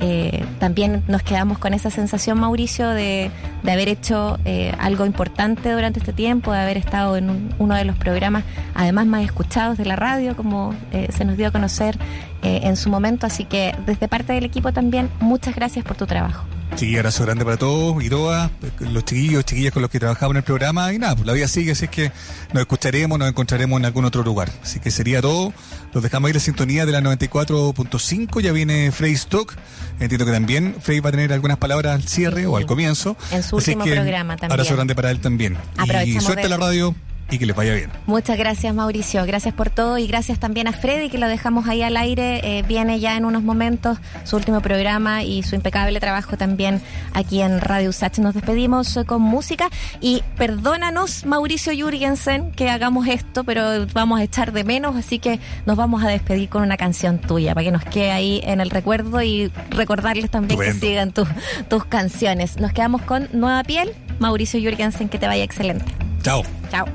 eh, 0.01 0.45
también 0.59 1.03
nos 1.07 1.23
quedamos 1.23 1.57
con 1.57 1.73
esa 1.73 1.89
sensación, 1.89 2.39
Mauricio, 2.39 2.89
de, 2.89 3.31
de 3.63 3.71
haber 3.71 3.87
hecho 3.87 4.37
algo 4.77 5.05
importante 5.05 5.71
durante 5.71 5.99
este 5.99 6.13
tiempo, 6.13 6.51
de 6.51 6.59
haber 6.59 6.77
estado 6.77 7.17
en 7.17 7.29
un, 7.29 7.53
uno 7.57 7.75
de 7.75 7.85
los 7.85 7.97
programas 7.97 8.43
además 8.75 9.07
más 9.07 9.23
escuchados 9.23 9.77
de 9.77 9.85
la 9.85 9.95
radio, 9.95 10.35
como 10.35 10.73
se 10.91 11.25
nos 11.25 11.37
dio 11.37 11.47
a 11.47 11.51
conocer 11.51 11.97
en 12.41 12.75
su 12.75 12.89
momento. 12.89 13.25
Así 13.27 13.45
que 13.45 13.75
desde 13.85 14.07
parte 14.07 14.33
del 14.33 14.45
equipo 14.45 14.71
también, 14.73 15.09
muchas 15.19 15.55
gracias 15.55 15.85
por 15.85 15.97
tu 15.97 16.05
trabajo. 16.05 16.45
Sí, 16.75 16.95
abrazo 16.95 17.25
grande 17.25 17.43
para 17.43 17.57
todos 17.57 18.01
y 18.01 18.09
todas, 18.09 18.49
los 18.79 19.03
chiquillos, 19.03 19.43
chiquillas 19.43 19.73
con 19.73 19.81
los 19.81 19.91
que 19.91 19.99
trabajamos 19.99 20.31
en 20.31 20.37
el 20.37 20.43
programa. 20.43 20.93
Y 20.93 20.99
nada, 20.99 21.15
pues 21.15 21.25
la 21.25 21.33
vida 21.33 21.47
sigue, 21.47 21.71
así 21.71 21.85
es 21.85 21.91
que 21.91 22.11
nos 22.53 22.61
escucharemos, 22.61 23.19
nos 23.19 23.27
encontraremos 23.27 23.79
en 23.79 23.85
algún 23.85 24.05
otro 24.05 24.23
lugar. 24.23 24.49
Así 24.63 24.79
que 24.79 24.91
sería 24.91 25.21
todo. 25.21 25.51
Los 25.93 26.03
dejamos 26.03 26.27
ahí 26.27 26.33
la 26.33 26.39
sintonía 26.39 26.85
de 26.85 26.91
la 26.91 27.01
94.5. 27.01 28.41
Ya 28.41 28.51
viene 28.51 28.91
Frey 28.91 29.13
Stock. 29.13 29.55
Entiendo 29.99 30.25
que 30.25 30.31
también 30.31 30.75
Frey 30.79 30.99
va 30.99 31.09
a 31.09 31.11
tener 31.11 31.33
algunas 31.33 31.57
palabras 31.57 31.95
al 31.95 32.03
cierre 32.03 32.41
sí. 32.41 32.45
o 32.45 32.55
al 32.55 32.65
comienzo. 32.65 33.17
En 33.31 33.43
su 33.43 33.57
último 33.57 33.83
programa 33.83 34.37
también. 34.37 34.51
Abrazo 34.53 34.75
grande 34.75 34.95
para 34.95 35.11
él 35.11 35.19
también. 35.19 35.57
Y 36.05 36.19
suerte 36.21 36.45
a 36.45 36.49
la 36.49 36.57
radio 36.57 36.95
y 37.31 37.37
que 37.37 37.45
les 37.45 37.55
vaya 37.55 37.73
bien. 37.73 37.89
Muchas 38.05 38.37
gracias 38.37 38.73
Mauricio, 38.73 39.25
gracias 39.25 39.53
por 39.53 39.69
todo 39.69 39.97
y 39.97 40.07
gracias 40.07 40.39
también 40.39 40.67
a 40.67 40.71
Freddy 40.71 41.09
que 41.09 41.17
lo 41.17 41.27
dejamos 41.27 41.67
ahí 41.67 41.81
al 41.81 41.97
aire, 41.97 42.41
eh, 42.43 42.63
viene 42.63 42.99
ya 42.99 43.17
en 43.17 43.25
unos 43.25 43.43
momentos 43.43 43.97
su 44.23 44.35
último 44.35 44.61
programa 44.61 45.23
y 45.23 45.43
su 45.43 45.55
impecable 45.55 45.99
trabajo 45.99 46.37
también 46.37 46.81
aquí 47.13 47.41
en 47.41 47.61
Radio 47.61 47.89
Usach. 47.89 48.17
Nos 48.19 48.33
despedimos 48.33 48.99
con 49.05 49.21
música 49.21 49.69
y 50.01 50.23
perdónanos 50.37 51.25
Mauricio 51.25 51.73
Jürgensen 51.73 52.51
que 52.51 52.69
hagamos 52.69 53.07
esto, 53.07 53.43
pero 53.43 53.87
vamos 53.93 54.19
a 54.19 54.23
echar 54.23 54.51
de 54.51 54.63
menos, 54.63 54.95
así 54.95 55.19
que 55.19 55.39
nos 55.65 55.77
vamos 55.77 56.03
a 56.03 56.07
despedir 56.07 56.49
con 56.49 56.63
una 56.63 56.77
canción 56.77 57.19
tuya 57.19 57.53
para 57.53 57.63
que 57.63 57.71
nos 57.71 57.83
quede 57.83 58.11
ahí 58.11 58.41
en 58.43 58.61
el 58.61 58.69
recuerdo 58.69 59.21
y 59.21 59.51
recordarles 59.69 60.29
también 60.29 60.59
que 60.59 60.73
sigan 60.73 61.11
tu, 61.11 61.25
tus 61.69 61.85
canciones. 61.85 62.57
Nos 62.59 62.73
quedamos 62.73 63.01
con 63.03 63.27
Nueva 63.33 63.63
Piel, 63.63 63.93
Mauricio 64.19 64.59
Jürgensen, 64.59 65.09
que 65.09 65.19
te 65.19 65.27
vaya 65.27 65.43
excelente. 65.43 66.08
Chao. 66.21 66.43
Chao. 66.69 66.85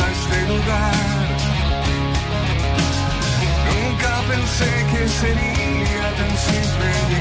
a 0.00 0.10
este 0.10 0.38
lugar. 0.48 1.28
Nunca 3.68 4.12
pensé 4.28 4.70
que 4.90 5.08
sería 5.08 6.06
tan 6.18 6.32
simple 6.36 7.17